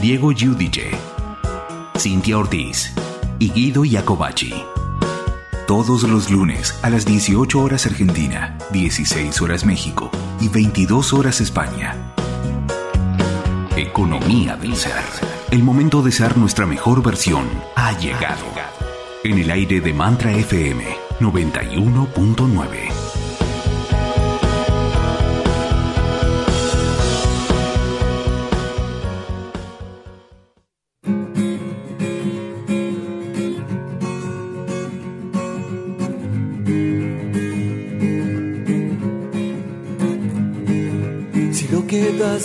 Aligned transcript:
Diego 0.00 0.32
Giudice, 0.32 0.90
Cintia 1.98 2.38
Ortiz 2.38 2.94
y 3.38 3.50
Guido 3.50 3.84
Iacobacci. 3.84 4.54
Todos 5.66 6.04
los 6.04 6.30
lunes 6.30 6.78
a 6.82 6.88
las 6.88 7.04
18 7.04 7.60
horas 7.60 7.84
Argentina, 7.84 8.56
16 8.70 9.40
horas 9.42 9.66
México 9.66 10.10
y 10.40 10.48
22 10.48 11.12
horas 11.12 11.42
España. 11.42 11.94
Economía 13.76 14.56
del 14.56 14.76
ser. 14.76 15.04
El 15.50 15.62
momento 15.62 16.00
de 16.00 16.10
ser 16.10 16.38
nuestra 16.38 16.64
mejor 16.64 17.02
versión 17.02 17.46
ha 17.74 17.92
llegado. 17.98 18.46
En 19.22 19.38
el 19.38 19.50
aire 19.50 19.82
de 19.82 19.92
Mantra 19.92 20.32
FM 20.32 20.84
91.9. 21.20 23.05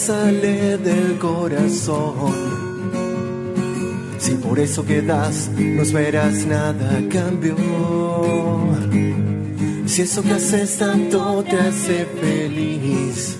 sale 0.05 0.77
del 0.79 1.19
corazón. 1.19 2.33
Si 4.17 4.31
por 4.35 4.59
eso 4.59 4.83
quedas, 4.83 5.51
no 5.55 5.83
esperas 5.83 6.45
nada 6.47 6.97
a 6.97 7.07
cambio. 7.07 7.55
Si 9.85 10.01
eso 10.01 10.23
que 10.23 10.31
haces 10.31 10.77
tanto 10.77 11.43
te 11.43 11.57
hace 11.57 12.05
feliz, 12.19 13.37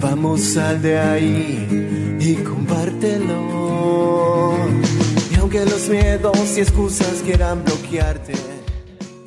vamos 0.00 0.40
sal 0.42 0.80
de 0.80 0.98
ahí 0.98 2.16
y 2.20 2.34
compártelo. 2.36 3.38
Y 5.32 5.34
aunque 5.40 5.64
los 5.64 5.88
miedos 5.88 6.56
y 6.56 6.60
excusas 6.60 7.22
quieran 7.24 7.64
bloquearte. 7.64 8.47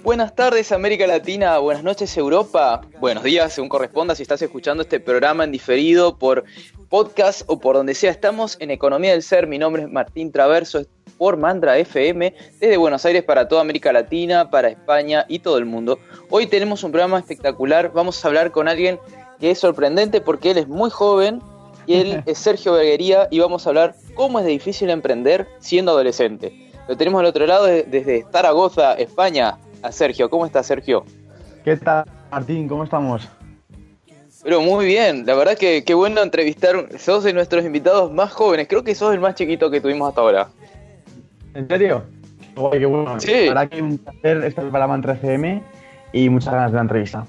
Buenas 0.04 0.34
tardes 0.34 0.72
América 0.72 1.06
Latina, 1.06 1.60
buenas 1.60 1.84
noches 1.84 2.18
Europa, 2.18 2.82
buenos 3.00 3.24
días 3.24 3.54
según 3.54 3.70
corresponda 3.70 4.16
si 4.16 4.24
estás 4.24 4.42
escuchando 4.42 4.82
este 4.82 5.00
programa 5.00 5.44
en 5.44 5.52
diferido 5.52 6.18
por 6.18 6.44
podcast 6.90 7.44
o 7.46 7.60
por 7.60 7.76
donde 7.76 7.94
sea. 7.94 8.10
Estamos 8.10 8.58
en 8.60 8.72
Economía 8.72 9.12
del 9.12 9.22
Ser, 9.22 9.46
mi 9.46 9.60
nombre 9.60 9.84
es 9.84 9.90
Martín 9.90 10.32
Traverso 10.32 10.88
por 11.20 11.38
Mandra 11.38 11.78
FM 11.78 12.34
desde 12.60 12.78
Buenos 12.78 13.06
Aires 13.06 13.24
para 13.24 13.48
toda 13.48 13.62
América 13.62 13.94
Latina, 13.94 14.50
para 14.50 14.70
España 14.70 15.24
y 15.28 15.38
todo 15.38 15.60
el 15.60 15.66
mundo. 15.66 16.00
Hoy 16.32 16.48
tenemos 16.48 16.84
un 16.84 16.92
programa 16.92 17.20
espectacular, 17.20 17.92
vamos 17.94 18.26
a 18.26 18.28
hablar 18.28 18.52
con 18.52 18.68
alguien 18.68 19.00
que 19.40 19.52
es 19.52 19.60
sorprendente 19.60 20.20
porque 20.20 20.50
él 20.50 20.58
es 20.58 20.68
muy 20.68 20.90
joven 20.90 21.44
y 21.86 21.98
él 21.98 22.24
es 22.26 22.40
Sergio 22.40 22.74
Beguería 22.74 23.28
y 23.30 23.40
vamos 23.40 23.68
a 23.68 23.70
hablar 23.70 23.96
cómo 24.16 24.40
es 24.40 24.46
de 24.46 24.52
difícil 24.52 24.90
emprender 24.90 25.48
siendo 25.60 25.92
adolescente. 25.92 26.72
Lo 26.88 26.98
tenemos 26.98 27.20
al 27.20 27.28
otro 27.28 27.46
lado 27.46 27.66
desde 27.68 28.26
Zaragoza, 28.32 28.96
España 28.96 29.60
a 29.82 29.92
Sergio. 29.92 30.30
¿Cómo 30.30 30.46
está 30.46 30.64
Sergio? 30.64 31.06
¿Qué 31.64 31.78
tal, 31.78 32.06
Martín? 32.32 32.68
¿Cómo 32.68 32.84
estamos? 32.84 33.28
Pero 34.44 34.62
muy 34.62 34.86
bien, 34.86 35.26
la 35.26 35.36
verdad 35.36 35.58
que 35.58 35.84
qué 35.84 35.94
bueno 35.94 36.22
entrevistar. 36.22 36.88
Sos 36.98 37.24
de 37.24 37.34
nuestros 37.34 37.64
invitados 37.64 38.12
más 38.12 38.32
jóvenes. 38.32 38.68
Creo 38.68 38.84
que 38.84 38.96
sos 38.96 39.14
el 39.14 39.20
más 39.20 39.36
chiquito 39.36 39.70
que 39.70 39.82
tuvimos 39.82 40.10
hasta 40.10 40.22
ahora. 40.22 40.50
¿En 41.54 41.68
serio? 41.68 42.04
qué 42.72 42.86
bueno. 42.86 43.20
Sí. 43.20 43.32
La 43.32 43.54
verdad 43.54 43.70
que 43.70 43.82
un 43.82 43.98
placer 43.98 44.44
estar 44.44 44.70
para 44.70 44.88
Mantra 44.88 45.14
FM 45.14 45.62
y 46.14 46.30
muchas 46.30 46.54
ganas 46.54 46.72
de 46.72 46.76
la 46.76 46.82
entrevista. 46.82 47.26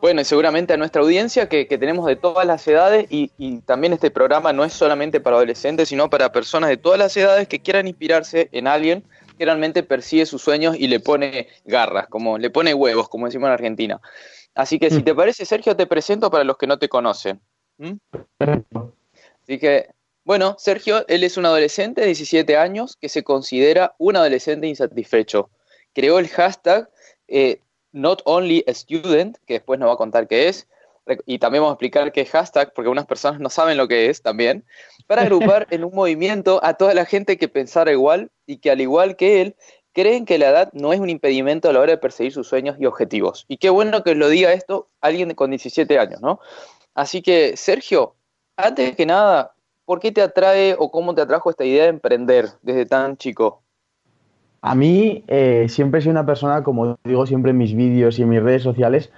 Bueno, 0.00 0.20
y 0.20 0.24
seguramente 0.24 0.74
a 0.74 0.76
nuestra 0.76 1.00
audiencia 1.00 1.48
que, 1.48 1.64
tenemos 1.64 2.06
de 2.06 2.16
todas 2.16 2.44
las 2.44 2.66
edades 2.66 3.06
y, 3.08 3.30
y, 3.38 3.58
también 3.58 3.92
este 3.92 4.10
programa 4.10 4.52
no 4.52 4.64
es 4.64 4.72
solamente 4.72 5.20
para 5.20 5.36
adolescentes, 5.36 5.88
sino 5.88 6.10
para 6.10 6.32
personas 6.32 6.70
de 6.70 6.76
todas 6.76 6.98
las 6.98 7.16
edades 7.16 7.46
que 7.46 7.60
quieran 7.60 7.86
inspirarse 7.86 8.48
en 8.50 8.66
alguien 8.66 9.04
realmente 9.44 9.82
persigue 9.82 10.26
sus 10.26 10.42
sueños 10.42 10.76
y 10.78 10.88
le 10.88 11.00
pone 11.00 11.48
garras, 11.64 12.06
como 12.08 12.38
le 12.38 12.50
pone 12.50 12.74
huevos, 12.74 13.08
como 13.08 13.26
decimos 13.26 13.48
en 13.48 13.52
Argentina. 13.52 14.00
Así 14.54 14.78
que 14.78 14.90
si 14.90 15.00
mm. 15.00 15.04
te 15.04 15.14
parece, 15.14 15.44
Sergio, 15.44 15.76
te 15.76 15.86
presento 15.86 16.30
para 16.30 16.44
los 16.44 16.56
que 16.56 16.66
no 16.66 16.78
te 16.78 16.88
conocen. 16.88 17.40
¿Mm? 17.78 17.92
Así 19.42 19.58
que, 19.58 19.88
bueno, 20.24 20.56
Sergio, 20.58 21.06
él 21.08 21.24
es 21.24 21.36
un 21.36 21.46
adolescente 21.46 22.02
de 22.02 22.08
17 22.08 22.56
años 22.56 22.96
que 22.96 23.08
se 23.08 23.24
considera 23.24 23.94
un 23.98 24.16
adolescente 24.16 24.66
insatisfecho. 24.66 25.50
Creó 25.94 26.18
el 26.18 26.28
hashtag 26.28 26.88
eh, 27.28 27.60
Not 27.92 28.22
Only 28.24 28.64
a 28.66 28.74
Student, 28.74 29.38
que 29.46 29.54
después 29.54 29.80
nos 29.80 29.88
va 29.88 29.94
a 29.94 29.98
contar 29.98 30.28
qué 30.28 30.48
es, 30.48 30.68
y 31.26 31.38
también 31.38 31.62
vamos 31.62 31.72
a 31.72 31.74
explicar 31.74 32.12
qué 32.12 32.22
es 32.22 32.30
hashtag, 32.30 32.72
porque 32.72 32.86
algunas 32.86 33.06
personas 33.06 33.40
no 33.40 33.50
saben 33.50 33.76
lo 33.76 33.88
que 33.88 34.08
es 34.08 34.22
también, 34.22 34.64
para 35.06 35.22
agrupar 35.22 35.66
en 35.70 35.84
un 35.84 35.94
movimiento 35.94 36.60
a 36.62 36.74
toda 36.74 36.94
la 36.94 37.04
gente 37.04 37.36
que 37.36 37.48
pensara 37.48 37.92
igual 37.92 38.30
y 38.46 38.58
que 38.58 38.70
al 38.70 38.80
igual 38.80 39.16
que 39.16 39.40
él, 39.40 39.56
creen 39.92 40.24
que 40.24 40.38
la 40.38 40.48
edad 40.50 40.70
no 40.72 40.92
es 40.92 41.00
un 41.00 41.10
impedimento 41.10 41.68
a 41.68 41.72
la 41.72 41.80
hora 41.80 41.92
de 41.92 41.98
perseguir 41.98 42.32
sus 42.32 42.48
sueños 42.48 42.76
y 42.78 42.86
objetivos. 42.86 43.44
Y 43.48 43.58
qué 43.58 43.70
bueno 43.70 44.02
que 44.02 44.14
lo 44.14 44.28
diga 44.28 44.52
esto 44.52 44.88
alguien 45.00 45.34
con 45.34 45.50
17 45.50 45.98
años, 45.98 46.20
¿no? 46.20 46.40
Así 46.94 47.22
que, 47.22 47.56
Sergio, 47.56 48.14
antes 48.56 48.96
que 48.96 49.06
nada, 49.06 49.54
¿por 49.84 50.00
qué 50.00 50.12
te 50.12 50.22
atrae 50.22 50.74
o 50.78 50.90
cómo 50.90 51.14
te 51.14 51.22
atrajo 51.22 51.50
esta 51.50 51.64
idea 51.64 51.84
de 51.84 51.90
emprender 51.90 52.48
desde 52.62 52.86
tan 52.86 53.16
chico? 53.16 53.62
A 54.60 54.74
mí 54.74 55.24
eh, 55.26 55.66
siempre 55.68 56.00
soy 56.00 56.12
una 56.12 56.24
persona, 56.24 56.62
como 56.62 56.96
digo 57.04 57.26
siempre 57.26 57.50
en 57.50 57.58
mis 57.58 57.74
vídeos 57.74 58.18
y 58.18 58.22
en 58.22 58.28
mis 58.28 58.42
redes 58.42 58.62
sociales, 58.62 59.10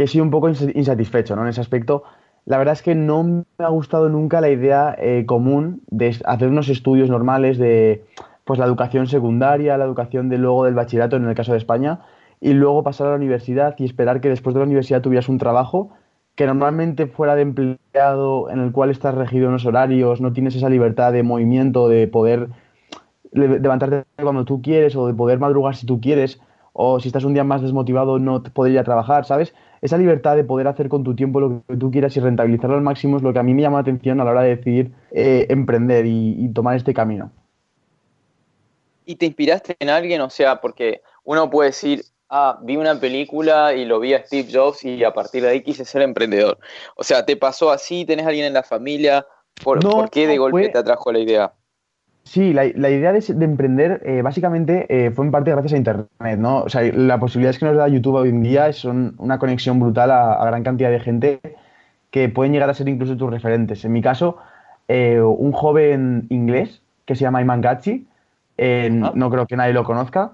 que 0.00 0.06
soy 0.06 0.22
un 0.22 0.30
poco 0.30 0.48
insatisfecho 0.48 1.36
¿no? 1.36 1.42
en 1.42 1.48
ese 1.48 1.60
aspecto. 1.60 2.04
La 2.46 2.56
verdad 2.56 2.72
es 2.72 2.80
que 2.80 2.94
no 2.94 3.22
me 3.22 3.44
ha 3.58 3.68
gustado 3.68 4.08
nunca 4.08 4.40
la 4.40 4.48
idea 4.48 4.96
eh, 4.98 5.26
común 5.26 5.82
de 5.88 6.16
hacer 6.24 6.48
unos 6.48 6.70
estudios 6.70 7.10
normales 7.10 7.58
de 7.58 8.06
pues, 8.46 8.58
la 8.58 8.64
educación 8.64 9.08
secundaria, 9.08 9.76
la 9.76 9.84
educación 9.84 10.30
de 10.30 10.38
luego 10.38 10.64
del 10.64 10.72
bachillerato 10.72 11.16
en 11.16 11.26
el 11.26 11.34
caso 11.34 11.52
de 11.52 11.58
España, 11.58 12.00
y 12.40 12.54
luego 12.54 12.82
pasar 12.82 13.08
a 13.08 13.10
la 13.10 13.16
universidad 13.16 13.74
y 13.76 13.84
esperar 13.84 14.22
que 14.22 14.30
después 14.30 14.54
de 14.54 14.60
la 14.60 14.64
universidad 14.64 15.02
tuvieras 15.02 15.28
un 15.28 15.36
trabajo 15.36 15.90
que 16.34 16.46
normalmente 16.46 17.06
fuera 17.06 17.34
de 17.34 17.42
empleado 17.42 18.48
en 18.48 18.60
el 18.60 18.72
cual 18.72 18.88
estás 18.88 19.14
regido 19.14 19.48
en 19.48 19.52
los 19.52 19.66
horarios, 19.66 20.22
no 20.22 20.32
tienes 20.32 20.56
esa 20.56 20.70
libertad 20.70 21.12
de 21.12 21.22
movimiento, 21.22 21.90
de 21.90 22.08
poder 22.08 22.48
levantarte 23.32 24.04
cuando 24.16 24.46
tú 24.46 24.62
quieres 24.62 24.96
o 24.96 25.06
de 25.06 25.12
poder 25.12 25.38
madrugar 25.38 25.76
si 25.76 25.84
tú 25.84 26.00
quieres 26.00 26.40
o 26.72 27.00
si 27.00 27.08
estás 27.08 27.24
un 27.24 27.34
día 27.34 27.44
más 27.44 27.60
desmotivado 27.60 28.18
no 28.18 28.42
poder 28.42 28.72
ir 28.72 28.78
a 28.78 28.84
trabajar, 28.84 29.26
¿sabes? 29.26 29.52
Esa 29.82 29.96
libertad 29.96 30.36
de 30.36 30.44
poder 30.44 30.68
hacer 30.68 30.88
con 30.88 31.02
tu 31.04 31.14
tiempo 31.14 31.40
lo 31.40 31.62
que 31.66 31.76
tú 31.76 31.90
quieras 31.90 32.16
y 32.16 32.20
rentabilizarlo 32.20 32.76
al 32.76 32.82
máximo 32.82 33.16
es 33.16 33.22
lo 33.22 33.32
que 33.32 33.38
a 33.38 33.42
mí 33.42 33.54
me 33.54 33.62
llama 33.62 33.78
la 33.78 33.82
atención 33.82 34.20
a 34.20 34.24
la 34.24 34.30
hora 34.30 34.42
de 34.42 34.56
decidir 34.56 34.92
eh, 35.10 35.46
emprender 35.48 36.04
y, 36.06 36.50
tomar 36.52 36.76
este 36.76 36.92
camino. 36.92 37.32
¿Y 39.06 39.16
te 39.16 39.26
inspiraste 39.26 39.76
en 39.78 39.88
alguien? 39.88 40.20
O 40.20 40.30
sea, 40.30 40.60
porque 40.60 41.00
uno 41.24 41.48
puede 41.48 41.70
decir, 41.70 42.04
ah, 42.28 42.58
vi 42.62 42.76
una 42.76 43.00
película 43.00 43.72
y 43.72 43.86
lo 43.86 44.00
vi 44.00 44.12
a 44.12 44.24
Steve 44.24 44.48
Jobs 44.52 44.84
y 44.84 45.02
a 45.02 45.12
partir 45.12 45.42
de 45.42 45.48
ahí 45.48 45.62
quise 45.62 45.84
ser 45.84 46.02
emprendedor. 46.02 46.58
O 46.96 47.02
sea, 47.02 47.24
¿te 47.24 47.36
pasó 47.36 47.70
así? 47.70 48.04
¿Tenés 48.04 48.26
alguien 48.26 48.44
en 48.44 48.52
la 48.52 48.62
familia? 48.62 49.26
¿Por, 49.64 50.10
qué 50.10 50.26
de 50.26 50.38
golpe 50.38 50.68
te 50.68 50.78
atrajo 50.78 51.10
la 51.12 51.18
idea? 51.20 51.52
Sí, 52.30 52.52
la, 52.52 52.64
idea 52.64 53.12
de, 53.12 53.44
emprender 53.44 54.02
eh, 54.04 54.22
básicamente 54.22 54.86
eh, 54.88 55.10
fue 55.10 55.24
en 55.24 55.32
parte 55.32 55.50
gracias 55.50 55.72
a 55.72 55.76
Internet, 55.76 56.38
¿no? 56.38 56.60
O 56.60 56.68
sea, 56.68 56.80
las 56.82 57.18
posibilidades 57.18 57.58
que 57.58 57.64
nos 57.64 57.76
da 57.76 57.88
YouTube 57.88 58.14
hoy 58.14 58.28
en 58.28 58.40
día 58.40 58.72
son 58.72 59.16
una 59.18 59.40
conexión 59.40 59.80
brutal 59.80 60.12
a, 60.12 60.44
gran 60.46 60.62
cantidad 60.62 60.92
de 60.92 61.00
gente 61.00 61.40
que 62.12 62.28
pueden 62.28 62.52
llegar 62.52 62.70
a 62.70 62.74
ser 62.74 62.88
incluso 62.88 63.16
tus 63.16 63.28
referentes. 63.30 63.84
En 63.84 63.90
mi 63.90 64.00
caso, 64.00 64.36
eh, 64.86 65.20
un 65.20 65.50
joven 65.50 66.28
inglés 66.30 66.82
que 67.04 67.16
se 67.16 67.22
llama 67.22 67.42
Iman 67.42 67.62
Gachi, 67.62 68.06
no 68.92 69.30
creo 69.30 69.46
que 69.48 69.56
nadie 69.56 69.72
lo 69.72 69.82
conozca, 69.82 70.30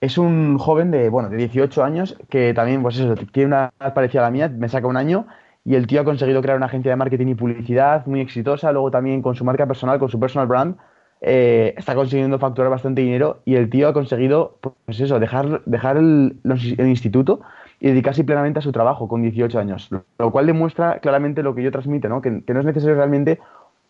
es 0.00 0.16
un 0.16 0.56
joven 0.56 0.90
de, 0.90 1.10
bueno, 1.10 1.28
de 1.28 1.36
18 1.36 1.84
años 1.84 2.16
que 2.30 2.54
también, 2.54 2.80
pues 2.80 2.98
eso, 2.98 3.14
tiene 3.32 3.48
una 3.48 3.70
edad 3.78 3.92
parecida 3.92 4.22
a 4.22 4.24
la 4.24 4.30
mía, 4.30 4.48
me 4.48 4.70
saca 4.70 4.86
un 4.86 4.96
año 4.96 5.26
y 5.62 5.74
el 5.74 5.86
tío 5.86 6.00
ha 6.00 6.04
conseguido 6.04 6.40
crear 6.40 6.56
una 6.56 6.66
agencia 6.66 6.90
de 6.90 6.96
marketing 6.96 7.26
y 7.26 7.34
publicidad 7.34 8.06
muy 8.06 8.22
exitosa, 8.22 8.72
luego 8.72 8.90
también 8.90 9.20
con 9.20 9.34
su 9.34 9.44
marca 9.44 9.66
personal, 9.66 9.98
con 9.98 10.08
su 10.08 10.18
personal 10.18 10.46
brand, 10.46 10.76
eh, 11.20 11.74
está 11.76 11.94
consiguiendo 11.96 12.38
facturar 12.38 12.70
bastante 12.70 13.00
dinero 13.00 13.40
y 13.44 13.56
el 13.56 13.68
tío 13.70 13.88
ha 13.88 13.92
conseguido, 13.92 14.58
pues 14.84 15.00
eso, 15.00 15.18
dejar, 15.18 15.62
dejar 15.64 15.96
el, 15.96 16.36
instituto 16.78 17.40
y 17.80 17.88
dedicarse 17.88 18.22
plenamente 18.24 18.60
a 18.60 18.62
su 18.62 18.70
trabajo 18.70 19.08
con 19.08 19.22
18 19.22 19.58
años, 19.58 19.90
lo 20.18 20.30
cual 20.30 20.46
demuestra 20.46 21.00
claramente 21.00 21.42
lo 21.42 21.54
que 21.54 21.62
yo 21.62 21.72
transmito, 21.72 22.08
¿no? 22.08 22.20
Que, 22.20 22.30
no 22.30 22.60
es 22.60 22.66
necesario 22.66 22.94
realmente 22.94 23.40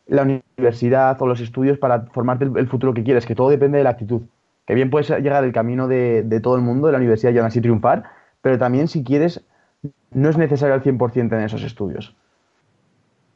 la 0.07 0.23
universidad 0.23 1.21
o 1.21 1.27
los 1.27 1.41
estudios 1.41 1.79
para 1.79 2.07
formarte 2.07 2.45
el, 2.45 2.67
futuro 2.67 2.95
que 2.95 3.05
quieres, 3.05 3.27
que 3.27 3.35
todo 3.35 3.51
depende 3.51 3.77
de 3.77 3.85
la 3.85 3.91
actitud. 3.91 4.23
Que 4.67 4.75
bien 4.75 4.91
puedes 4.91 5.11
llegar 5.11 5.45
el 5.45 5.53
camino 5.53 5.87
de, 5.87 6.41
todo 6.43 6.57
el 6.57 6.63
mundo, 6.63 6.87
de 6.87 6.93
la 6.93 6.99
universidad 6.99 7.33
y 7.33 7.39
aún 7.39 7.47
así 7.47 7.61
triunfar, 7.61 8.05
pero 8.41 8.59
también 8.59 8.89
si 8.89 9.05
quieres, 9.05 9.45
no 10.13 10.31
es 10.31 10.39
necesario 10.39 10.75
al 10.75 10.83
100% 10.83 11.37
en 11.37 11.41
esos 11.43 11.63
estudios. 11.63 12.17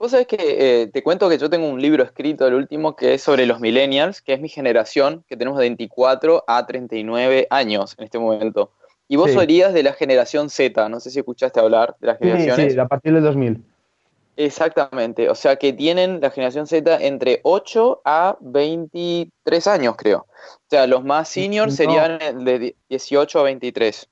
Vos 0.02 0.10
sabés 0.10 0.26
que 0.26 0.36
eh, 0.40 0.88
te 0.88 1.00
cuento 1.04 1.28
que 1.28 1.38
yo 1.38 1.48
tengo 1.48 1.68
un 1.68 1.80
libro 1.80 2.02
escrito, 2.02 2.44
el 2.48 2.54
último, 2.54 2.96
que 2.96 3.14
es 3.14 3.22
sobre 3.22 3.46
los 3.46 3.60
millennials, 3.60 4.20
que 4.20 4.32
es 4.32 4.40
mi 4.40 4.48
generación, 4.48 5.22
que 5.28 5.36
tenemos 5.36 5.60
de 5.60 5.66
24 5.66 6.42
a 6.44 6.66
39 6.66 7.46
años 7.50 7.94
en 7.96 8.06
este 8.06 8.18
momento. 8.18 8.72
Y 9.06 9.14
vos 9.14 9.30
serías 9.30 9.72
de 9.72 9.84
la 9.84 9.92
generación 9.92 10.50
Z, 10.50 10.88
no 10.88 10.98
sé 10.98 11.12
si 11.12 11.20
escuchaste 11.20 11.60
hablar 11.60 11.94
de 12.00 12.08
las 12.08 12.18
generaciones. 12.18 12.56
Sí, 12.56 12.70
sí, 12.72 12.80
a 12.80 12.88
partir 12.88 13.14
del 13.14 13.22
2000. 13.22 13.62
Exactamente, 14.36 15.30
o 15.30 15.36
sea 15.36 15.54
que 15.54 15.72
tienen 15.72 16.20
la 16.20 16.32
generación 16.32 16.66
Z 16.66 16.98
entre 17.00 17.38
8 17.44 18.02
a 18.04 18.36
23 18.40 19.66
años, 19.68 19.94
creo. 19.96 20.26
O 20.26 20.68
sea, 20.68 20.88
los 20.88 21.04
más 21.04 21.28
seniors 21.28 21.76
serían 21.76 22.44
de 22.44 22.74
18 22.88 23.38
a 23.38 23.42
23. 23.44 24.08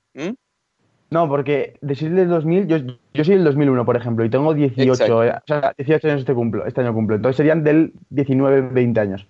No, 1.10 1.28
porque 1.28 1.76
decir 1.80 2.12
del 2.14 2.28
2000, 2.28 2.66
yo, 2.68 2.76
yo 3.14 3.24
soy 3.24 3.34
del 3.34 3.44
2001, 3.44 3.84
por 3.84 3.96
ejemplo, 3.96 4.24
y 4.24 4.30
tengo 4.30 4.54
18, 4.54 5.24
eh, 5.24 5.30
o 5.30 5.42
sea, 5.44 5.74
18 5.76 6.06
años 6.06 6.20
este, 6.20 6.34
cumplo, 6.34 6.64
este 6.66 6.80
año 6.82 6.94
cumplo. 6.94 7.16
Entonces 7.16 7.36
serían 7.36 7.64
del 7.64 7.92
19, 8.10 8.60
20 8.72 9.00
años. 9.00 9.26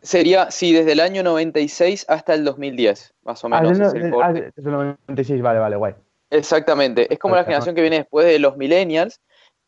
Sería, 0.00 0.50
sí, 0.50 0.72
desde 0.72 0.92
el 0.92 1.00
año 1.00 1.22
96 1.22 2.06
hasta 2.08 2.32
el 2.32 2.44
2010, 2.44 3.14
más 3.24 3.44
o 3.44 3.48
ah, 3.48 3.60
menos. 3.60 3.78
Ah, 3.78 3.92
desde, 3.92 4.08
el, 4.08 4.14
ah, 4.22 4.32
desde 4.32 4.52
el 4.56 4.70
96, 4.70 5.42
vale, 5.42 5.58
vale, 5.58 5.76
guay. 5.76 5.94
Exactamente, 6.30 7.12
es 7.12 7.18
como 7.18 7.36
la 7.36 7.44
generación 7.44 7.74
que 7.74 7.82
viene 7.82 7.98
después 7.98 8.26
de 8.26 8.38
los 8.38 8.56
millennials. 8.56 9.20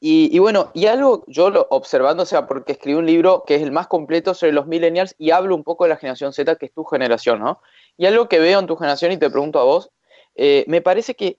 Y, 0.02 0.34
y, 0.34 0.38
bueno, 0.38 0.70
y 0.72 0.86
algo 0.86 1.24
yo 1.26 1.50
lo 1.50 1.66
observando, 1.68 2.22
o 2.22 2.26
sea, 2.26 2.46
porque 2.46 2.72
escribí 2.72 2.96
un 2.96 3.04
libro 3.04 3.44
que 3.46 3.56
es 3.56 3.62
el 3.62 3.70
más 3.70 3.86
completo 3.86 4.32
sobre 4.32 4.52
los 4.52 4.66
millennials 4.66 5.14
y 5.18 5.30
hablo 5.30 5.54
un 5.54 5.62
poco 5.62 5.84
de 5.84 5.90
la 5.90 5.96
generación 5.96 6.32
Z, 6.32 6.56
que 6.56 6.66
es 6.66 6.72
tu 6.72 6.84
generación, 6.84 7.40
¿no? 7.40 7.60
Y 7.98 8.06
algo 8.06 8.26
que 8.26 8.38
veo 8.38 8.60
en 8.60 8.66
tu 8.66 8.76
generación 8.76 9.12
y 9.12 9.18
te 9.18 9.28
pregunto 9.28 9.58
a 9.58 9.64
vos, 9.64 9.90
eh, 10.42 10.64
me 10.68 10.80
parece 10.80 11.14
que, 11.14 11.36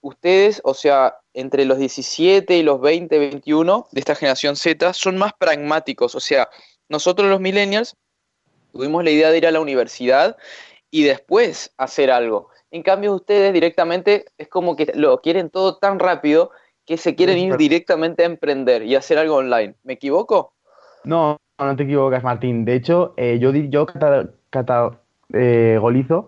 ustedes, 0.00 0.60
o 0.62 0.74
sea, 0.74 1.16
entre 1.32 1.64
los 1.64 1.76
17 1.76 2.56
y 2.56 2.62
los 2.62 2.80
20, 2.80 3.18
21 3.18 3.88
de 3.90 3.98
esta 3.98 4.14
generación 4.14 4.54
Z, 4.54 4.92
son 4.92 5.18
más 5.18 5.32
pragmáticos. 5.32 6.14
O 6.14 6.20
sea, 6.20 6.48
nosotros 6.88 7.28
los 7.28 7.40
millennials 7.40 7.96
tuvimos 8.70 9.02
la 9.02 9.10
idea 9.10 9.32
de 9.32 9.38
ir 9.38 9.46
a 9.48 9.50
la 9.50 9.58
universidad 9.58 10.36
y 10.88 11.02
después 11.02 11.74
hacer 11.78 12.12
algo. 12.12 12.48
En 12.70 12.84
cambio, 12.84 13.14
ustedes 13.14 13.52
directamente 13.52 14.26
es 14.38 14.46
como 14.46 14.76
que 14.76 14.92
lo 14.94 15.20
quieren 15.20 15.50
todo 15.50 15.78
tan 15.78 15.98
rápido 15.98 16.52
que 16.86 16.96
se 16.96 17.16
quieren 17.16 17.38
ir 17.38 17.56
directamente 17.56 18.22
a 18.22 18.26
emprender 18.26 18.84
y 18.84 18.94
hacer 18.94 19.18
algo 19.18 19.34
online. 19.34 19.74
¿Me 19.82 19.94
equivoco? 19.94 20.52
No, 21.02 21.38
no 21.58 21.74
te 21.74 21.82
equivocas, 21.82 22.22
Martín. 22.22 22.64
De 22.64 22.76
hecho, 22.76 23.14
eh, 23.16 23.40
yo, 23.40 23.50
yo 23.52 23.86
eh, 25.32 25.80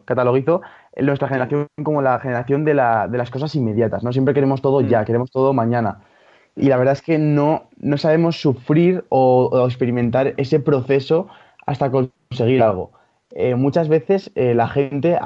catalogizo 0.04 0.62
nuestra 1.04 1.28
generación 1.28 1.66
como 1.82 2.02
la 2.02 2.18
generación 2.18 2.64
de, 2.64 2.74
la, 2.74 3.08
de, 3.08 3.18
las 3.18 3.30
cosas 3.30 3.54
inmediatas, 3.54 4.02
¿no? 4.02 4.12
Siempre 4.12 4.34
queremos 4.34 4.62
todo 4.62 4.80
ya, 4.80 5.02
mm. 5.02 5.04
queremos 5.04 5.30
todo 5.30 5.52
mañana. 5.52 6.00
Y 6.56 6.68
la 6.68 6.78
verdad 6.78 6.92
es 6.92 7.02
que 7.02 7.18
no, 7.18 7.68
no 7.78 7.98
sabemos 7.98 8.40
sufrir 8.40 9.04
o, 9.10 9.66
experimentar 9.66 10.32
ese 10.38 10.58
proceso 10.58 11.28
hasta 11.66 11.90
conseguir 11.90 12.62
algo. 12.62 12.92
Eh, 13.32 13.54
muchas 13.54 13.88
veces 13.88 14.30
eh, 14.34 14.54
la 14.54 14.66
gente 14.66 15.18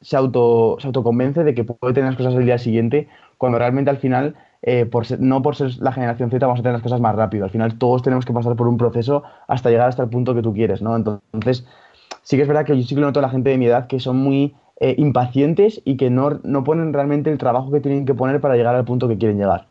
se, 0.00 0.16
auto, 0.16 0.76
se 0.78 0.86
autoconvence 0.86 1.42
de 1.42 1.54
que 1.54 1.64
puede 1.64 1.94
tener 1.94 2.10
las 2.10 2.16
cosas 2.16 2.34
el 2.34 2.44
día 2.44 2.58
siguiente, 2.58 3.08
cuando 3.38 3.58
realmente 3.58 3.90
al 3.90 3.96
final, 3.96 4.36
eh, 4.62 4.86
por 4.86 5.04
no 5.18 5.42
por 5.42 5.56
ser 5.56 5.72
la 5.80 5.90
generación 5.90 6.30
Z, 6.30 6.46
vamos 6.46 6.60
a 6.60 6.62
tener 6.62 6.74
las 6.74 6.82
cosas 6.82 7.00
más 7.00 7.16
rápido. 7.16 7.44
Al 7.44 7.50
final 7.50 7.76
todos 7.78 8.02
tenemos 8.02 8.24
que 8.24 8.32
pasar 8.32 8.54
por 8.54 8.68
un 8.68 8.78
proceso 8.78 9.24
hasta 9.48 9.70
llegar 9.70 9.88
hasta 9.88 10.04
el 10.04 10.08
punto 10.10 10.34
que 10.34 10.42
tú 10.42 10.54
quieres, 10.54 10.80
¿no? 10.80 10.94
Entonces, 10.94 11.66
sí 12.22 12.36
que 12.36 12.42
es 12.42 12.48
verdad 12.48 12.64
que 12.64 12.76
yo 12.76 12.86
sí 12.86 12.94
que 12.94 13.00
lo 13.00 13.08
noto 13.08 13.18
a 13.18 13.22
la 13.22 13.30
gente 13.30 13.50
de 13.50 13.58
mi 13.58 13.66
edad 13.66 13.88
que 13.88 13.98
son 13.98 14.18
muy 14.18 14.54
eh, 14.80 14.94
impacientes 14.98 15.80
y 15.84 15.96
que 15.96 16.10
no, 16.10 16.40
no 16.42 16.64
ponen 16.64 16.92
realmente 16.92 17.30
el 17.30 17.38
trabajo 17.38 17.70
que 17.70 17.80
tienen 17.80 18.04
que 18.04 18.14
poner 18.14 18.40
para 18.40 18.56
llegar 18.56 18.74
al 18.74 18.84
punto 18.84 19.08
que 19.08 19.16
quieren 19.16 19.38
llegar. 19.38 19.68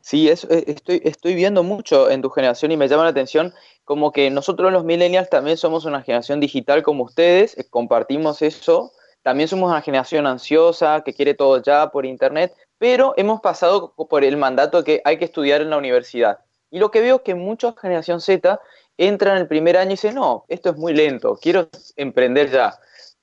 Sí, 0.00 0.28
eso, 0.28 0.46
eh, 0.50 0.64
estoy, 0.68 1.02
estoy 1.04 1.34
viendo 1.34 1.62
mucho 1.62 2.08
en 2.08 2.22
tu 2.22 2.30
generación 2.30 2.70
y 2.70 2.76
me 2.76 2.86
llama 2.86 3.02
la 3.04 3.10
atención 3.10 3.52
como 3.84 4.12
que 4.12 4.30
nosotros 4.30 4.72
los 4.72 4.84
millennials 4.84 5.28
también 5.28 5.56
somos 5.56 5.84
una 5.84 6.02
generación 6.02 6.40
digital 6.40 6.82
como 6.82 7.04
ustedes, 7.04 7.58
eh, 7.58 7.66
compartimos 7.68 8.40
eso, 8.40 8.92
también 9.22 9.48
somos 9.48 9.68
una 9.68 9.82
generación 9.82 10.26
ansiosa 10.26 11.02
que 11.04 11.12
quiere 11.12 11.34
todo 11.34 11.60
ya 11.60 11.90
por 11.90 12.06
internet, 12.06 12.54
pero 12.78 13.14
hemos 13.16 13.40
pasado 13.40 13.94
por 13.96 14.24
el 14.24 14.36
mandato 14.36 14.84
que 14.84 15.02
hay 15.04 15.18
que 15.18 15.24
estudiar 15.24 15.60
en 15.60 15.70
la 15.70 15.76
universidad. 15.78 16.38
Y 16.70 16.78
lo 16.78 16.90
que 16.90 17.00
veo 17.00 17.16
es 17.16 17.22
que 17.22 17.34
mucha 17.34 17.74
generación 17.80 18.20
Z 18.20 18.60
entra 18.96 19.32
en 19.32 19.38
el 19.38 19.48
primer 19.48 19.76
año 19.76 19.90
y 19.90 19.94
dice, 19.94 20.12
no, 20.12 20.44
esto 20.48 20.70
es 20.70 20.76
muy 20.76 20.94
lento, 20.94 21.38
quiero 21.42 21.68
emprender 21.96 22.50
ya. 22.50 22.78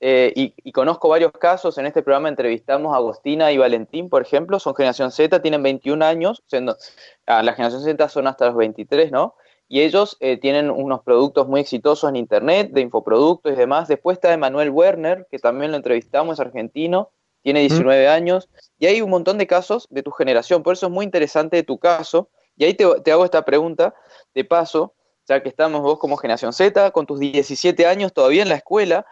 Eh, 0.05 0.33
y, 0.36 0.72
conozco 0.74 1.07
varios 1.07 1.31
casos, 1.31 1.77
en 1.77 1.86
este 1.86 2.03
programa 2.03 2.27
entrevistamos 2.27 2.93
a 2.93 2.98
Agostina 2.98 3.53
y 3.53 3.57
Valentín, 3.57 4.10
por 4.10 4.22
ejemplo, 4.22 4.60
son 4.60 4.75
generación 4.75 5.12
Z, 5.13 5.41
tienen 5.41 5.63
21 5.63 6.03
años, 6.03 6.43
siendo, 6.45 6.75
ah, 7.25 7.41
la 7.41 7.53
generación 7.53 7.83
Z 7.83 8.10
son 8.10 8.27
hasta 8.27 8.48
los 8.48 8.57
23, 8.57 9.13
¿no? 9.13 9.36
Y 9.69 9.79
ellos 9.79 10.17
eh, 10.19 10.36
tienen 10.36 10.69
unos 10.72 11.03
productos 11.03 11.48
muy 11.48 11.62
exitosos 11.62 12.10
en 12.10 12.17
Internet, 12.17 12.72
de 12.74 12.81
infoproductos 12.81 13.53
y 13.53 13.55
demás. 13.55 13.88
Después 13.88 14.17
está 14.17 14.33
Emanuel 14.33 14.72
Werner, 14.72 15.25
que 15.31 15.39
también 15.39 15.72
lo 15.72 15.77
entrevistamos, 15.77 16.33
es 16.33 16.39
argentino, 16.41 17.12
tiene 17.41 17.62
19 17.62 18.10
años, 18.10 18.50
y 18.79 18.88
hay 18.88 19.01
un 19.01 19.10
montón 19.10 19.38
de 19.38 19.48
casos 19.48 19.88
de 19.89 20.03
tu 20.03 20.12
generación, 20.12 20.63
por 20.63 20.74
eso 20.74 20.88
es 20.88 20.91
muy 20.91 21.05
interesante 21.05 21.63
tu 21.63 21.77
caso. 21.77 22.27
Y 22.57 22.65
ahí 22.65 22.74
te, 22.74 22.86
te 23.05 23.12
hago 23.13 23.24
esta 23.24 23.45
pregunta 23.45 23.93
de 24.36 24.43
paso, 24.43 24.95
ya 25.29 25.41
que 25.41 25.48
estamos 25.48 25.79
vos 25.79 25.98
como 25.98 26.17
generación 26.17 26.51
Z, 26.51 26.91
con 26.91 27.05
tus 27.05 27.19
17 27.19 27.86
años 27.86 28.12
todavía 28.12 28.41
en 28.41 28.50
la 28.50 28.55
escuela, 28.55 29.05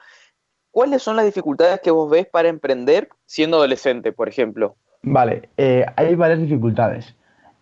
¿cuáles 0.71 1.03
son 1.03 1.15
las 1.15 1.25
dificultades 1.25 1.79
que 1.81 1.91
vos 1.91 2.09
ves 2.09 2.27
para 2.27 2.49
emprender 2.49 3.09
siendo 3.25 3.57
adolescente, 3.57 4.11
por 4.11 4.27
ejemplo? 4.29 4.75
Vale, 5.03 5.49
eh, 5.57 5.85
hay 5.95 6.15
varias 6.15 6.39
dificultades. 6.39 7.15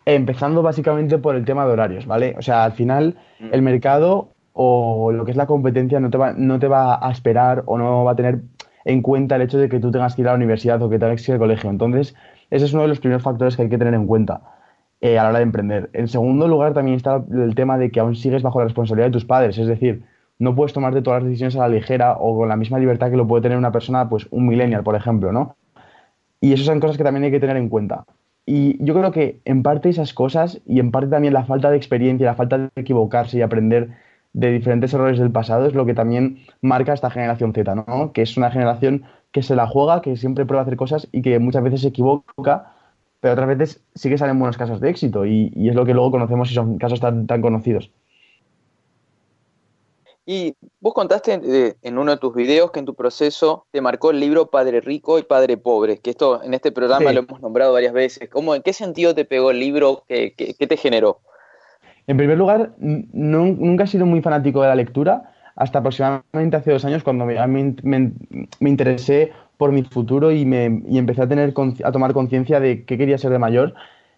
Empezando 0.05 0.61
básicamente 0.61 1.17
por 1.17 1.35
el 1.35 1.45
tema 1.45 1.65
de 1.65 1.73
horarios, 1.73 2.05
¿vale? 2.05 2.35
O 2.37 2.41
sea, 2.41 2.63
al 2.63 2.73
final 2.73 3.17
mm. 3.39 3.53
el 3.53 3.61
mercado 3.61 4.29
o 4.53 5.11
lo 5.11 5.25
que 5.25 5.31
es 5.31 5.37
la 5.37 5.45
competencia 5.45 5.99
no 5.99 6.09
te, 6.09 6.17
va, 6.17 6.33
no 6.33 6.59
te 6.59 6.67
va 6.67 7.05
a 7.05 7.11
esperar 7.11 7.63
o 7.65 7.77
no 7.77 8.03
va 8.03 8.11
a 8.11 8.15
tener 8.15 8.41
en 8.85 9.01
cuenta 9.01 9.35
el 9.35 9.43
hecho 9.43 9.57
de 9.57 9.69
que 9.69 9.79
tú 9.79 9.91
tengas 9.91 10.15
que 10.15 10.21
ir 10.21 10.27
a 10.27 10.31
la 10.31 10.37
universidad 10.37 10.81
o 10.81 10.89
que 10.89 10.99
tengas 10.99 11.23
que 11.23 11.31
ir 11.31 11.33
al 11.33 11.39
colegio. 11.39 11.69
Entonces, 11.69 12.15
ese 12.49 12.65
es 12.65 12.73
uno 12.73 12.83
de 12.83 12.89
los 12.89 12.99
primeros 12.99 13.23
factores 13.23 13.55
que 13.55 13.63
hay 13.63 13.69
que 13.69 13.77
tener 13.77 13.93
en 13.93 14.07
cuenta 14.07 14.41
eh, 15.01 15.17
a 15.19 15.23
la 15.23 15.29
hora 15.29 15.39
de 15.39 15.43
emprender. 15.43 15.89
En 15.93 16.07
segundo 16.07 16.47
lugar, 16.47 16.73
también 16.73 16.97
está 16.97 17.23
el 17.31 17.55
tema 17.55 17.77
de 17.77 17.91
que 17.91 17.99
aún 17.99 18.15
sigues 18.15 18.41
bajo 18.41 18.59
la 18.59 18.65
responsabilidad 18.65 19.07
de 19.07 19.13
tus 19.13 19.25
padres. 19.25 19.57
Es 19.57 19.67
decir, 19.67 20.03
no 20.39 20.55
puedes 20.55 20.73
tomarte 20.73 21.01
todas 21.01 21.21
las 21.21 21.29
decisiones 21.29 21.55
a 21.57 21.59
la 21.59 21.69
ligera 21.69 22.13
o 22.13 22.37
con 22.37 22.49
la 22.49 22.55
misma 22.55 22.79
libertad 22.79 23.11
que 23.11 23.17
lo 23.17 23.27
puede 23.27 23.43
tener 23.43 23.57
una 23.57 23.71
persona, 23.71 24.09
pues 24.09 24.27
un 24.31 24.47
millennial, 24.47 24.83
por 24.83 24.95
ejemplo, 24.95 25.31
¿no? 25.31 25.55
Y 26.41 26.53
esas 26.53 26.65
son 26.65 26.79
cosas 26.79 26.97
que 26.97 27.03
también 27.03 27.25
hay 27.25 27.31
que 27.31 27.39
tener 27.39 27.57
en 27.57 27.69
cuenta. 27.69 28.05
Y 28.45 28.83
yo 28.83 28.95
creo 28.95 29.11
que 29.11 29.41
en 29.45 29.61
parte 29.61 29.89
esas 29.89 30.13
cosas 30.13 30.61
y 30.65 30.79
en 30.79 30.91
parte 30.91 31.09
también 31.09 31.33
la 31.33 31.43
falta 31.45 31.69
de 31.69 31.77
experiencia, 31.77 32.25
la 32.25 32.35
falta 32.35 32.57
de 32.57 32.69
equivocarse 32.77 33.37
y 33.37 33.41
aprender 33.41 33.89
de 34.33 34.51
diferentes 34.51 34.93
errores 34.93 35.19
del 35.19 35.31
pasado 35.31 35.65
es 35.67 35.73
lo 35.73 35.85
que 35.85 35.93
también 35.93 36.39
marca 36.61 36.93
esta 36.93 37.09
generación 37.09 37.53
Z, 37.53 37.75
¿no? 37.75 38.11
Que 38.13 38.21
es 38.21 38.37
una 38.37 38.49
generación 38.49 39.03
que 39.31 39.43
se 39.43 39.55
la 39.55 39.67
juega, 39.67 40.01
que 40.01 40.15
siempre 40.17 40.45
prueba 40.45 40.61
a 40.61 40.63
hacer 40.63 40.77
cosas 40.77 41.07
y 41.11 41.21
que 41.21 41.37
muchas 41.39 41.63
veces 41.63 41.81
se 41.81 41.89
equivoca, 41.89 42.73
pero 43.19 43.33
otras 43.33 43.49
veces 43.49 43.83
sí 43.93 44.09
que 44.09 44.17
salen 44.17 44.39
buenos 44.39 44.57
casos 44.57 44.79
de 44.79 44.89
éxito 44.89 45.25
y, 45.25 45.51
es 45.69 45.75
lo 45.75 45.85
que 45.85 45.93
luego 45.93 46.11
conocemos 46.11 46.49
y 46.51 46.53
son 46.53 46.77
casos 46.77 46.99
tan, 46.99 47.27
tan 47.27 47.41
conocidos. 47.41 47.91
Y 50.31 50.55
vos 50.79 50.93
contaste 50.93 51.41
eh, 51.43 51.73
en 51.81 51.97
uno 51.97 52.11
de 52.11 52.17
tus 52.17 52.35
videos 52.35 52.69
que 52.69 52.77
en 52.77 52.85
tu 52.85 52.93
proceso 52.93 53.65
te 53.71 53.81
marcó 53.81 54.11
el 54.11 54.19
libro 54.19 54.51
Padre 54.51 54.79
Rico 54.79 55.17
y 55.17 55.23
Padre 55.23 55.57
Pobre, 55.57 55.97
que 55.97 56.11
esto 56.11 56.43
en 56.43 56.53
este 56.53 56.71
programa 56.71 57.11
lo 57.11 57.21
hemos 57.21 57.41
nombrado 57.41 57.73
varias 57.73 57.93
veces. 57.93 58.29
¿Cómo, 58.29 58.53
¿En 58.53 58.61
qué 58.61 58.71
sentido 58.71 59.15
te 59.15 59.25
pegó 59.25 59.49
el 59.49 59.59
libro? 59.59 60.03
¿Qué, 60.07 60.35
te 60.37 60.77
generó? 60.77 61.21
En 62.05 62.15
primer 62.17 62.37
lugar, 62.37 62.73
nunca 62.77 63.85
he 63.85 63.87
sido 63.87 64.05
muy 64.05 64.21
fanático 64.21 64.61
de 64.61 64.67
la 64.67 64.75
lectura, 64.75 65.33
hasta 65.55 65.79
aproximadamente 65.79 66.57
hace 66.57 66.73
dos 66.73 66.85
años 66.85 67.03
cuando 67.03 67.25
me, 67.25 67.73
me, 67.81 68.69
interesé 68.69 69.31
por 69.57 69.71
mi 69.71 69.81
futuro 69.81 70.31
y, 70.31 70.45
me, 70.45 70.83
y 70.87 70.99
empecé 70.99 71.23
a, 71.23 71.27
tener, 71.27 71.55
a 71.83 71.91
tomar 71.91 72.13
conciencia 72.13 72.59
de 72.59 72.85
qué 72.85 72.99
quería 72.99 73.17
ser 73.17 73.31
de 73.31 73.39
mayor, 73.39 73.73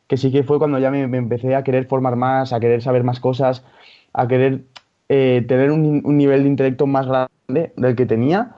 que 0.07 0.17
sí 0.17 0.29
que 0.29 0.43
fue 0.43 0.57
cuando 0.57 0.77
ya 0.77 0.91
me, 0.91 1.03
empecé 1.03 1.55
a 1.55 1.63
querer 1.63 1.85
formar 1.85 2.17
más, 2.17 2.51
a 2.51 2.59
querer 2.59 2.81
saber 2.81 3.05
más 3.05 3.21
cosas, 3.21 3.63
a 4.11 4.27
querer 4.27 4.65
eh, 5.13 5.43
tener 5.45 5.71
un, 5.71 6.01
nivel 6.17 6.43
de 6.43 6.49
intelecto 6.49 6.87
más 6.87 7.05
grande 7.05 7.73
del 7.75 7.97
que 7.97 8.05
tenía. 8.05 8.55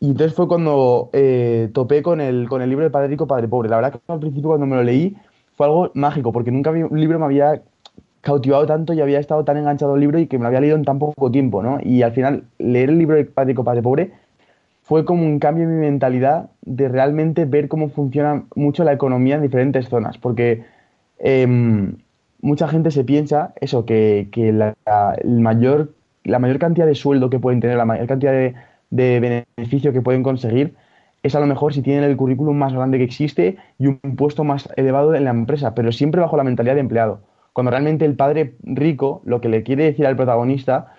Y 0.00 0.10
entonces 0.10 0.34
fue 0.34 0.48
cuando 0.48 1.10
eh, 1.12 1.70
topé 1.72 2.02
con 2.02 2.20
el, 2.20 2.48
con 2.48 2.60
el 2.60 2.68
libro 2.70 2.84
de 2.84 2.90
Padre 2.90 3.06
Rico, 3.06 3.28
Padre 3.28 3.46
Pobre. 3.46 3.68
La 3.68 3.76
verdad 3.76 3.92
que 3.92 4.12
al 4.12 4.18
principio 4.18 4.48
cuando 4.48 4.66
me 4.66 4.74
lo 4.74 4.82
leí 4.82 5.16
fue 5.54 5.66
algo 5.66 5.92
mágico, 5.94 6.32
porque 6.32 6.50
nunca 6.50 6.72
un 6.72 7.00
libro 7.00 7.20
me 7.20 7.26
había 7.26 7.62
cautivado 8.20 8.66
tanto 8.66 8.94
y 8.94 9.00
había 9.00 9.20
estado 9.20 9.44
tan 9.44 9.58
enganchado 9.58 9.94
al 9.94 10.00
libro 10.00 10.18
y 10.18 10.26
que 10.26 10.38
me 10.38 10.42
lo 10.42 10.48
había 10.48 10.60
leído 10.60 10.76
en 10.76 10.84
tan 10.84 10.98
poco 10.98 11.30
tiempo, 11.30 11.62
¿no? 11.62 11.78
Y 11.80 12.02
al 12.02 12.10
final 12.10 12.42
leer 12.58 12.90
el 12.90 12.98
libro 12.98 13.14
de 13.14 13.24
Padre 13.24 13.50
Rico, 13.50 13.62
Padre 13.62 13.82
Pobre 13.82 14.10
fue 14.82 15.04
como 15.04 15.24
un 15.24 15.38
cambio 15.38 15.62
en 15.64 15.70
mi 15.76 15.86
mentalidad 15.86 16.50
de 16.62 16.88
realmente 16.88 17.44
ver 17.44 17.68
cómo 17.68 17.90
funciona 17.90 18.42
mucho 18.56 18.82
la 18.82 18.92
economía 18.92 19.36
en 19.36 19.42
diferentes 19.42 19.88
zonas, 19.88 20.18
porque 20.18 20.64
em, 21.20 21.94
mucha 22.46 22.68
gente 22.68 22.92
se 22.92 23.02
piensa 23.02 23.52
eso, 23.60 23.84
que, 23.84 24.28
la, 24.54 24.76
el 25.18 25.40
mayor, 25.40 25.92
la 26.22 26.38
mayor 26.38 26.58
cantidad 26.60 26.86
de 26.86 26.94
sueldo 26.94 27.28
que 27.28 27.40
pueden 27.40 27.60
tener, 27.60 27.76
la 27.76 27.84
mayor 27.84 28.06
cantidad 28.06 28.32
de, 28.32 28.54
beneficio 29.56 29.92
que 29.92 30.00
pueden 30.00 30.22
conseguir, 30.22 30.76
es 31.24 31.34
a 31.34 31.40
lo 31.40 31.46
mejor 31.46 31.74
si 31.74 31.82
tienen 31.82 32.04
el 32.04 32.16
currículum 32.16 32.56
más 32.56 32.72
grande 32.72 32.98
que 32.98 33.04
existe 33.04 33.56
y 33.80 33.88
un 33.88 33.98
puesto 34.16 34.44
más 34.44 34.68
elevado 34.76 35.16
en 35.16 35.24
la 35.24 35.30
empresa, 35.30 35.74
pero 35.74 35.90
siempre 35.90 36.20
bajo 36.20 36.36
la 36.36 36.44
mentalidad 36.44 36.74
de 36.74 36.80
empleado. 36.80 37.20
Cuando 37.52 37.72
realmente 37.72 38.04
el 38.04 38.14
padre 38.14 38.54
rico 38.62 39.22
lo 39.24 39.40
que 39.40 39.48
le 39.48 39.64
quiere 39.64 39.84
decir 39.84 40.06
al 40.06 40.14
protagonista 40.14 40.94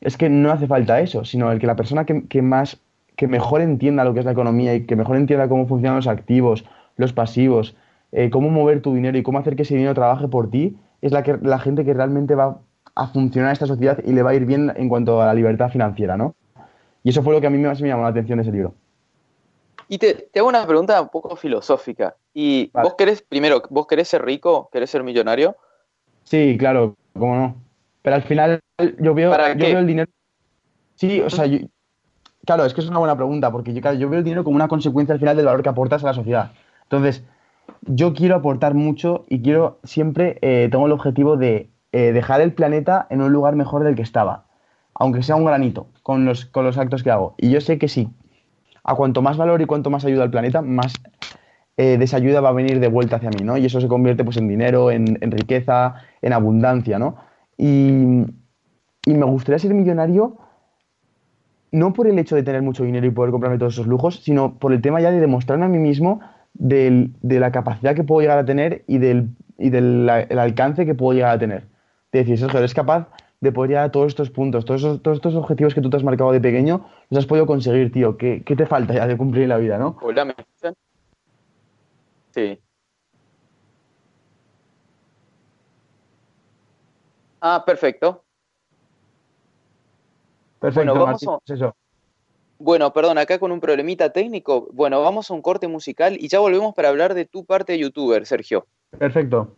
es 0.00 0.16
que 0.16 0.28
no 0.28 0.50
hace 0.50 0.66
falta 0.66 1.00
eso, 1.00 1.24
sino 1.24 1.52
el 1.52 1.60
que 1.60 1.68
la 1.68 1.76
persona 1.76 2.04
que, 2.04 2.26
que 2.26 2.42
más 2.42 2.80
que 3.14 3.28
mejor 3.28 3.60
entienda 3.60 4.02
lo 4.02 4.14
que 4.14 4.20
es 4.20 4.26
la 4.26 4.32
economía 4.32 4.74
y 4.74 4.84
que 4.84 4.96
mejor 4.96 5.16
entienda 5.16 5.48
cómo 5.48 5.68
funcionan 5.68 5.96
los 5.96 6.08
activos, 6.08 6.64
los 6.96 7.12
pasivos, 7.12 7.76
eh, 8.12 8.30
cómo 8.30 8.50
mover 8.50 8.82
tu 8.82 8.94
dinero 8.94 9.16
y 9.16 9.22
cómo 9.22 9.38
hacer 9.38 9.56
que 9.56 9.62
ese 9.62 9.74
dinero 9.74 9.94
trabaje 9.94 10.28
por 10.28 10.50
ti, 10.50 10.76
es 11.00 11.12
la, 11.12 11.22
que, 11.22 11.38
la 11.40 11.58
gente 11.58 11.84
que 11.84 11.94
realmente 11.94 12.34
va 12.34 12.60
a 12.94 13.08
funcionar 13.08 13.48
en 13.48 13.52
esta 13.54 13.66
sociedad 13.66 13.98
y 14.04 14.12
le 14.12 14.22
va 14.22 14.30
a 14.30 14.34
ir 14.34 14.44
bien 14.44 14.72
en 14.76 14.88
cuanto 14.88 15.20
a 15.22 15.26
la 15.26 15.34
libertad 15.34 15.70
financiera, 15.70 16.16
¿no? 16.16 16.34
Y 17.02 17.10
eso 17.10 17.22
fue 17.22 17.32
lo 17.32 17.40
que 17.40 17.46
a 17.46 17.50
mí 17.50 17.58
más 17.58 17.80
me 17.80 17.88
llamó 17.88 18.02
la 18.02 18.10
atención 18.10 18.38
de 18.38 18.42
ese 18.42 18.52
libro. 18.52 18.74
Y 19.88 19.98
te, 19.98 20.28
hago 20.36 20.48
una 20.48 20.66
pregunta 20.66 21.00
un 21.00 21.08
poco 21.08 21.36
filosófica. 21.36 22.14
¿Y 22.32 22.70
vos 22.72 22.94
querés, 22.94 23.22
primero, 23.22 23.62
vos 23.70 23.86
querés 23.86 24.08
ser 24.08 24.24
rico? 24.24 24.68
¿Querés 24.72 24.90
ser 24.90 25.02
millonario? 25.02 25.56
Sí, 26.24 26.56
claro, 26.58 26.94
cómo 27.18 27.34
no. 27.36 27.56
Pero 28.02 28.16
al 28.16 28.22
final 28.22 28.60
yo 28.98 29.14
veo, 29.14 29.32
yo 29.32 29.66
veo 29.66 29.78
el 29.78 29.86
dinero... 29.86 30.10
Sí, 30.94 31.20
o 31.20 31.30
sea, 31.30 31.46
claro, 32.46 32.64
es 32.64 32.74
que 32.74 32.80
es 32.80 32.88
una 32.88 32.98
buena 32.98 33.16
pregunta, 33.16 33.50
porque 33.50 33.74
yo, 33.74 33.92
yo 33.94 34.08
veo 34.08 34.18
el 34.18 34.24
dinero 34.24 34.44
como 34.44 34.56
una 34.56 34.68
consecuencia 34.68 35.14
al 35.14 35.18
final 35.18 35.36
del 35.36 35.46
valor 35.46 35.62
que 35.62 35.68
aportas 35.68 36.02
a 36.04 36.08
la 36.08 36.14
sociedad. 36.14 36.52
Entonces, 36.84 37.24
yo 37.82 38.14
quiero 38.14 38.36
aportar 38.36 38.74
mucho 38.74 39.24
y 39.28 39.42
quiero 39.42 39.78
siempre, 39.84 40.38
eh, 40.42 40.68
tengo 40.70 40.86
el 40.86 40.92
objetivo 40.92 41.36
de 41.36 41.70
eh, 41.92 42.12
dejar 42.12 42.40
el 42.40 42.52
planeta 42.52 43.06
en 43.10 43.22
un 43.22 43.32
lugar 43.32 43.56
mejor 43.56 43.84
del 43.84 43.94
que 43.94 44.02
estaba, 44.02 44.46
aunque 44.94 45.22
sea 45.22 45.36
un 45.36 45.44
granito, 45.44 45.88
con 46.02 46.24
los, 46.24 46.46
con 46.46 46.64
los 46.64 46.78
actos 46.78 47.02
que 47.02 47.10
hago. 47.10 47.34
Y 47.38 47.50
yo 47.50 47.60
sé 47.60 47.78
que 47.78 47.88
sí, 47.88 48.08
a 48.84 48.94
cuanto 48.94 49.22
más 49.22 49.36
valor 49.36 49.60
y 49.60 49.66
cuanto 49.66 49.90
más 49.90 50.04
ayuda 50.04 50.22
al 50.22 50.30
planeta, 50.30 50.62
más 50.62 50.94
eh, 51.76 51.96
desayuda 51.98 52.40
va 52.40 52.50
a 52.50 52.52
venir 52.52 52.80
de 52.80 52.88
vuelta 52.88 53.16
hacia 53.16 53.30
mí, 53.30 53.44
¿no? 53.44 53.56
Y 53.56 53.66
eso 53.66 53.80
se 53.80 53.88
convierte 53.88 54.24
pues 54.24 54.36
en 54.36 54.48
dinero, 54.48 54.90
en, 54.90 55.06
riqueza, 55.30 55.96
en 56.20 56.32
abundancia, 56.32 56.98
¿no? 56.98 57.16
Y, 57.56 58.24
y 59.06 59.14
me 59.14 59.24
gustaría 59.24 59.58
ser 59.58 59.74
millonario 59.74 60.38
no 61.72 61.94
por 61.94 62.06
el 62.06 62.18
hecho 62.18 62.36
de 62.36 62.42
tener 62.42 62.62
mucho 62.62 62.84
dinero 62.84 63.06
y 63.06 63.10
poder 63.10 63.30
comprarme 63.30 63.58
todos 63.58 63.72
esos 63.72 63.86
lujos, 63.86 64.22
sino 64.22 64.58
por 64.58 64.72
el 64.72 64.82
tema 64.82 65.00
ya 65.00 65.10
de 65.10 65.20
demostrarme 65.20 65.64
a 65.64 65.68
mí 65.68 65.78
mismo 65.78 66.20
de 66.54 67.10
la 67.22 67.52
capacidad 67.52 67.94
que 67.94 68.04
puedo 68.04 68.20
llegar 68.20 68.38
a 68.38 68.44
tener 68.44 68.84
y 68.86 68.98
del, 68.98 69.28
y 69.58 69.70
del 69.70 70.08
el 70.28 70.38
alcance 70.38 70.86
que 70.86 70.94
puedo 70.94 71.14
llegar 71.14 71.36
a 71.36 71.38
tener. 71.38 71.64
Es 72.12 72.26
decir, 72.26 72.38
Sergio, 72.38 72.58
eres 72.58 72.74
capaz 72.74 73.08
de 73.40 73.50
poder 73.50 73.70
llegar 73.70 73.84
a 73.86 73.90
todos 73.90 74.08
estos 74.08 74.30
puntos, 74.30 74.64
todos, 74.64 75.02
todos 75.02 75.16
estos 75.16 75.34
objetivos 75.34 75.74
que 75.74 75.80
tú 75.80 75.90
te 75.90 75.96
has 75.96 76.04
marcado 76.04 76.30
de 76.30 76.40
pequeño, 76.40 76.86
los 77.10 77.18
has 77.18 77.26
podido 77.26 77.46
conseguir, 77.46 77.90
tío. 77.90 78.16
¿Qué, 78.16 78.42
qué 78.44 78.54
te 78.54 78.66
falta 78.66 78.94
ya 78.94 79.06
de 79.06 79.16
cumplir 79.16 79.48
la 79.48 79.56
vida, 79.56 79.78
no? 79.78 79.98
Hola, 80.00 80.24
¿me 80.24 80.34
Sí. 82.30 82.58
Ah, 87.40 87.62
perfecto. 87.66 88.24
Perfecto, 90.60 90.94
bueno, 90.94 91.04
vamos 91.04 91.42
eso. 91.46 91.76
Bueno, 92.62 92.92
perdón, 92.92 93.18
acá 93.18 93.40
con 93.40 93.50
un 93.50 93.58
problemita 93.58 94.12
técnico. 94.12 94.68
Bueno, 94.72 95.00
vamos 95.02 95.28
a 95.28 95.34
un 95.34 95.42
corte 95.42 95.66
musical 95.66 96.16
y 96.20 96.28
ya 96.28 96.38
volvemos 96.38 96.74
para 96.76 96.90
hablar 96.90 97.12
de 97.12 97.24
tu 97.24 97.44
parte 97.44 97.72
de 97.72 97.80
youtuber, 97.80 98.24
Sergio. 98.24 98.68
Perfecto. 98.96 99.56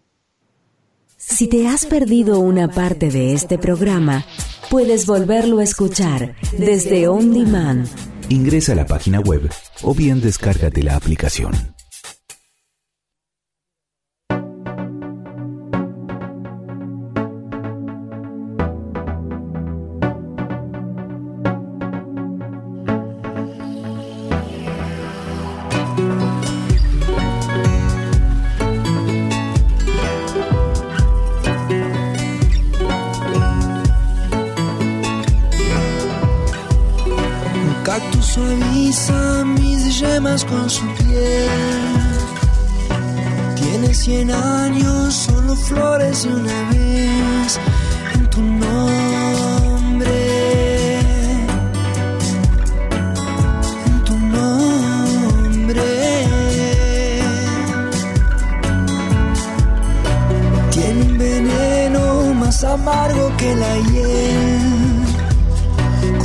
Si 1.18 1.46
te 1.46 1.68
has 1.68 1.84
perdido 1.84 2.40
una 2.40 2.68
parte 2.68 3.10
de 3.10 3.34
este 3.34 3.58
programa, 3.58 4.24
puedes 4.70 5.06
volverlo 5.06 5.58
a 5.58 5.64
escuchar 5.64 6.34
desde 6.56 7.06
On 7.06 7.34
Demand. 7.34 7.86
Ingresa 8.30 8.72
a 8.72 8.76
la 8.76 8.86
página 8.86 9.20
web 9.20 9.50
o 9.82 9.94
bien 9.94 10.22
descárgate 10.22 10.82
la 10.82 10.96
aplicación. 10.96 11.73
Amargo 62.66 63.32
que 63.36 63.54
la 63.54 63.76
hiel 63.76 64.84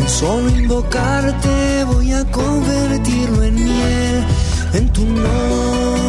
Solo 0.09 0.49
invocarte 0.49 1.83
voy 1.85 2.11
a 2.11 2.25
convertirlo 2.29 3.43
en 3.43 3.55
miel. 3.55 4.25
En 4.73 4.89
tu 4.89 5.05
nombre. 5.05 5.99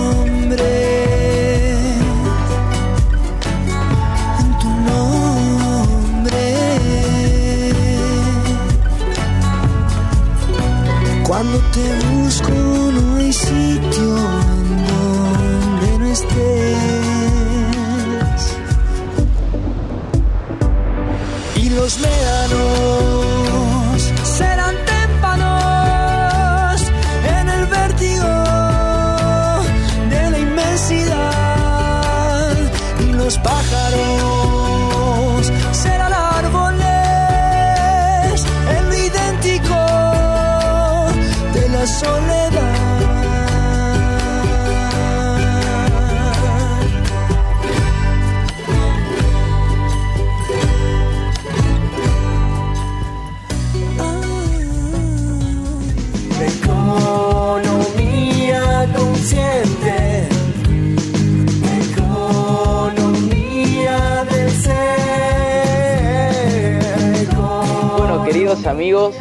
Cuando 11.22 11.58
te 11.72 12.06
busco 12.08 12.50
no 12.50 13.16
hay 13.16 13.32
sitio 13.32 14.39
Y 21.80 22.89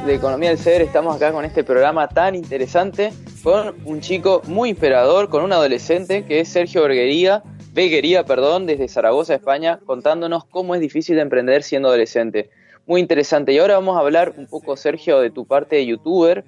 de 0.09 0.15
Economía 0.15 0.49
del 0.49 0.57
Ser, 0.57 0.81
estamos 0.81 1.15
acá 1.15 1.31
con 1.31 1.45
este 1.45 1.63
programa 1.63 2.07
tan 2.07 2.33
interesante 2.33 3.13
con 3.43 3.75
un 3.85 4.01
chico 4.01 4.41
muy 4.47 4.69
inspirador, 4.69 5.29
con 5.29 5.43
un 5.43 5.53
adolescente 5.53 6.25
que 6.25 6.39
es 6.39 6.49
Sergio 6.49 6.81
Berguería, 6.81 7.43
Beguería, 7.73 8.25
perdón, 8.25 8.65
desde 8.65 8.87
Zaragoza, 8.87 9.35
España, 9.35 9.79
contándonos 9.85 10.45
cómo 10.45 10.73
es 10.73 10.81
difícil 10.81 11.15
de 11.17 11.21
emprender 11.21 11.61
siendo 11.61 11.89
adolescente. 11.89 12.49
Muy 12.87 13.01
interesante. 13.01 13.53
Y 13.53 13.59
ahora 13.59 13.75
vamos 13.75 13.97
a 13.97 13.99
hablar 13.99 14.33
un 14.35 14.47
poco, 14.47 14.75
Sergio, 14.77 15.19
de 15.19 15.29
tu 15.29 15.45
parte 15.45 15.75
de 15.75 15.85
youtuber, 15.85 16.43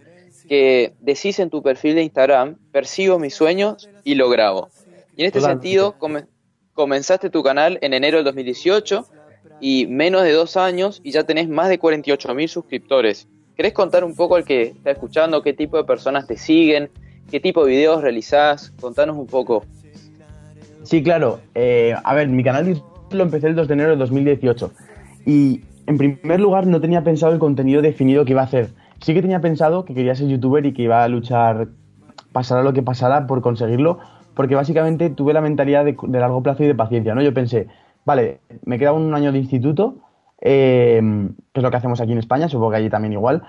que 0.49 0.93
decís 0.99 1.37
en 1.37 1.51
tu 1.51 1.61
perfil 1.61 1.93
de 1.93 2.01
Instagram, 2.01 2.57
persigo 2.71 3.19
mis 3.19 3.35
sueños 3.35 3.89
y 4.03 4.15
lo 4.15 4.27
grabo. 4.31 4.69
Y 5.15 5.21
en 5.21 5.27
este 5.27 5.39
sentido, 5.39 5.97
comenzaste 6.73 7.29
tu 7.29 7.43
canal 7.43 7.77
en 7.83 7.93
enero 7.93 8.17
del 8.17 8.25
2018 8.25 9.05
y 9.59 9.85
menos 9.85 10.23
de 10.23 10.31
dos 10.31 10.57
años 10.57 10.99
y 11.03 11.11
ya 11.11 11.25
tenés 11.25 11.47
más 11.47 11.69
de 11.69 11.77
48 11.77 12.33
mil 12.33 12.49
suscriptores. 12.49 13.27
¿Querés 13.61 13.73
contar 13.73 14.03
un 14.03 14.15
poco 14.15 14.37
al 14.37 14.43
que 14.43 14.63
está 14.63 14.89
escuchando 14.89 15.43
qué 15.43 15.53
tipo 15.53 15.77
de 15.77 15.83
personas 15.83 16.25
te 16.25 16.35
siguen, 16.35 16.89
qué 17.29 17.39
tipo 17.39 17.63
de 17.63 17.69
videos 17.69 18.01
realizás? 18.01 18.71
Contanos 18.81 19.15
un 19.15 19.27
poco. 19.27 19.65
Sí, 20.81 21.03
claro. 21.03 21.41
Eh, 21.53 21.93
a 22.03 22.15
ver, 22.15 22.27
mi 22.27 22.43
canal 22.43 22.81
lo 23.11 23.23
empecé 23.23 23.49
el 23.49 23.55
2 23.55 23.67
de 23.67 23.73
enero 23.75 23.89
del 23.91 23.99
2018 23.99 24.71
y 25.27 25.61
en 25.85 25.99
primer 25.99 26.39
lugar 26.39 26.65
no 26.65 26.81
tenía 26.81 27.03
pensado 27.03 27.33
el 27.33 27.37
contenido 27.37 27.83
definido 27.83 28.25
que 28.25 28.31
iba 28.31 28.41
a 28.41 28.45
hacer. 28.45 28.71
Sí 28.99 29.13
que 29.13 29.21
tenía 29.21 29.41
pensado 29.41 29.85
que 29.85 29.93
quería 29.93 30.15
ser 30.15 30.27
youtuber 30.27 30.65
y 30.65 30.73
que 30.73 30.81
iba 30.81 31.03
a 31.03 31.07
luchar, 31.07 31.67
pasara 32.31 32.63
lo 32.63 32.73
que 32.73 32.81
pasara 32.81 33.27
por 33.27 33.41
conseguirlo, 33.41 33.99
porque 34.33 34.55
básicamente 34.55 35.11
tuve 35.11 35.33
la 35.33 35.41
mentalidad 35.41 35.85
de, 35.85 35.95
de 36.01 36.19
largo 36.19 36.41
plazo 36.41 36.63
y 36.63 36.65
de 36.65 36.73
paciencia, 36.73 37.13
¿no? 37.13 37.21
Yo 37.21 37.31
pensé, 37.31 37.67
vale, 38.05 38.39
me 38.65 38.79
queda 38.79 38.91
un 38.93 39.13
año 39.13 39.31
de 39.31 39.37
instituto, 39.37 39.97
eh, 40.41 40.99
que 41.53 41.59
es 41.59 41.63
lo 41.63 41.71
que 41.71 41.77
hacemos 41.77 42.01
aquí 42.01 42.11
en 42.11 42.17
España, 42.17 42.49
supongo 42.49 42.71
que 42.71 42.77
allí 42.77 42.89
también 42.89 43.13
igual. 43.13 43.43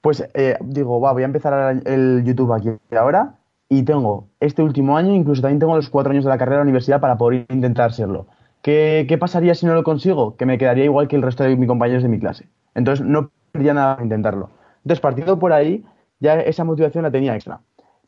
Pues 0.00 0.28
eh, 0.34 0.56
digo, 0.60 1.00
va, 1.00 1.12
voy 1.12 1.22
a 1.22 1.26
empezar 1.26 1.82
el 1.84 2.22
YouTube 2.24 2.52
aquí 2.52 2.70
ahora 2.96 3.34
y 3.68 3.82
tengo 3.82 4.28
este 4.38 4.62
último 4.62 4.96
año, 4.96 5.14
incluso 5.14 5.42
también 5.42 5.58
tengo 5.58 5.74
los 5.74 5.90
cuatro 5.90 6.12
años 6.12 6.24
de 6.24 6.30
la 6.30 6.38
carrera 6.38 6.58
de 6.58 6.60
la 6.60 6.68
universidad 6.68 7.00
para 7.00 7.16
poder 7.16 7.46
intentar 7.48 7.92
serlo. 7.92 8.26
¿Qué, 8.62 9.06
¿Qué, 9.08 9.18
pasaría 9.18 9.54
si 9.54 9.66
no 9.66 9.74
lo 9.74 9.82
consigo? 9.82 10.36
Que 10.36 10.46
me 10.46 10.58
quedaría 10.58 10.84
igual 10.84 11.08
que 11.08 11.16
el 11.16 11.22
resto 11.22 11.44
de 11.44 11.56
mis 11.56 11.68
compañeros 11.68 12.02
de 12.02 12.08
mi 12.08 12.18
clase. 12.18 12.46
Entonces 12.74 13.04
no 13.04 13.30
perdería 13.52 13.74
nada 13.74 13.94
para 13.94 14.04
intentarlo. 14.04 14.50
Entonces, 14.84 15.00
partiendo 15.00 15.38
por 15.38 15.52
ahí, 15.52 15.84
ya 16.20 16.40
esa 16.40 16.64
motivación 16.64 17.02
la 17.02 17.10
tenía 17.10 17.34
extra. 17.34 17.60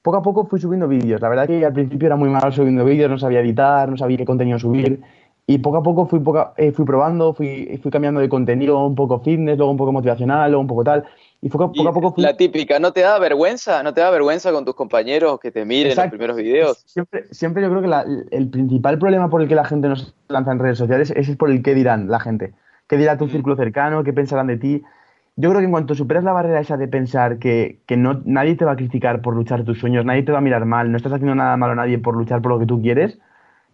Poco 0.03 0.19
a 0.19 0.23
poco 0.23 0.47
fui 0.47 0.61
subiendo 0.61 0.87
vídeos. 0.87 1.21
La 1.21 1.29
verdad 1.29 1.47
que 1.47 1.65
al 1.65 1.73
principio 1.73 2.07
era 2.07 2.17
muy 2.17 2.29
malo 2.29 2.53
subiendo 2.53 2.85
vídeos, 2.85 3.11
no 3.11 3.19
sabía 3.19 3.41
editar, 3.41 3.89
no 3.89 3.97
sabía 3.97 4.17
qué 4.17 4.25
contenido 4.25 4.59
subir. 4.59 5.01
Y 5.51 5.57
poco 5.61 5.79
a 5.79 5.83
poco 5.83 6.05
fui, 6.05 6.21
eh, 6.59 6.73
fui 6.73 6.85
probando, 6.85 7.33
fui, 7.33 7.81
fui 7.83 7.91
cambiando 7.91 8.21
de 8.21 8.29
contenido, 8.29 8.85
un 8.85 8.95
poco 8.95 9.19
fitness, 9.21 9.57
luego 9.57 9.71
un 9.71 9.79
poco 9.79 9.93
motivacional, 9.93 10.51
luego 10.51 10.61
un 10.61 10.67
poco 10.67 10.85
tal. 10.85 11.05
Y 11.41 11.49
poco, 11.49 11.73
a 11.89 11.93
poco 11.95 12.13
La 12.19 12.37
típica, 12.37 12.79
¿no 12.79 12.93
te 12.93 13.01
da 13.01 13.19
vergüenza? 13.19 13.83
¿No 13.83 13.95
te 13.95 14.03
da 14.03 14.11
vergüenza 14.11 14.53
con 14.53 14.67
tus 14.67 14.75
compañeros 14.75 15.41
que 15.41 15.51
te 15.51 15.65
miren 15.65 15.97
los 15.97 16.07
primeros 16.09 16.37
videos? 16.37 16.83
Siempre, 16.85 17.25
siempre 17.31 17.63
yo 17.63 17.71
creo 17.71 17.81
que 17.81 18.37
el 18.37 18.51
principal 18.51 18.99
problema 18.99 19.31
por 19.31 19.41
el 19.41 19.49
que 19.49 19.55
la 19.55 19.65
gente 19.65 19.89
nos 19.89 20.15
lanza 20.29 20.53
en 20.53 20.59
redes 20.59 20.77
sociales 20.77 21.15
es 21.17 21.35
por 21.35 21.51
el 21.51 21.63
qué 21.63 21.75
dirán 21.75 22.11
la 22.11 22.21
gente. 22.21 22.53
¿Qué 22.87 22.99
dirá 22.99 23.17
tu 23.17 23.25
mm. 23.25 23.31
círculo 23.31 23.57
cercano? 23.57 24.05
¿Qué 24.05 24.13
pensarán 24.13 24.49
de 24.49 24.59
ti? 24.59 24.83
Yo 25.37 25.49
creo 25.49 25.61
que 25.61 25.65
en 25.65 25.71
cuanto 25.71 25.95
superas 25.95 26.25
la 26.25 26.33
barrera 26.33 26.61
esa 26.61 26.77
de 26.77 26.89
pensar 26.89 27.39
que, 27.39 27.79
que 27.87 27.97
no, 27.97 28.21
nadie 28.27 28.55
te 28.57 28.67
va 28.67 28.73
a 28.73 28.77
criticar 28.77 29.23
por 29.23 29.35
luchar 29.35 29.65
tus 29.65 29.79
sueños, 29.79 30.05
nadie 30.05 30.25
te 30.25 30.33
va 30.33 30.39
a 30.39 30.43
mirar 30.43 30.67
mal, 30.67 30.91
no 30.91 30.99
estás 30.99 31.13
haciendo 31.13 31.35
nada 31.35 31.57
malo 31.57 31.73
a 31.73 31.77
nadie 31.77 31.99
por 31.99 32.15
luchar 32.15 32.43
por 32.43 32.53
lo 32.53 32.59
que 32.59 32.67
tú 32.67 32.83
quieres, 32.83 33.19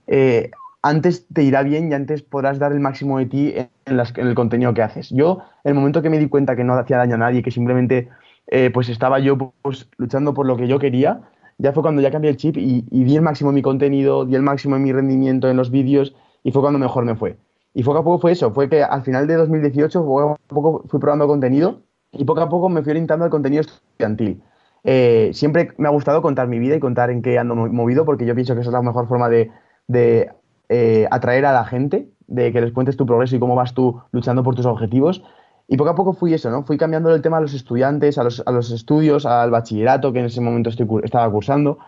eh, 0.07 0.53
antes 0.85 1.27
te 1.33 1.43
irá 1.43 1.63
bien 1.63 1.91
y 1.91 1.95
antes 1.95 2.23
podrás 2.23 2.59
dar 2.59 2.71
el 2.73 2.79
máximo 2.79 3.19
de 3.19 3.25
ti 3.25 3.55
en, 3.57 3.71
el 4.17 4.35
contenido 4.35 4.75
que 4.75 4.83
haces. 4.83 5.09
Yo, 5.09 5.39
el 5.65 5.73
momento 5.73 6.03
que 6.03 6.11
me 6.11 6.19
di 6.19 6.29
cuenta 6.29 6.57
que 6.57 6.63
no 6.63 6.75
hacía 6.75 6.99
daño 6.99 7.15
a 7.15 7.19
nadie, 7.19 7.43
que 7.43 7.51
simplemente 7.51 8.11
eh, 8.49 8.71
pues 8.71 8.91
estaba 8.91 9.19
yo 9.19 9.39
pues, 9.63 9.89
luchando 9.97 10.35
por 10.35 10.45
lo 10.45 10.59
que 10.59 10.69
yo 10.69 10.79
quería, 10.79 11.23
ya 11.57 11.73
fue 11.73 11.83
cuando 11.83 12.03
ya 12.03 12.11
cambié 12.11 12.31
el 12.31 12.37
chip 12.37 12.59
y, 12.59 12.83
di 12.83 13.17
el 13.17 13.23
máximo 13.23 13.49
en 13.49 13.55
mi 13.55 13.63
contenido, 13.63 14.27
di 14.27 14.35
el 14.35 14.43
máximo 14.43 14.77
en 14.77 14.83
mi 14.83 14.93
rendimiento 14.93 15.49
en 15.49 15.57
los 15.57 15.71
vídeos 15.71 16.15
y 16.43 16.53
fue 16.53 16.61
cuando 16.61 16.79
mejor 16.79 17.07
me 17.07 17.17
fue. 17.17 17.39
Y 17.73 17.83
poco 17.83 18.01
a 18.01 18.05
poco 18.05 18.19
fue 18.19 18.33
eso, 18.33 18.53
fue 18.53 18.69
que 18.69 18.83
al 18.83 19.03
final 19.03 19.27
de 19.27 19.37
2018 19.37 20.05
poco 20.05 20.33
a 20.33 20.37
poco 20.49 20.85
fui 20.87 21.01
probando 21.01 21.27
contenido 21.27 21.81
y 22.13 22.27
poco 22.27 22.43
a 22.43 22.49
poco 22.51 22.69
me 22.69 22.83
fui 22.83 22.91
orientando 22.91 23.25
al 23.25 23.31
contenido 23.31 23.63
estudiantil. 23.63 24.43
Eh, 24.85 25.31
siempre 25.33 25.73
me 25.79 25.89
ha 25.89 25.91
gustado 25.91 26.21
contar 26.21 26.47
mi 26.47 26.59
vida 26.59 26.77
y 26.77 26.81
contar 26.81 27.09
en 27.09 27.23
qué 27.23 27.39
ando 27.39 27.55
movido 27.55 28.05
porque 28.05 28.27
yo 28.27 28.35
pienso 28.35 28.55
que 28.55 28.61
esa 28.61 28.69
es 28.69 28.75
la 28.75 28.83
mejor 28.83 29.09
forma 29.09 29.31
de 29.31 30.29
eh, 30.69 31.07
atraer 31.11 31.47
a 31.47 31.53
la 31.53 31.65
gente, 31.65 32.09
de 32.27 32.53
que 32.53 32.61
les 32.61 32.73
cuentes 32.73 32.97
tu 32.97 33.07
progreso 33.07 33.37
y 33.37 33.39
cómo 33.39 33.55
vas 33.55 33.75
tú 33.75 34.01
luchando 34.13 34.43
por 34.43 34.55
tus 34.55 34.67
objetivos. 34.67 35.23
Y 35.67 35.77
poco 35.77 35.91
a 35.91 35.95
poco 35.95 36.13
fui 36.13 36.35
eso, 36.35 36.51
¿no? 36.51 36.63
Fui 36.63 36.77
cambiando 36.77 37.15
el 37.15 37.23
tema 37.23 37.39
a 37.39 37.41
los 37.41 37.55
estudiantes, 37.55 38.19
a 38.19 38.25
los, 38.25 38.43
a 38.45 38.51
los 38.51 38.71
estudios, 38.71 39.25
al 39.25 39.51
bachillerato 39.51 40.13
que 40.13 40.21
en 40.21 40.27
ese 40.27 40.41
momento 40.41 40.71
estoy, 40.71 40.87
estaba 41.03 41.31
cursando, 41.31 41.79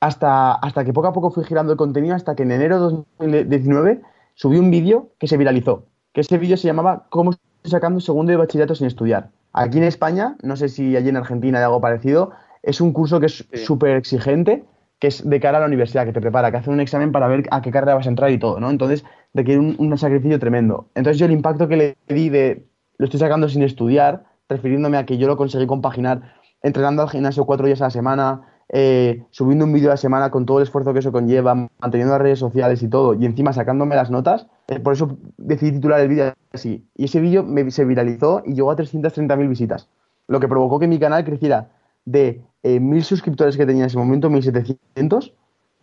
hasta, 0.00 0.54
hasta 0.54 0.84
que 0.84 0.92
poco 0.92 1.08
a 1.08 1.12
poco 1.12 1.30
fui 1.30 1.44
girando 1.44 1.72
el 1.72 1.78
contenido, 1.78 2.14
hasta 2.14 2.34
que 2.34 2.42
en 2.42 2.52
enero 2.52 2.76
de 2.76 3.04
2019 3.18 4.00
subí 4.34 4.58
un 4.58 4.70
vídeo 4.70 5.10
que 5.18 5.28
se 5.28 5.36
viralizó, 5.36 5.84
que 6.12 6.22
ese 6.22 6.38
vídeo 6.38 6.56
se 6.56 6.66
llamaba 6.66 7.06
¿Cómo 7.10 7.32
estoy 7.32 7.70
sacando 7.70 8.00
segundo 8.00 8.30
de 8.30 8.36
bachillerato 8.36 8.74
sin 8.74 8.86
estudiar? 8.86 9.30
Aquí 9.52 9.78
en 9.78 9.84
España, 9.84 10.36
no 10.42 10.56
sé 10.56 10.70
si 10.70 10.96
allí 10.96 11.10
en 11.10 11.16
Argentina 11.16 11.58
hay 11.58 11.64
algo 11.64 11.80
parecido, 11.80 12.30
es 12.62 12.80
un 12.80 12.92
curso 12.92 13.20
que 13.20 13.26
es 13.26 13.44
súper 13.64 13.96
exigente 13.96 14.64
que 15.02 15.08
es 15.08 15.28
de 15.28 15.40
cara 15.40 15.58
a 15.58 15.60
la 15.62 15.66
universidad, 15.66 16.06
que 16.06 16.12
te 16.12 16.20
prepara, 16.20 16.52
que 16.52 16.58
hace 16.58 16.70
un 16.70 16.78
examen 16.78 17.10
para 17.10 17.26
ver 17.26 17.42
a 17.50 17.60
qué 17.60 17.72
carrera 17.72 17.96
vas 17.96 18.06
a 18.06 18.08
entrar 18.08 18.30
y 18.30 18.38
todo, 18.38 18.60
¿no? 18.60 18.70
Entonces 18.70 19.04
requiere 19.34 19.58
un, 19.58 19.74
un 19.76 19.98
sacrificio 19.98 20.38
tremendo. 20.38 20.90
Entonces 20.94 21.18
yo 21.18 21.26
el 21.26 21.32
impacto 21.32 21.66
que 21.66 21.76
le 21.76 21.96
di 22.06 22.28
de 22.28 22.68
lo 22.98 23.06
estoy 23.06 23.18
sacando 23.18 23.48
sin 23.48 23.64
estudiar, 23.64 24.22
refiriéndome 24.48 24.98
a 24.98 25.04
que 25.04 25.18
yo 25.18 25.26
lo 25.26 25.36
conseguí 25.36 25.66
compaginar 25.66 26.34
entrenando 26.62 27.02
al 27.02 27.10
gimnasio 27.10 27.44
cuatro 27.46 27.66
días 27.66 27.80
a 27.80 27.86
la 27.86 27.90
semana, 27.90 28.42
eh, 28.68 29.24
subiendo 29.30 29.64
un 29.64 29.72
vídeo 29.72 29.88
a 29.88 29.94
la 29.94 29.96
semana 29.96 30.30
con 30.30 30.46
todo 30.46 30.58
el 30.58 30.62
esfuerzo 30.62 30.92
que 30.92 31.00
eso 31.00 31.10
conlleva, 31.10 31.68
manteniendo 31.80 32.14
las 32.14 32.22
redes 32.22 32.38
sociales 32.38 32.80
y 32.84 32.88
todo, 32.88 33.14
y 33.14 33.26
encima 33.26 33.52
sacándome 33.52 33.96
las 33.96 34.08
notas, 34.08 34.46
eh, 34.68 34.78
por 34.78 34.92
eso 34.92 35.18
decidí 35.36 35.72
titular 35.72 35.98
el 35.98 36.10
vídeo 36.10 36.32
así. 36.52 36.86
Y 36.94 37.06
ese 37.06 37.18
vídeo 37.18 37.44
se 37.70 37.84
viralizó 37.84 38.44
y 38.46 38.54
llegó 38.54 38.70
a 38.70 38.76
330.000 38.76 39.48
visitas, 39.48 39.88
lo 40.28 40.38
que 40.38 40.46
provocó 40.46 40.78
que 40.78 40.86
mi 40.86 41.00
canal 41.00 41.24
creciera 41.24 41.70
de 42.04 42.42
eh, 42.62 42.80
mil 42.80 43.04
suscriptores 43.04 43.56
que 43.56 43.66
tenía 43.66 43.82
en 43.82 43.86
ese 43.88 43.98
momento, 43.98 44.30
1700, 44.30 45.32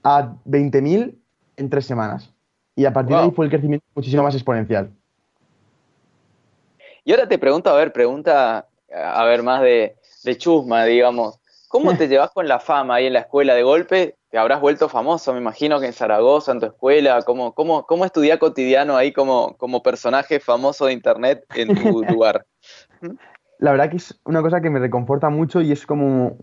a 0.04 0.36
20.000 0.46 1.16
en 1.58 1.70
tres 1.70 1.86
semanas. 1.86 2.34
Y 2.76 2.86
a 2.86 2.94
partir 2.94 3.16
de 3.16 3.24
ahí 3.24 3.32
fue 3.32 3.46
el 3.46 3.52
crecimiento 3.52 3.86
muchísimo 3.94 4.24
más 4.24 4.36
exponencial. 4.36 4.90
Y 7.04 7.12
ahora 7.12 7.28
te 7.28 7.38
pregunto, 7.38 7.70
a 7.70 7.76
ver, 7.76 7.92
pregunta, 7.92 8.68
a 8.94 9.26
ver, 9.26 9.44
más 9.44 9.62
de, 9.62 9.96
chusma, 10.38 10.86
digamos. 10.86 11.40
¿Cómo 11.68 11.98
te 11.98 12.08
llevas 12.08 12.32
con 12.32 12.48
la 12.48 12.60
fama 12.60 12.96
ahí 12.96 13.08
en 13.08 13.14
la 13.14 13.22
escuela 13.22 13.56
de 13.56 13.64
golpe? 13.64 14.16
Te 14.30 14.38
habrás 14.38 14.62
vuelto 14.62 14.88
famoso, 14.90 15.34
me 15.34 15.40
imagino 15.40 15.80
que 15.80 15.88
en 15.88 15.94
Zaragoza, 15.94 16.52
en 16.52 16.60
tu 16.60 16.68
escuela. 16.68 17.22
¿Cómo, 17.24 17.54
cómo, 17.54 17.86
cómo 17.86 18.06
es 18.06 18.12
tu 18.12 18.22
día 18.22 18.38
cotidiano 18.38 18.96
ahí 18.96 19.12
como, 19.12 19.58
como 19.58 19.82
personaje 19.82 20.40
famoso 20.40 20.86
de 20.86 20.94
internet 20.94 21.46
en 21.56 21.76
tu 21.76 22.04
lugar? 22.04 22.46
La 23.60 23.72
verdad 23.72 23.90
que 23.90 23.98
es 23.98 24.20
una 24.24 24.42
cosa 24.42 24.62
que 24.62 24.70
me 24.70 24.80
reconforta 24.80 25.30
mucho 25.30 25.62
y 25.62 25.72
es 25.72 25.86
como 25.86 26.38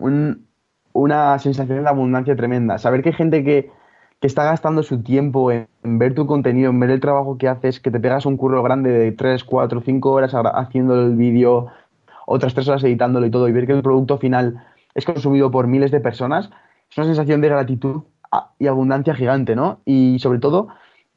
una 0.92 1.38
sensación 1.38 1.82
de 1.82 1.88
abundancia 1.88 2.36
tremenda. 2.36 2.78
Saber 2.78 3.02
que 3.02 3.08
hay 3.08 3.14
gente 3.14 3.42
que, 3.42 3.70
está 4.20 4.42
gastando 4.42 4.82
su 4.82 5.04
tiempo 5.04 5.52
en, 5.52 5.68
ver 5.84 6.12
tu 6.12 6.26
contenido, 6.26 6.70
en 6.70 6.80
ver 6.80 6.90
el 6.90 7.00
trabajo 7.00 7.38
que 7.38 7.46
haces, 7.46 7.78
que 7.78 7.92
te 7.92 8.00
pegas 8.00 8.26
un 8.26 8.36
curro 8.36 8.60
grande 8.60 8.90
de 8.90 9.12
3, 9.12 9.44
4, 9.44 9.82
5 9.84 10.10
horas 10.10 10.32
haciendo 10.34 11.00
el 11.00 11.14
vídeo, 11.14 11.68
otras 12.26 12.52
3 12.52 12.68
horas 12.68 12.82
editándolo 12.82 13.24
y 13.24 13.30
todo, 13.30 13.48
y 13.48 13.52
ver 13.52 13.68
que 13.68 13.72
el 13.72 13.82
producto 13.82 14.18
final 14.18 14.66
es 14.94 15.04
consumido 15.04 15.52
por 15.52 15.68
miles 15.68 15.92
de 15.92 16.00
personas, 16.00 16.50
es 16.90 16.98
una 16.98 17.06
sensación 17.06 17.40
de 17.40 17.50
gratitud 17.50 18.02
y 18.58 18.66
abundancia 18.66 19.14
gigante, 19.14 19.54
¿no? 19.54 19.78
Y 19.84 20.18
sobre 20.18 20.40
todo 20.40 20.68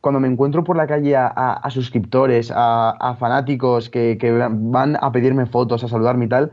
cuando 0.02 0.20
me 0.20 0.28
encuentro 0.28 0.64
por 0.64 0.78
la 0.78 0.88
calle 0.88 1.16
a, 1.16 1.68
suscriptores, 1.70 2.52
a, 2.56 3.16
fanáticos 3.20 3.90
que, 3.90 4.18
van 4.50 4.98
a 5.00 5.12
pedirme 5.12 5.46
fotos, 5.46 5.84
a 5.84 5.88
saludarme 5.88 6.26
y 6.26 6.30
tal, 6.30 6.52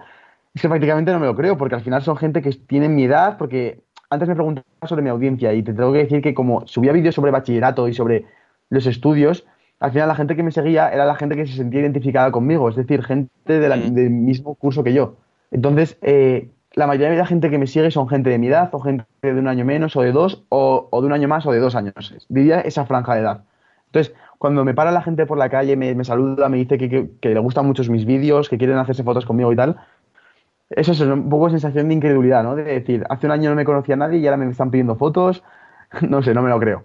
es 0.54 0.62
que 0.62 0.68
prácticamente 0.68 1.12
no 1.12 1.20
me 1.20 1.26
lo 1.26 1.36
creo, 1.36 1.56
porque 1.56 1.74
al 1.74 1.82
final 1.82 2.02
son 2.02 2.16
gente 2.16 2.42
que 2.42 2.50
tiene 2.50 2.88
mi 2.88 3.04
edad, 3.04 3.36
porque 3.38 3.82
antes 4.10 4.28
me 4.28 4.34
preguntaban 4.34 4.66
sobre 4.88 5.02
mi 5.02 5.10
audiencia 5.10 5.52
y 5.52 5.62
te 5.62 5.74
tengo 5.74 5.92
que 5.92 5.98
decir 5.98 6.22
que 6.22 6.34
como 6.34 6.66
subía 6.66 6.92
vídeos 6.92 7.14
sobre 7.14 7.30
bachillerato 7.30 7.88
y 7.88 7.94
sobre 7.94 8.24
los 8.70 8.86
estudios, 8.86 9.46
al 9.78 9.92
final 9.92 10.08
la 10.08 10.14
gente 10.14 10.34
que 10.34 10.42
me 10.42 10.50
seguía 10.50 10.88
era 10.88 11.04
la 11.04 11.14
gente 11.14 11.36
que 11.36 11.46
se 11.46 11.54
sentía 11.54 11.80
identificada 11.80 12.30
conmigo, 12.32 12.68
es 12.68 12.76
decir, 12.76 13.04
gente 13.04 13.30
mm. 13.46 13.94
del 13.94 14.10
mismo 14.10 14.54
curso 14.54 14.82
que 14.82 14.92
yo. 14.92 15.16
Entonces, 15.50 15.98
eh, 16.02 16.50
la 16.76 16.86
mayoría 16.86 17.10
de 17.10 17.16
la 17.16 17.26
gente 17.26 17.50
que 17.50 17.58
me 17.58 17.66
sigue 17.66 17.90
son 17.90 18.06
gente 18.06 18.28
de 18.30 18.38
mi 18.38 18.48
edad, 18.48 18.68
o 18.72 18.80
gente 18.80 19.06
de 19.22 19.32
un 19.32 19.48
año 19.48 19.64
menos, 19.64 19.96
o 19.96 20.02
de 20.02 20.12
dos, 20.12 20.44
o, 20.50 20.88
de 20.92 21.06
un 21.06 21.12
año 21.12 21.26
más, 21.26 21.46
o 21.46 21.52
de 21.52 21.58
dos 21.58 21.74
años. 21.74 22.14
Diría 22.28 22.60
esa 22.60 22.84
franja 22.84 23.14
de 23.14 23.22
edad. 23.22 23.44
Entonces, 23.86 24.14
cuando 24.38 24.62
me 24.62 24.74
para 24.74 24.92
la 24.92 25.00
gente 25.00 25.24
por 25.24 25.38
la 25.38 25.48
calle, 25.48 25.74
me, 25.74 26.04
saluda, 26.04 26.50
me 26.50 26.58
dice 26.58 26.76
que, 26.76 27.10
le 27.22 27.40
gustan 27.40 27.66
mucho 27.66 27.82
mis 27.90 28.04
vídeos, 28.04 28.50
que 28.50 28.58
quieren 28.58 28.76
hacerse 28.76 29.04
fotos 29.04 29.24
conmigo 29.24 29.50
y 29.52 29.56
tal, 29.56 29.76
eso 30.68 30.92
es 30.92 31.00
un 31.00 31.30
poco 31.30 31.48
sensación 31.48 31.88
de 31.88 31.94
incredulidad, 31.94 32.42
¿no? 32.42 32.56
De 32.56 32.64
decir, 32.64 33.04
hace 33.08 33.26
un 33.26 33.32
año 33.32 33.50
no 33.50 33.56
me 33.56 33.64
conocía 33.64 33.96
nadie 33.96 34.18
y 34.18 34.26
ahora 34.26 34.36
me 34.36 34.50
están 34.50 34.70
pidiendo 34.70 34.96
fotos. 34.96 35.42
No 36.08 36.20
sé, 36.20 36.34
no 36.34 36.42
me 36.42 36.50
lo 36.50 36.58
creo. 36.58 36.84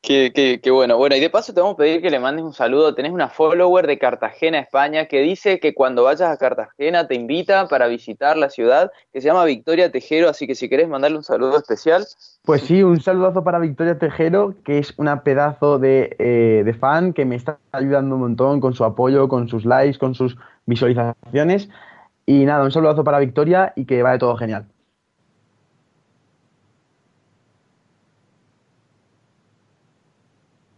Qué, 0.00 0.60
bueno. 0.70 0.96
Bueno, 0.96 1.16
y 1.16 1.20
de 1.20 1.28
paso 1.28 1.52
te 1.52 1.60
vamos 1.60 1.74
a 1.74 1.78
pedir 1.78 2.00
que 2.00 2.10
le 2.10 2.20
mandes 2.20 2.44
un 2.44 2.52
saludo. 2.52 2.94
Tenés 2.94 3.12
una 3.12 3.28
follower 3.28 3.86
de 3.86 3.98
Cartagena, 3.98 4.60
España, 4.60 5.06
que 5.06 5.20
dice 5.20 5.58
que 5.58 5.74
cuando 5.74 6.04
vayas 6.04 6.30
a 6.30 6.36
Cartagena 6.36 7.08
te 7.08 7.14
invita 7.14 7.66
para 7.66 7.88
visitar 7.88 8.36
la 8.36 8.48
ciudad, 8.48 8.92
que 9.12 9.20
se 9.20 9.26
llama 9.26 9.44
Victoria 9.44 9.90
Tejero, 9.90 10.28
así 10.28 10.46
que 10.46 10.54
si 10.54 10.68
querés 10.68 10.88
mandarle 10.88 11.16
un 11.16 11.24
saludo 11.24 11.58
especial. 11.58 12.06
Pues 12.44 12.62
sí, 12.62 12.82
un 12.82 13.00
saludazo 13.00 13.42
para 13.42 13.58
Victoria 13.58 13.98
Tejero, 13.98 14.54
que 14.64 14.78
es 14.78 14.94
una 14.96 15.22
pedazo 15.22 15.78
de, 15.78 16.14
eh, 16.18 16.74
fan, 16.78 17.12
que 17.12 17.24
me 17.24 17.36
está 17.36 17.58
ayudando 17.72 18.14
un 18.14 18.22
montón 18.22 18.60
con 18.60 18.74
su 18.74 18.84
apoyo, 18.84 19.28
con 19.28 19.48
sus 19.48 19.64
likes, 19.64 19.98
con 19.98 20.14
sus 20.14 20.36
visualizaciones. 20.66 21.68
Y 22.24 22.44
nada, 22.44 22.62
un 22.62 22.70
saludazo 22.70 23.02
para 23.04 23.18
Victoria 23.18 23.72
y 23.74 23.84
que 23.84 24.02
vaya 24.02 24.18
todo 24.18 24.36
genial. 24.36 24.66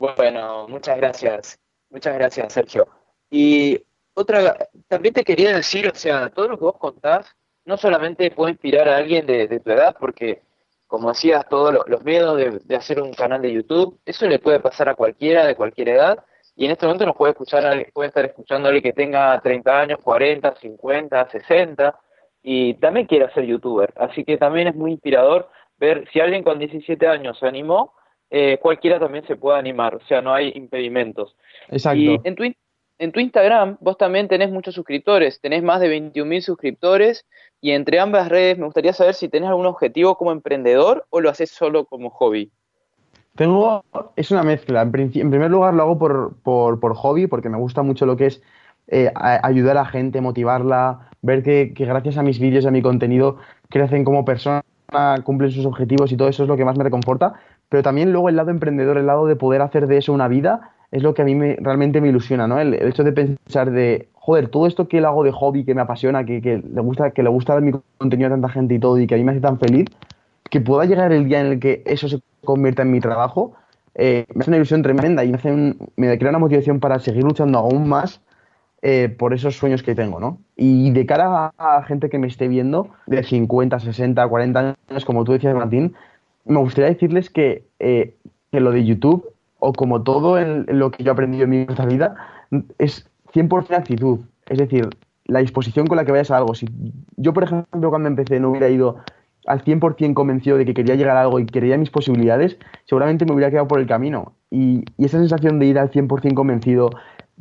Bueno, 0.00 0.66
muchas 0.66 0.96
gracias. 0.96 1.60
Muchas 1.90 2.14
gracias, 2.14 2.54
Sergio. 2.54 2.88
Y 3.28 3.84
otra, 4.14 4.56
también 4.88 5.12
te 5.12 5.24
quería 5.24 5.54
decir, 5.54 5.88
o 5.88 5.94
sea, 5.94 6.30
todo 6.30 6.48
lo 6.48 6.58
que 6.58 6.64
vos 6.64 6.78
contás 6.78 7.36
no 7.66 7.76
solamente 7.76 8.30
puede 8.30 8.52
inspirar 8.52 8.88
a 8.88 8.96
alguien 8.96 9.26
de, 9.26 9.60
tu 9.60 9.70
edad, 9.70 9.94
porque 10.00 10.40
como 10.86 11.10
decías, 11.10 11.46
todos 11.50 11.86
los 11.86 12.02
miedos 12.02 12.38
de, 12.64 12.76
hacer 12.76 13.02
un 13.02 13.12
canal 13.12 13.42
de 13.42 13.52
YouTube, 13.52 14.00
eso 14.06 14.26
le 14.26 14.38
puede 14.38 14.58
pasar 14.58 14.88
a 14.88 14.94
cualquiera 14.94 15.44
de 15.46 15.54
cualquier 15.54 15.90
edad, 15.90 16.24
y 16.56 16.64
en 16.64 16.70
este 16.70 16.86
momento 16.86 17.04
nos 17.04 17.16
puede 17.16 17.32
escuchar, 17.32 17.86
puede 17.92 18.08
estar 18.08 18.24
escuchando 18.24 18.68
a 18.68 18.70
alguien 18.70 18.82
que 18.82 18.94
tenga 18.94 19.38
30 19.42 19.80
años, 19.80 19.98
40, 20.02 20.56
50, 20.56 21.28
60, 21.30 22.00
y 22.42 22.74
también 22.74 23.06
quiere 23.06 23.30
ser 23.34 23.44
youtuber. 23.44 23.92
Así 23.96 24.24
que 24.24 24.38
también 24.38 24.68
es 24.68 24.74
muy 24.74 24.92
inspirador 24.92 25.50
ver 25.78 26.08
si 26.10 26.20
alguien 26.20 26.42
con 26.42 26.58
17 26.58 27.06
años 27.06 27.38
se 27.38 27.46
animó, 27.46 27.92
eh, 28.30 28.58
cualquiera 28.62 29.00
también 29.00 29.26
se 29.26 29.36
puede 29.36 29.58
animar, 29.58 29.96
o 29.96 30.06
sea, 30.06 30.22
no 30.22 30.32
hay 30.32 30.52
impedimentos. 30.54 31.36
Exacto. 31.68 32.00
Y 32.00 32.20
en 32.22 32.34
tu, 32.36 32.44
en 32.98 33.12
tu 33.12 33.18
Instagram 33.18 33.76
vos 33.80 33.98
también 33.98 34.28
tenés 34.28 34.50
muchos 34.52 34.74
suscriptores, 34.74 35.40
tenés 35.40 35.62
más 35.62 35.80
de 35.80 35.88
21.000 35.98 36.40
suscriptores 36.42 37.26
y 37.60 37.72
entre 37.72 37.98
ambas 37.98 38.28
redes 38.28 38.58
me 38.58 38.66
gustaría 38.66 38.92
saber 38.92 39.14
si 39.14 39.28
tenés 39.28 39.48
algún 39.48 39.66
objetivo 39.66 40.16
como 40.16 40.30
emprendedor 40.32 41.06
o 41.10 41.20
lo 41.20 41.28
haces 41.28 41.50
solo 41.50 41.86
como 41.86 42.10
hobby. 42.10 42.52
Tengo, 43.34 43.84
es 44.16 44.30
una 44.30 44.42
mezcla. 44.42 44.82
En, 44.82 44.92
primer 44.92 45.50
lugar 45.50 45.74
lo 45.74 45.82
hago 45.82 45.98
por, 45.98 46.36
por, 46.42 46.94
hobby, 46.94 47.26
porque 47.26 47.48
me 47.48 47.58
gusta 47.58 47.82
mucho 47.82 48.04
lo 48.04 48.16
que 48.16 48.26
es 48.26 48.42
eh, 48.88 49.10
ayudar 49.14 49.76
a 49.78 49.82
la 49.82 49.86
gente, 49.86 50.20
motivarla, 50.20 51.10
ver 51.22 51.42
que, 51.42 51.72
que 51.74 51.86
gracias 51.86 52.16
a 52.18 52.22
mis 52.22 52.38
vídeos, 52.38 52.66
a 52.66 52.70
mi 52.70 52.82
contenido, 52.82 53.38
crecen 53.70 54.04
como 54.04 54.24
persona, 54.24 54.62
cumplen 55.24 55.52
sus 55.52 55.64
objetivos 55.64 56.12
y 56.12 56.16
todo 56.16 56.28
eso 56.28 56.42
es 56.42 56.48
lo 56.48 56.56
que 56.56 56.64
más 56.64 56.76
me 56.76 56.84
reconforta 56.84 57.34
pero 57.70 57.82
también 57.82 58.12
luego 58.12 58.28
el 58.28 58.36
lado 58.36 58.50
emprendedor, 58.50 58.98
el 58.98 59.06
lado 59.06 59.26
de 59.26 59.36
poder 59.36 59.62
hacer 59.62 59.86
de 59.86 59.96
eso 59.96 60.12
una 60.12 60.28
vida, 60.28 60.72
es 60.90 61.02
lo 61.02 61.14
que 61.14 61.22
a 61.22 61.24
mí 61.24 61.34
me, 61.34 61.56
realmente 61.60 62.00
me 62.00 62.08
ilusiona, 62.08 62.46
¿no? 62.48 62.58
El, 62.58 62.74
hecho 62.74 63.04
de 63.04 63.12
pensar 63.12 63.70
de, 63.70 64.08
joder, 64.12 64.48
todo 64.48 64.66
esto 64.66 64.88
que 64.88 65.00
lo 65.00 65.08
hago 65.08 65.22
de 65.22 65.30
hobby, 65.30 65.64
que 65.64 65.74
me 65.74 65.80
apasiona, 65.80 66.24
que, 66.24 66.40
le 66.42 66.80
gusta 66.80 67.12
que 67.12 67.22
le 67.22 67.30
gusta 67.30 67.58
mi 67.60 67.72
contenido 67.96 68.26
a 68.26 68.30
tanta 68.30 68.48
gente 68.48 68.74
y 68.74 68.80
todo, 68.80 68.98
y 68.98 69.06
que 69.06 69.14
a 69.14 69.18
mí 69.18 69.24
me 69.24 69.30
hace 69.32 69.40
tan 69.40 69.58
feliz, 69.58 69.86
que 70.50 70.60
pueda 70.60 70.84
llegar 70.84 71.12
el 71.12 71.28
día 71.28 71.40
en 71.40 71.46
el 71.46 71.60
que 71.60 71.82
eso 71.86 72.08
se 72.08 72.20
convierta 72.44 72.82
en 72.82 72.90
mi 72.90 73.00
trabajo, 73.00 73.54
eh, 73.94 74.26
me 74.34 74.40
hace 74.40 74.50
una 74.50 74.56
ilusión 74.56 74.82
tremenda 74.82 75.24
y 75.24 75.32
me 75.96 76.18
crea 76.18 76.30
una 76.30 76.38
motivación 76.40 76.80
para 76.80 76.98
seguir 76.98 77.22
luchando 77.22 77.58
aún 77.58 77.88
más 77.88 78.20
eh, 78.82 79.14
por 79.16 79.34
esos 79.34 79.56
sueños 79.56 79.82
que 79.82 79.94
tengo, 79.94 80.18
¿no? 80.20 80.38
Y 80.56 80.90
de 80.92 81.04
cara 81.04 81.52
a, 81.58 81.76
a, 81.76 81.82
gente 81.82 82.08
que 82.08 82.18
me 82.18 82.26
esté 82.26 82.48
viendo, 82.48 82.88
de 83.06 83.22
50, 83.22 83.78
60, 83.78 84.26
40 84.26 84.76
años, 84.88 85.04
como 85.04 85.22
tú 85.24 85.32
decías, 85.32 85.54
Martín, 85.54 85.94
me 86.44 86.58
gustaría 86.58 86.90
decirles 86.90 87.30
que, 87.30 87.66
eh, 87.78 88.16
que 88.50 88.60
lo 88.60 88.72
de 88.72 88.84
YouTube, 88.84 89.32
o 89.58 89.72
como 89.72 90.02
todo 90.02 90.38
lo 90.40 90.90
que 90.90 91.04
yo 91.04 91.10
he 91.10 91.12
aprendido 91.12 91.44
en 91.44 91.50
mi 91.50 91.66
vida, 91.66 92.16
es 92.78 93.08
100% 93.32 93.76
actitud. 93.76 94.20
Es 94.48 94.58
decir, 94.58 94.88
la 95.26 95.40
disposición 95.40 95.86
con 95.86 95.96
la 95.96 96.04
que 96.04 96.12
vayas 96.12 96.30
a 96.30 96.38
algo. 96.38 96.54
Si 96.54 96.66
yo, 97.16 97.32
por 97.32 97.44
ejemplo, 97.44 97.90
cuando 97.90 98.08
empecé 98.08 98.40
no 98.40 98.50
hubiera 98.50 98.68
ido 98.68 98.96
al 99.46 99.64
100% 99.64 100.14
convencido 100.14 100.58
de 100.58 100.64
que 100.64 100.74
quería 100.74 100.96
llegar 100.96 101.16
a 101.16 101.22
algo 101.22 101.38
y 101.38 101.46
quería 101.46 101.78
mis 101.78 101.90
posibilidades, 101.90 102.58
seguramente 102.84 103.24
me 103.24 103.32
hubiera 103.32 103.50
quedado 103.50 103.68
por 103.68 103.80
el 103.80 103.86
camino. 103.86 104.34
Y, 104.50 104.84
esa 104.98 105.18
sensación 105.18 105.58
de 105.58 105.66
ir 105.66 105.78
al 105.78 105.90
100% 105.90 106.34
convencido, 106.34 106.90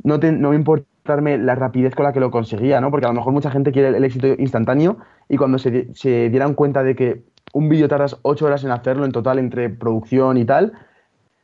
no, 0.04 0.18
no 0.18 0.50
me 0.50 0.56
importarme 0.56 1.38
la 1.38 1.56
rapidez 1.56 1.96
con 1.96 2.06
la 2.06 2.14
que 2.14 2.20
lo 2.20 2.32
conseguía, 2.32 2.80
¿no? 2.80 2.92
Porque 2.92 3.08
a 3.08 3.10
lo 3.10 3.16
mejor 3.16 3.34
mucha 3.34 3.52
gente 3.52 3.72
quiere 3.72 3.90
el, 3.90 4.04
éxito 4.04 4.28
instantáneo 4.38 4.98
y 5.28 5.38
cuando 5.38 5.58
se 5.58 6.30
dieran 6.30 6.54
cuenta 6.54 6.84
de 6.84 6.96
que 6.96 7.24
un 7.54 7.70
vídeo 7.70 7.88
tardas 7.88 8.18
ocho 8.22 8.46
horas 8.46 8.64
en 8.64 8.72
hacerlo 8.72 9.06
en 9.06 9.12
total 9.12 9.40
entre 9.40 9.70
producción 9.70 10.38
y 10.38 10.46
tal. 10.46 10.74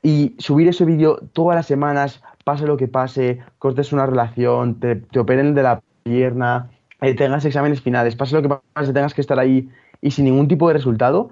Y 0.01 0.35
subir 0.37 0.67
ese 0.67 0.85
vídeo 0.85 1.17
todas 1.33 1.55
las 1.55 1.65
semanas, 1.65 2.21
pase 2.43 2.67
lo 2.67 2.77
que 2.77 2.87
pase, 2.87 3.39
cortes 3.57 3.91
una 3.91 4.05
relación, 4.05 4.79
te, 4.79 5.19
operen 5.19 5.55
de 5.55 5.63
la 5.63 5.81
pierna, 6.03 6.69
eh, 7.01 7.15
tengas 7.15 7.43
exámenes 7.45 7.81
finales, 7.81 8.15
pase 8.15 8.35
lo 8.35 8.41
que 8.43 8.55
pase, 8.73 8.93
tengas 8.93 9.15
que 9.15 9.21
estar 9.21 9.39
ahí 9.39 9.69
y 10.01 10.11
sin 10.11 10.25
ningún 10.25 10.47
tipo 10.47 10.67
de 10.67 10.75
resultado, 10.75 11.31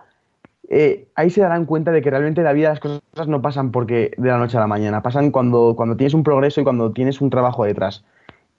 eh, 0.70 1.08
ahí 1.16 1.30
se 1.30 1.42
darán 1.42 1.66
cuenta 1.66 1.92
de 1.92 2.02
que 2.02 2.10
realmente 2.10 2.42
la 2.42 2.54
vida 2.54 2.70
las 2.70 2.80
cosas 2.80 3.28
no 3.28 3.42
pasan 3.44 3.72
porque 3.72 4.12
de 4.18 4.30
la 4.30 4.40
noche 4.40 4.58
a 4.58 4.62
la 4.62 4.68
mañana, 4.68 5.04
pasan 5.04 5.30
cuando, 5.30 5.76
cuando 5.76 5.96
tienes 5.96 6.16
un 6.16 6.24
progreso 6.24 6.62
y 6.62 6.64
cuando 6.64 6.92
tienes 6.92 7.22
un 7.22 7.30
trabajo 7.30 7.66
detrás. 7.66 8.04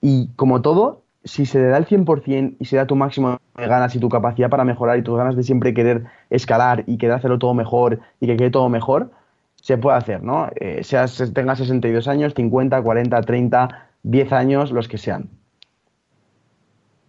Y 0.01 0.29
como 0.35 0.61
todo, 0.61 1.01
si 1.25 1.45
se 1.47 1.59
le 1.59 1.67
da 1.67 1.77
el 1.77 1.87
100% 1.87 2.55
y 2.59 2.65
se 2.65 2.77
da 2.77 2.85
tu 2.85 2.95
máximo 2.95 3.39
de 3.57 3.67
ganas 3.67 3.95
y 3.95 3.99
tu 3.99 4.09
capacidad 4.09 4.49
para 4.49 4.63
mejorar 4.63 4.97
y 4.99 5.01
tus 5.01 5.17
ganas 5.17 5.35
de 5.35 5.43
siempre 5.43 5.73
querer 5.73 6.05
escalar 6.29 6.83
y 6.85 6.97
querer 6.97 7.15
hacerlo 7.15 7.39
todo 7.39 7.53
mejor 7.53 7.99
y 8.19 8.27
que 8.27 8.37
quede 8.37 8.51
todo 8.51 8.69
mejor, 8.69 9.09
se 9.55 9.77
puede 9.77 9.97
hacer, 9.97 10.21
¿no? 10.21 10.49
Eh, 10.55 10.83
seas, 10.83 11.31
tengas 11.33 11.57
62 11.57 12.07
años, 12.07 12.33
50, 12.35 12.81
40, 12.81 13.21
30, 13.21 13.89
10 14.03 14.31
años, 14.33 14.71
los 14.71 14.87
que 14.87 14.99
sean. 14.99 15.29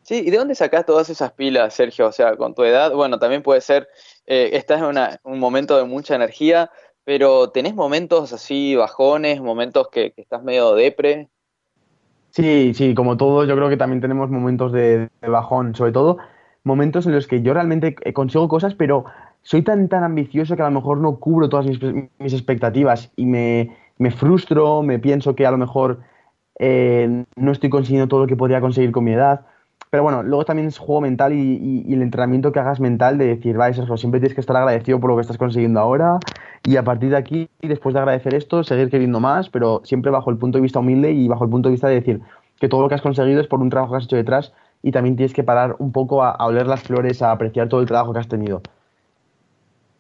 Sí, 0.03 0.23
¿y 0.25 0.31
de 0.31 0.39
dónde 0.39 0.55
sacas 0.55 0.87
todas 0.87 1.11
esas 1.11 1.33
pilas, 1.33 1.75
Sergio? 1.75 2.07
O 2.07 2.13
sea, 2.13 2.37
con 2.37 2.55
tu 2.55 2.63
edad, 2.63 2.93
bueno, 2.95 3.19
también 3.19 3.43
puede 3.43 3.61
ser, 3.61 3.89
eh, 4.27 4.51
estás 4.55 4.81
en 4.81 5.19
un 5.25 5.39
momento 5.39 5.77
de 5.77 5.85
mucha 5.85 6.15
energía, 6.15 6.71
pero 7.05 7.51
¿tenés 7.51 7.75
momentos 7.75 8.33
así 8.33 8.77
bajones, 8.77 9.43
momentos 9.43 9.89
que 9.89 10.15
estás 10.17 10.43
medio 10.43 10.75
depre? 10.75 11.29
Sí, 12.37 12.75
sí, 12.75 12.95
como 12.95 13.17
todo, 13.17 13.47
yo 13.47 13.57
creo 13.57 13.71
que 13.71 13.79
también 13.79 14.03
tenemos 14.03 14.29
momentos 14.29 14.71
de, 14.71 15.09
bajón, 15.23 15.75
sobre 15.75 15.93
todo 15.93 16.19
momentos 16.65 17.07
en 17.07 17.13
los 17.13 17.27
que 17.27 17.41
yo 17.41 17.55
realmente 17.55 17.95
consigo 18.13 18.47
cosas, 18.47 18.75
pero 18.75 19.07
soy 19.41 19.63
tan 19.63 19.89
tan 19.89 20.05
ambicioso 20.05 20.55
que 20.55 20.61
a 20.61 20.67
lo 20.67 20.73
mejor 20.73 20.99
no 20.99 21.19
cubro 21.19 21.49
todas 21.49 21.65
mis, 21.67 22.35
expectativas 22.35 23.11
y 23.17 23.25
me, 23.25 23.71
frustro, 24.11 24.83
me 24.83 24.99
pienso 24.99 25.35
que 25.35 25.47
a 25.47 25.51
lo 25.51 25.57
mejor 25.57 26.01
eh, 26.59 27.25
no 27.37 27.53
estoy 27.53 27.71
consiguiendo 27.71 28.07
todo 28.09 28.21
lo 28.21 28.27
que 28.27 28.37
podría 28.37 28.61
conseguir 28.61 28.93
con 28.93 29.05
mi 29.05 29.13
edad. 29.13 29.47
Pero 29.97 30.03
bueno, 30.03 30.23
luego 30.23 30.45
también 30.45 30.69
es 30.69 30.77
juego 30.77 31.01
mental 31.01 31.33
y, 31.33 31.91
el 31.91 32.03
entrenamiento 32.03 32.53
que 32.53 32.61
hagas 32.61 32.81
mental 32.81 33.17
de 33.17 33.29
decir, 33.29 33.59
va, 33.59 33.71
eso 33.71 33.97
siempre 33.97 34.21
tienes 34.21 34.35
que 34.35 34.43
estar 34.43 34.55
agradecido 34.55 35.01
por 35.01 35.09
lo 35.09 35.17
que 35.17 35.23
estás 35.23 35.39
consiguiendo 35.39 35.81
ahora 35.81 36.19
y 36.65 36.77
a 36.77 36.85
partir 36.85 37.09
de 37.09 37.17
aquí, 37.17 37.49
después 37.63 37.95
de 37.95 38.01
agradecer 38.01 38.35
esto, 38.35 38.63
seguir 38.63 38.91
queriendo 38.91 39.21
más, 39.21 39.49
pero 39.49 39.81
siempre 39.85 40.11
bajo 40.11 40.29
el 40.29 40.37
punto 40.37 40.59
de 40.59 40.63
vista 40.63 40.81
humilde 40.81 41.13
y 41.13 41.29
bajo 41.29 41.45
el 41.45 41.51
punto 41.51 41.71
de 41.71 41.73
vista 41.73 41.89
de 41.89 41.95
decir 41.95 42.21
que 42.61 42.69
todo 42.69 42.83
lo 42.83 42.91
que 42.91 42.97
has 42.97 43.01
conseguido 43.01 43.41
es 43.41 43.47
por 43.47 43.61
un 43.61 43.71
trabajo 43.71 43.93
que 43.93 43.97
has 43.97 44.05
hecho 44.05 44.17
detrás 44.17 44.53
y 44.83 44.93
también 44.93 45.17
tienes 45.17 45.33
que 45.33 45.43
parar 45.43 45.77
un 45.79 45.93
poco 45.93 46.23
a, 46.23 46.45
oler 46.45 46.67
las 46.67 46.83
flores, 46.83 47.23
a 47.23 47.31
apreciar 47.31 47.71
todo 47.71 47.81
el 47.81 47.87
trabajo 47.87 48.13
que 48.13 48.19
has 48.19 48.29
tenido. 48.29 48.61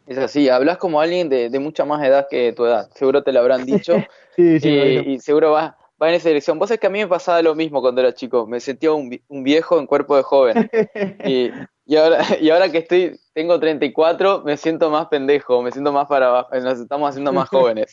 Es 0.06 0.18
así, 0.18 0.50
hablas 0.50 0.76
como 0.76 1.00
alguien 1.00 1.30
de, 1.30 1.58
mucha 1.58 1.86
más 1.86 2.04
edad 2.04 2.26
que 2.28 2.52
tu 2.52 2.66
edad, 2.66 2.90
seguro 2.94 3.22
te 3.22 3.32
lo 3.32 3.40
habrán 3.40 3.64
dicho. 3.64 3.94
sí, 4.36 4.60
sí, 4.60 4.68
y 5.06 5.18
seguro 5.20 5.52
vas 5.52 5.72
va 6.00 6.08
en 6.08 6.14
esa 6.14 6.28
dirección. 6.28 6.58
Vos 6.58 6.70
es 6.70 6.78
que 6.78 6.86
a 6.86 6.90
mí 6.90 6.98
me 6.98 7.08
pasaba 7.08 7.42
lo 7.42 7.54
mismo 7.54 7.80
cuando 7.80 8.00
era 8.00 8.14
chico, 8.14 8.46
me 8.46 8.60
sentía 8.60 8.92
un, 8.92 9.10
viejo 9.28 9.78
en 9.78 9.86
cuerpo 9.86 10.16
de 10.16 10.22
joven. 10.22 10.70
Y, 11.24 11.50
y, 11.86 11.96
ahora, 11.96 12.18
y 12.40 12.50
ahora 12.50 12.70
que 12.70 12.78
estoy, 12.78 13.18
tengo 13.32 13.58
34, 13.58 14.42
me 14.44 14.56
siento 14.56 14.90
más 14.90 15.06
pendejo, 15.06 15.62
me 15.62 15.72
siento 15.72 15.92
más 15.92 16.06
para 16.06 16.28
abajo, 16.28 16.54
nos 16.60 16.78
estamos 16.78 17.08
haciendo 17.08 17.32
más 17.32 17.48
jóvenes. 17.48 17.90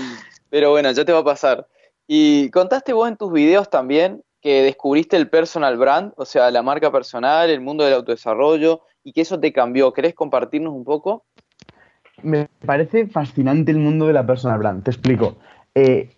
Pero 0.50 0.70
bueno, 0.70 0.90
ya 0.90 1.04
te 1.04 1.12
va 1.12 1.20
a 1.20 1.24
pasar. 1.24 1.66
Y 2.06 2.50
contaste 2.50 2.92
vos 2.92 3.08
en 3.08 3.16
tus 3.16 3.32
videos 3.32 3.68
también 3.68 4.22
que 4.40 4.62
descubriste 4.62 5.16
el 5.16 5.28
personal 5.28 5.76
brand, 5.76 6.12
o 6.16 6.24
sea, 6.24 6.50
la 6.50 6.62
marca 6.62 6.92
personal, 6.92 7.50
el 7.50 7.60
mundo 7.60 7.84
del 7.84 7.94
autodesarrollo, 7.94 8.82
y 9.02 9.12
que 9.12 9.22
eso 9.22 9.40
te 9.40 9.52
cambió. 9.52 9.92
¿Querés 9.92 10.14
compartirnos 10.14 10.72
un 10.72 10.84
poco? 10.84 11.24
Me 12.22 12.48
parece 12.64 13.06
fascinante 13.06 13.72
el 13.72 13.78
mundo 13.78 14.06
de 14.06 14.12
la 14.12 14.26
personal 14.26 14.58
brand. 14.58 14.84
Te 14.84 14.90
explico. 14.90 15.36
Eh, 15.74 16.15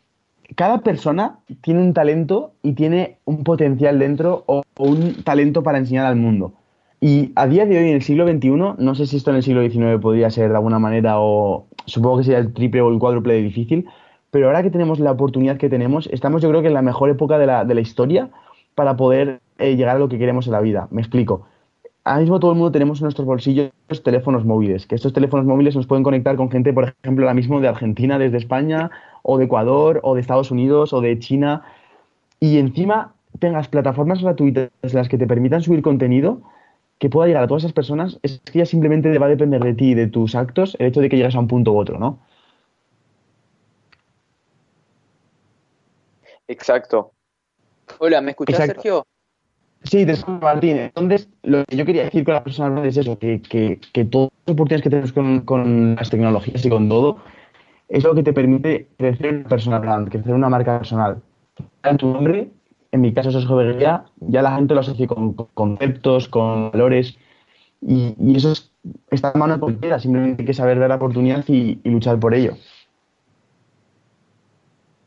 cada 0.57 0.79
persona 0.79 1.39
tiene 1.63 1.81
un 1.81 1.93
talento 1.93 2.53
y 2.63 2.73
tiene 2.73 3.19
un 3.25 3.45
potencial 3.45 3.99
dentro 3.99 4.45
o, 4.47 4.63
un 4.79 5.23
talento 5.25 5.63
para 5.63 5.79
enseñar 5.79 6.07
al 6.07 6.17
mundo. 6.17 6.53
Y 7.01 7.33
a 7.37 7.47
día 7.47 7.65
de 7.67 7.79
hoy, 7.79 7.89
en 7.89 7.95
el 7.95 8.03
siglo 8.03 8.27
XXI, 8.27 8.51
no 8.51 8.95
sé 8.95 9.07
si 9.07 9.17
esto 9.17 9.31
en 9.31 9.37
el 9.37 9.43
siglo 9.43 9.63
XIX 9.63 10.01
podría 10.01 10.31
ser 10.31 10.51
de 10.51 10.57
alguna 10.57 10.79
manera 10.79 11.21
o 11.21 11.67
supongo 11.87 12.19
que 12.19 12.25
sería 12.25 12.39
el 12.39 12.53
triple 12.53 12.81
o 12.81 12.91
el 12.91 12.99
cuádruple 12.99 13.35
de 13.35 13.43
difícil, 13.43 13.87
pero 14.31 14.47
ahora 14.47 14.63
que 14.63 14.71
tenemos 14.71 14.99
la 14.99 15.13
oportunidad 15.13 15.59
que 15.59 15.69
tenemos, 15.69 16.09
estamos 16.13 16.43
yo 16.43 16.49
creo 16.51 16.61
que 16.61 16.69
en 16.69 16.75
la 16.75 16.83
mejor 16.83 17.11
época 17.11 17.39
de 17.39 17.47
la, 17.47 17.65
de 17.65 17.75
la 17.75 17.81
historia 17.81 18.31
para 18.75 18.97
poder 18.97 19.41
eh, 19.59 19.77
llegar 19.77 19.97
a 19.97 19.99
lo 19.99 20.09
que 20.09 20.19
queremos 20.19 20.47
en 20.47 20.53
la 20.53 20.61
vida. 20.61 20.89
Me 20.91 21.01
explico. 21.01 21.47
ahora 22.05 22.21
mismo 22.21 22.41
todo 22.41 22.53
el 22.53 22.59
mundo 22.59 22.73
tenemos 22.73 23.01
en 23.01 23.05
nuestros 23.05 23.27
bolsillos 23.27 23.71
teléfonos 24.03 24.45
móviles, 24.45 24.87
que 24.87 24.95
estos 24.95 25.13
teléfonos 25.13 25.47
móviles 25.47 25.77
nos 25.77 25.87
pueden 25.87 26.05
conectar 26.05 26.37
con 26.37 26.51
gente, 26.51 26.73
por 26.73 26.95
ejemplo, 27.03 27.25
ahora 27.25 27.35
mismo 27.35 27.61
de 27.61 27.69
Argentina, 27.69 28.19
desde 28.19 28.39
España, 28.39 28.91
o 29.31 29.37
de 29.37 29.45
Ecuador, 29.45 30.01
o 30.05 30.15
de 30.15 30.23
Estados 30.23 30.51
Unidos, 30.51 30.95
o 30.95 31.03
de 31.03 31.19
China, 31.19 31.63
y 32.41 32.57
encima 32.57 33.13
tengas 33.39 33.69
plataformas 33.69 34.23
gratuitas 34.23 34.71
en 34.81 34.95
las 34.95 35.11
que 35.11 35.19
te 35.19 35.27
permitan 35.27 35.61
subir 35.61 35.83
contenido 35.83 36.41
que 36.99 37.11
pueda 37.11 37.29
llegar 37.29 37.45
a 37.45 37.47
todas 37.47 37.63
esas 37.63 37.75
personas, 37.75 38.19
es 38.23 38.41
que 38.41 38.61
ya 38.61 38.65
simplemente 38.65 39.17
va 39.19 39.27
a 39.27 39.29
depender 39.29 39.63
de 39.63 39.75
ti 39.75 39.91
y 39.91 39.95
de 39.95 40.07
tus 40.07 40.35
actos 40.35 40.77
el 40.79 40.87
hecho 40.87 41.03
de 41.03 41.11
que 41.11 41.19
llegues 41.19 41.35
a 41.35 41.41
un 41.41 41.47
punto 41.47 41.73
u 41.73 41.79
otro, 41.79 41.99
¿no? 41.99 42.21
Exacto. 46.49 47.13
Hola, 47.99 48.23
¿me 48.23 48.31
escuchás, 48.31 48.61
Exacto. 48.61 48.81
Sergio? 48.81 49.07
Sí, 49.83 50.07
te 50.07 50.13
escucho, 50.13 50.39
Martín. 50.41 50.79
Entonces, 50.79 51.29
lo 51.43 51.65
que 51.67 51.77
yo 51.77 51.85
quería 51.85 52.05
decir 52.05 52.25
con 52.25 52.33
la 52.33 52.43
persona 52.43 52.83
es 52.87 52.97
eso, 52.97 53.19
que, 53.19 53.43
que, 53.43 53.79
que 53.93 54.07
todas 54.07 54.31
las 54.47 54.55
oportunidades 54.55 54.83
que 54.83 54.91
tenemos 54.91 55.13
con, 55.13 55.41
con 55.43 55.97
las 55.97 56.09
tecnologías 56.09 56.65
y 56.65 56.71
con 56.71 56.89
todo, 56.89 57.19
es 57.89 58.05
lo 58.05 58.15
que 58.15 58.23
te 58.23 58.33
permite 58.33 58.89
crecer 58.97 59.35
una 59.35 59.49
personal 59.49 59.81
brand, 59.81 60.11
crecer 60.11 60.35
una 60.35 60.49
marca 60.49 60.79
personal. 60.79 61.21
En 61.83 61.97
tu 61.97 62.13
nombre, 62.13 62.51
en 62.93 63.01
mi 63.01 63.13
caso, 63.13 63.31
eso 63.31 63.61
es 63.61 63.79
ya 63.79 64.43
la 64.43 64.55
gente 64.57 64.75
lo 64.75 64.81
asocia 64.81 65.07
con, 65.07 65.33
con 65.33 65.47
conceptos, 65.55 66.29
con 66.29 66.71
valores, 66.71 67.19
y, 67.81 68.37
eso 68.37 68.53
es, 68.53 68.71
está 69.11 69.33
en 69.33 69.41
manos 69.41 69.57
de 69.57 69.61
cualquiera, 69.61 69.99
simplemente 69.99 70.43
hay 70.43 70.47
que 70.47 70.55
saber 70.55 70.79
dar 70.79 70.89
la 70.89 70.97
oportunidad 70.97 71.45
y, 71.47 71.81
luchar 71.85 72.19
por 72.19 72.35
ello. 72.35 72.55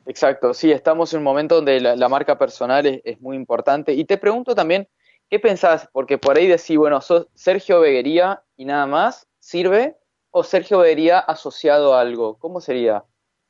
Exacto, 0.05 0.53
sí, 0.53 0.71
estamos 0.71 1.13
en 1.13 1.19
un 1.19 1.23
momento 1.23 1.55
donde 1.55 1.79
la, 1.79 2.09
marca 2.09 2.37
personal 2.37 2.85
es, 2.85 3.01
es 3.03 3.21
muy 3.21 3.35
importante. 3.35 3.93
Y 3.93 4.05
te 4.05 4.17
pregunto 4.17 4.55
también, 4.55 4.87
¿qué 5.29 5.39
pensás? 5.39 5.87
Porque 5.91 6.17
por 6.17 6.37
ahí 6.37 6.47
decís, 6.47 6.77
bueno, 6.77 7.01
sos 7.01 7.27
Sergio 7.33 7.79
Beguería 7.79 8.41
y 8.57 8.65
nada 8.65 8.87
más, 8.87 9.27
¿sirve? 9.39 9.95
¿O 10.31 10.43
Sergio 10.43 10.79
Beguería 10.79 11.19
asociado 11.19 11.93
a 11.93 12.01
algo? 12.01 12.37
¿Cómo 12.39 12.61
sería? 12.61 13.03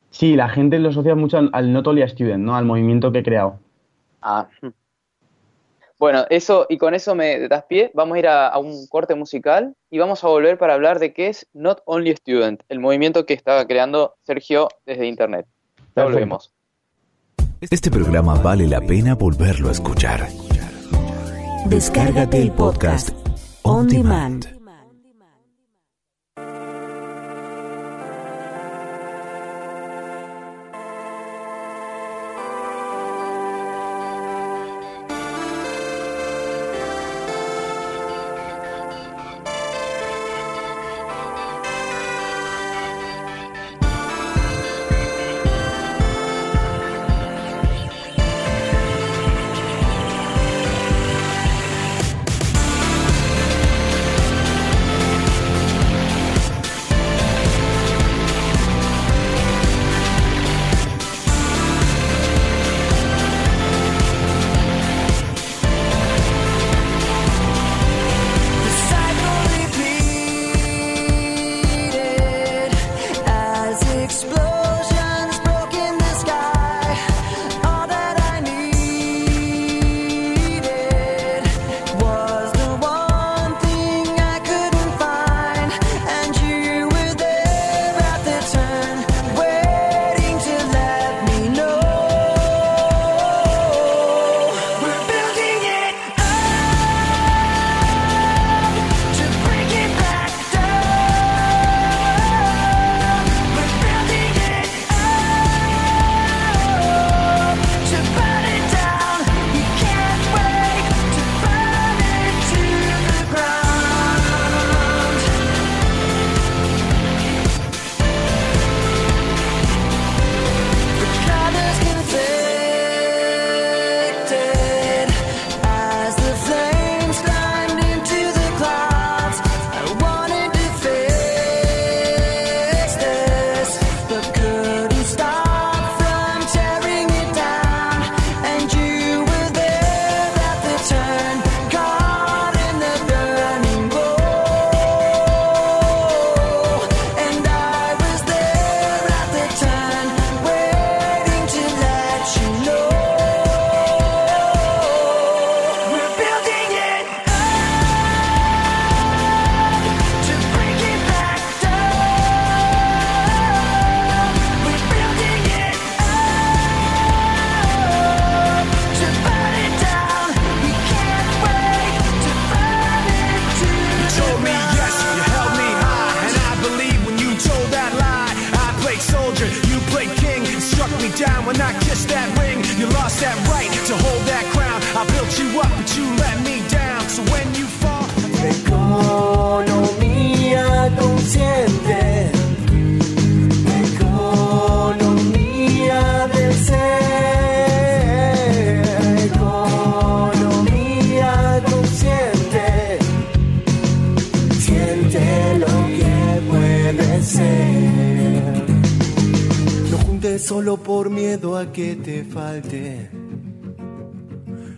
Sí, 0.09 0.35
la 0.35 0.49
gente 0.49 0.79
lo 0.79 0.89
asocia 0.89 1.15
mucho 1.15 1.37
al, 1.37 1.49
al 1.53 1.71
Not 1.71 1.87
Only 1.87 2.01
a 2.01 2.07
Student, 2.07 2.43
¿no? 2.43 2.55
Al 2.55 2.65
movimiento 2.65 3.11
que 3.11 3.19
he 3.19 3.23
creado. 3.23 3.59
Ah. 4.21 4.47
Bueno, 5.99 6.25
eso, 6.31 6.65
y 6.67 6.79
con 6.79 6.95
eso 6.95 7.13
me 7.13 7.47
das 7.47 7.65
pie, 7.65 7.91
vamos 7.93 8.15
a 8.15 8.19
ir 8.19 8.27
a, 8.27 8.47
a 8.47 8.57
un 8.57 8.87
corte 8.87 9.13
musical 9.13 9.75
y 9.91 9.99
vamos 9.99 10.23
a 10.23 10.27
volver 10.27 10.57
para 10.57 10.73
hablar 10.73 10.97
de 10.97 11.13
qué 11.13 11.27
es 11.27 11.47
Not 11.53 11.83
Only 11.85 12.15
Student, 12.15 12.63
el 12.69 12.79
movimiento 12.79 13.27
que 13.27 13.35
estaba 13.35 13.65
creando 13.67 14.15
Sergio 14.23 14.67
desde 14.85 15.05
Internet. 15.05 15.45
Ya 15.95 16.05
volvemos. 16.05 16.51
Este 17.61 17.91
programa 17.91 18.33
vale 18.41 18.67
la 18.67 18.81
pena 18.81 19.13
volverlo 19.13 19.69
a 19.69 19.71
escuchar. 19.73 20.27
Descárgate 21.67 22.41
el 22.41 22.51
podcast 22.51 23.11
On 23.61 23.87
Demand. 23.87 24.60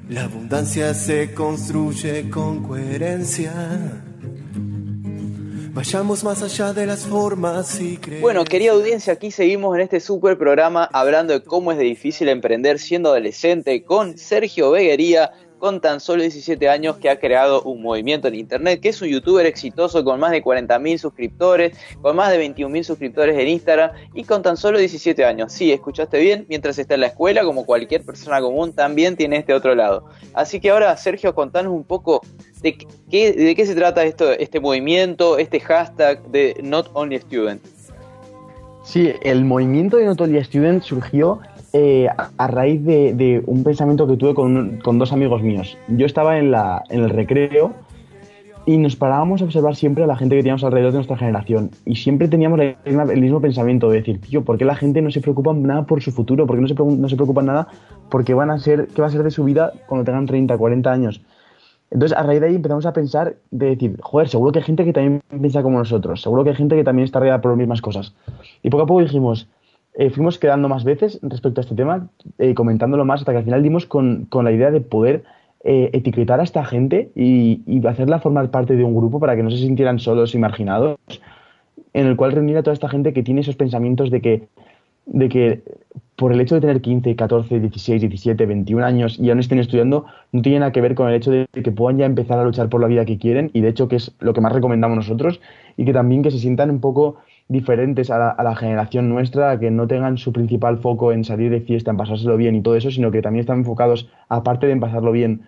La 0.10 0.26
abundancia 0.26 0.94
se 0.94 1.34
construye 1.34 2.30
con 2.30 2.62
coherencia. 2.62 3.54
Vayamos 5.74 6.26
más 6.26 6.44
allá 6.44 6.74
de 6.74 6.86
las 6.86 7.08
formas 7.08 7.80
y 7.80 7.98
creer. 7.98 8.22
Bueno, 8.22 8.44
querida 8.44 8.74
audiencia, 8.74 9.14
aquí 9.14 9.32
seguimos 9.32 9.74
en 9.76 9.82
este 9.82 10.02
super 10.02 10.38
programa 10.38 10.90
hablando 10.92 11.34
de 11.34 11.44
cómo 11.44 11.72
es 11.72 11.80
difícil 11.80 12.28
emprender 12.28 12.80
siendo 12.80 13.10
adolescente 13.10 13.84
con 13.84 14.18
Sergio 14.18 14.72
Beguería, 14.72 15.32
con 15.64 15.80
tan 15.80 16.02
solo 16.02 16.24
17 16.24 16.68
años 16.68 16.98
que 16.98 17.10
ha 17.10 17.18
creado 17.18 17.62
un 17.62 17.82
movimiento 17.82 18.28
en 18.28 18.36
internet, 18.36 18.82
que 18.82 18.90
es 18.90 19.02
un 19.02 19.08
youtuber 19.08 19.46
exitoso 19.46 20.04
con 20.04 20.20
más 20.20 20.32
de 20.32 20.44
40.000 20.44 20.98
suscriptores, 20.98 21.78
con 22.02 22.18
más 22.18 22.32
de 22.32 22.54
21.000 22.54 22.84
suscriptores 22.84 23.40
en 23.40 23.48
Instagram 23.48 23.92
y 24.14 24.26
con 24.26 24.42
tan 24.42 24.58
solo 24.58 24.78
17 24.78 25.24
años. 25.24 25.54
Sí, 25.54 25.72
escuchaste 25.72 26.20
bien, 26.20 26.46
mientras 26.50 26.78
está 26.80 26.96
en 26.96 27.00
la 27.00 27.08
escuela, 27.08 27.46
como 27.46 27.66
cualquier 27.66 28.04
persona 28.04 28.42
común, 28.42 28.74
también 28.74 29.16
tiene 29.16 29.38
este 29.38 29.54
otro 29.54 29.74
lado. 29.74 30.04
Así 30.34 30.60
que 30.60 30.70
ahora, 30.70 30.98
Sergio, 30.98 31.34
contanos 31.34 31.72
un 31.72 31.86
poco 31.86 32.20
de 32.62 32.78
qué, 33.10 33.66
se 33.66 33.74
trata 33.74 34.04
esto, 34.04 34.34
este 34.34 34.60
movimiento, 34.60 35.38
este 35.38 35.62
hashtag 35.62 36.22
de 36.28 36.58
Not 36.62 36.90
Only 36.92 37.20
Student. 37.20 37.66
Sí, 38.84 39.14
el 39.22 39.46
movimiento 39.46 39.96
de 39.96 40.08
Not 40.08 40.20
Only 40.20 40.44
Student 40.44 40.84
surgió 40.84 41.40
eh, 41.76 42.08
a, 42.38 42.48
raíz 42.48 42.86
de, 42.86 43.44
un 43.48 43.64
pensamiento 43.64 44.06
que 44.06 44.16
tuve 44.16 44.36
con, 44.36 44.80
dos 44.80 45.12
amigos 45.12 45.42
míos. 45.42 45.76
Yo 45.88 46.06
estaba 46.06 46.38
en, 46.38 46.54
el 46.90 47.10
recreo 47.10 47.74
y 48.68 48.78
nos 48.78 48.96
parábamos 48.96 49.42
a 49.42 49.46
observar 49.46 49.76
siempre 49.76 50.04
a 50.04 50.08
la 50.08 50.16
gente 50.16 50.36
que 50.36 50.44
teníamos 50.44 50.64
alrededor 50.64 50.92
de 50.92 50.98
nuestra 51.00 51.18
generación. 51.18 51.72
Y 51.84 51.96
siempre 51.96 52.28
teníamos 52.28 52.60
el 52.60 53.22
mismo 53.22 53.42
pensamiento 53.42 53.90
de 53.90 53.98
decir, 53.98 54.22
tío, 54.22 54.44
¿por 54.44 54.60
qué 54.60 54.66
la 54.66 54.76
gente 54.76 55.02
no 55.02 55.10
se 55.10 55.20
preocupa 55.20 55.52
nada 55.54 55.88
por 55.88 56.00
su 56.04 56.12
futuro? 56.12 56.46
¿Por 56.46 56.58
qué 56.58 56.62
no 56.62 56.68
se, 56.68 56.76
no 56.76 57.10
se 57.10 57.16
preocupa 57.16 57.42
nada 57.42 57.68
por 58.10 58.24
qué, 58.24 58.36
van 58.36 58.52
a 58.52 58.60
ser, 58.60 58.88
qué 58.94 59.02
va 59.02 59.08
a 59.08 59.12
ser 59.12 59.24
de 59.24 59.32
su 59.32 59.44
vida 59.44 59.74
cuando 59.88 60.06
tengan 60.06 60.28
30, 60.28 60.56
40 60.56 60.92
años? 60.92 61.22
Entonces, 61.90 62.16
a 62.16 62.22
raíz 62.22 62.40
de 62.40 62.48
ahí 62.48 62.56
empezamos 62.56 62.86
a 62.86 62.94
pensar 62.94 63.36
de 63.50 63.70
decir, 63.70 63.98
joder, 64.00 64.30
seguro 64.30 64.52
que 64.52 64.60
hay 64.60 64.66
gente 64.66 64.86
que 64.86 64.94
también 64.94 65.22
piensa 65.30 65.64
como 65.64 65.80
nosotros, 65.80 66.22
seguro 66.22 66.44
que 66.44 66.52
hay 66.52 66.56
gente 66.56 66.76
que 66.76 66.84
también 66.84 67.06
está 67.06 67.20
rodeada 67.20 67.42
por 67.42 67.52
las 67.52 67.58
mismas 67.58 67.82
cosas. 67.82 68.14
Y 68.62 68.70
poco 68.70 68.84
a 68.84 68.86
poco 68.86 69.02
dijimos, 69.02 69.48
eh, 69.96 70.10
fuimos 70.10 70.40
quedando 70.40 70.70
más 70.70 70.84
veces 70.84 71.20
respecto 71.22 71.62
a 71.62 71.64
este 71.64 71.76
tema, 71.76 72.10
eh, 72.40 72.54
comentándolo 72.54 73.06
más, 73.06 73.22
hasta 73.22 73.32
que 73.32 73.40
al 73.40 73.44
final 73.44 73.62
dimos 73.62 73.86
con, 73.86 74.26
con 74.26 74.44
la 74.46 74.52
idea 74.52 74.72
de 74.72 74.82
poder 74.82 75.24
eh, 75.64 75.92
etiquetar 75.94 76.40
a 76.40 76.44
esta 76.44 76.66
gente 76.66 77.12
y, 77.16 77.62
y 77.68 77.86
hacerla 77.86 78.20
formar 78.20 78.50
parte 78.50 78.76
de 78.76 78.84
un 78.84 78.96
grupo 78.96 79.20
para 79.20 79.36
que 79.36 79.44
no 79.44 79.52
se 79.52 79.58
sintieran 79.58 80.00
solos 80.00 80.34
y 80.34 80.40
marginados, 80.40 80.98
en 81.94 82.08
el 82.08 82.16
cual 82.16 82.32
reunir 82.32 82.58
a 82.58 82.64
toda 82.64 82.74
esta 82.74 82.90
gente 82.90 83.14
que 83.14 83.24
tiene 83.24 83.42
esos 83.42 83.56
pensamientos 83.56 84.10
de 84.10 84.22
que, 84.22 84.48
de 85.06 85.30
que 85.30 85.64
por 86.16 86.32
el 86.32 86.42
hecho 86.42 86.56
de 86.56 86.62
tener 86.62 86.82
15, 86.82 87.16
14, 87.16 87.60
16, 87.60 88.02
17, 88.02 88.46
21 88.46 88.86
años 88.86 89.20
y 89.20 89.30
aún 89.30 89.40
estén 89.40 89.60
estudiando, 89.60 90.06
no 90.32 90.42
tiene 90.42 90.60
nada 90.60 90.72
que 90.72 90.82
ver 90.82 90.96
con 90.96 91.08
el 91.10 91.16
hecho 91.16 91.32
de 91.32 91.48
que 91.52 91.72
puedan 91.72 91.98
ya 91.98 92.06
empezar 92.06 92.40
a 92.40 92.44
luchar 92.44 92.70
por 92.70 92.82
la 92.82 92.88
vida 92.88 93.06
que 93.06 93.18
quieren 93.18 93.52
y 93.54 93.62
de 93.62 93.70
hecho 93.70 93.88
que 93.88 93.98
es 93.98 94.12
lo 94.20 94.34
que 94.34 94.42
más 94.42 94.54
recomendamos 94.54 94.96
nosotros 94.96 95.40
y 95.78 95.86
que 95.86 95.94
también 95.94 96.24
que 96.24 96.32
se 96.32 96.40
sientan 96.40 96.70
un 96.70 96.80
poco 96.80 97.18
diferentes 97.48 98.10
a 98.10 98.36
la, 98.42 98.56
generación 98.56 99.10
nuestra, 99.10 99.60
que 99.60 99.70
no 99.70 99.88
tengan 99.88 100.18
su 100.18 100.32
principal 100.32 100.78
foco 100.78 101.12
en 101.12 101.24
salir 101.24 101.52
de 101.52 101.62
fiesta, 101.62 101.92
en 101.92 101.98
pasárselo 101.98 102.38
bien 102.38 102.56
y 102.56 102.62
todo 102.62 102.76
eso, 102.76 102.90
sino 102.92 103.12
que 103.12 103.22
también 103.22 103.42
están 103.42 103.60
enfocados, 103.60 104.10
aparte 104.30 104.68
de 104.68 104.74
en 104.74 104.80
pasarlo 104.80 105.12
bien, 105.12 105.42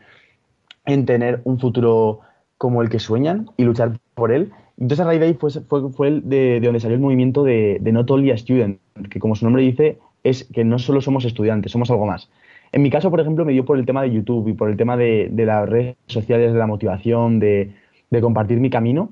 en 0.86 1.06
tener 1.06 1.42
un 1.46 1.60
futuro 1.60 2.20
como 2.58 2.82
el 2.82 2.90
que 2.90 3.00
sueñan 3.00 3.50
y 3.58 3.64
luchar 3.64 3.98
por 4.14 4.32
él. 4.32 4.52
Entonces 4.78 5.00
a 5.00 5.08
raíz 5.08 5.20
de 5.20 5.28
ahí 5.28 5.34
fue, 5.34 5.50
fue, 5.52 5.90
fue 5.92 6.08
el 6.10 6.30
de, 6.30 6.60
de 6.60 6.62
donde 6.62 6.80
salió 6.80 6.96
el 6.96 7.02
movimiento 7.02 7.44
de, 7.44 7.78
de 7.82 7.92
Not 7.92 8.12
Only 8.12 8.32
a 8.32 8.38
Student, 8.38 8.80
que 9.10 9.20
como 9.20 9.36
su 9.36 9.46
nombre 9.46 9.64
dice, 9.64 9.98
es 10.24 10.44
que 10.44 10.64
no 10.64 10.80
solo 10.80 11.02
somos 11.02 11.24
estudiantes, 11.26 11.72
somos 11.72 11.90
algo 11.90 12.06
más. 12.06 12.30
En 12.72 12.82
mi 12.82 12.90
caso, 12.90 13.10
por 13.10 13.22
ejemplo, 13.22 13.46
me 13.46 13.54
dio 13.54 13.64
por 13.64 13.78
el 13.78 13.86
tema 13.86 14.02
de 14.02 14.12
YouTube 14.12 14.50
y 14.50 14.54
por 14.54 14.70
el 14.70 14.76
tema 14.76 14.98
de, 14.98 15.32
las 15.34 15.70
redes 15.70 15.96
sociales, 16.08 16.52
de 16.52 16.60
la 16.60 16.68
motivación, 16.68 17.40
de 17.40 17.74
compartir 18.22 18.60
mi 18.60 18.70
camino, 18.70 19.12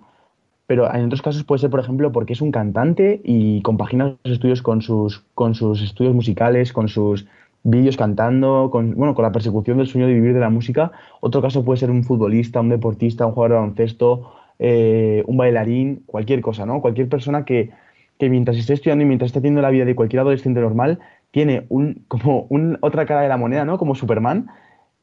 pero 0.74 0.92
en 0.92 1.06
otros 1.06 1.22
casos 1.22 1.44
puede 1.44 1.60
ser, 1.60 1.70
por 1.70 1.82
ejemplo, 1.82 2.12
porque 2.12 2.34
es 2.34 2.42
un 2.42 2.52
cantante 2.52 3.22
y 3.24 3.62
compagina 3.62 4.16
sus 4.24 4.34
estudios 4.34 4.64
con 4.64 4.82
sus, 4.82 5.20
con 5.36 5.54
sus 5.54 5.84
estudios 5.84 6.16
musicales, 6.16 6.74
con 6.74 6.88
sus 6.88 7.28
vídeos 7.62 7.96
cantando, 7.96 8.70
con, 8.72 8.96
bueno, 8.96 9.14
con 9.14 9.22
la 9.22 9.32
persecución 9.32 9.78
del 9.78 9.86
sueño 9.86 10.08
de 10.08 10.16
vivir 10.16 10.34
de 10.34 10.40
la 10.40 10.50
música. 10.50 10.92
Otro 11.22 11.44
caso 11.44 11.64
puede 11.64 11.78
ser 11.78 11.92
un 11.92 12.04
futbolista, 12.04 12.60
un 12.60 12.70
deportista, 12.70 13.28
un 13.28 13.34
jugador 13.34 13.52
de 13.52 13.58
baloncesto, 13.60 14.34
eh, 14.58 15.24
un 15.28 15.38
bailarín, 15.38 16.02
cualquier 16.08 16.42
cosa, 16.42 16.66
¿no? 16.66 16.82
Cualquier 16.82 17.08
persona 17.08 17.46
que, 17.46 17.70
que 18.18 18.32
mientras 18.32 18.58
esté 18.58 18.74
estudiando 18.74 19.04
y 19.04 19.08
mientras 19.08 19.28
esté 19.28 19.38
haciendo 19.38 19.62
la 19.62 19.70
vida 19.70 19.86
de 19.86 19.94
cualquier 19.94 20.22
adolescente 20.22 20.60
normal, 20.60 20.98
tiene 21.30 21.68
un, 21.70 22.04
como 22.08 22.48
un, 22.50 22.80
otra 22.82 23.06
cara 23.06 23.22
de 23.22 23.30
la 23.30 23.38
moneda, 23.38 23.64
¿no? 23.64 23.78
Como 23.78 23.94
Superman, 23.94 24.48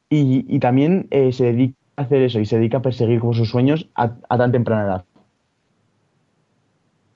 y, 0.08 0.58
también 0.58 1.06
eh, 1.12 1.30
se 1.30 1.44
dedica 1.44 1.76
a 1.94 2.02
hacer 2.02 2.22
eso 2.22 2.40
y 2.40 2.46
se 2.46 2.56
dedica 2.56 2.78
a 2.78 2.82
perseguir 2.82 3.20
como 3.20 3.34
sus 3.34 3.50
sueños 3.50 3.88
a 3.94 4.36
tan 4.36 4.50
temprana 4.50 4.82
edad. 4.82 5.04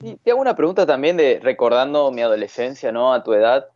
Y 0.01 0.17
te 0.17 0.31
hago 0.31 0.41
una 0.41 0.55
pregunta 0.55 0.85
también 0.85 1.17
de 1.17 1.39
recordando 1.41 2.11
mi 2.11 2.21
adolescencia, 2.21 2.91
¿no? 2.91 3.13
A 3.13 3.23
tu 3.23 3.33
edad. 3.33 3.67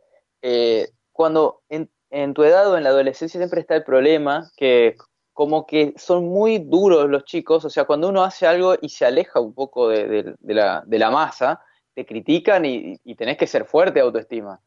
Eh, 0.42 0.90
cuando 1.12 1.62
en, 1.70 1.90
tu 2.34 2.44
edad 2.44 2.70
o 2.72 2.78
en 2.78 2.84
la 2.84 2.90
adolescencia 2.90 3.40
siempre 3.40 3.62
está 3.62 3.76
el 3.76 3.84
problema 3.84 4.50
que 4.56 4.96
como 5.34 5.66
que 5.66 5.94
son 5.96 6.28
muy 6.28 6.60
duros 6.60 7.10
los 7.10 7.24
chicos, 7.24 7.64
o 7.64 7.70
sea, 7.70 7.86
cuando 7.86 8.10
uno 8.10 8.24
hace 8.24 8.46
algo 8.46 8.76
y 8.82 8.90
se 8.90 9.06
aleja 9.06 9.40
un 9.40 9.54
poco 9.54 9.88
de 9.88 10.36
la 10.42 11.12
masa, 11.12 11.62
te 11.94 12.06
critican 12.06 12.66
y, 12.66 13.00
y 13.04 13.16
tenés 13.16 13.38
que 13.38 13.48
ser 13.48 13.66
fuerte 13.66 13.96
de 13.96 14.02
autoestima. 14.02 14.60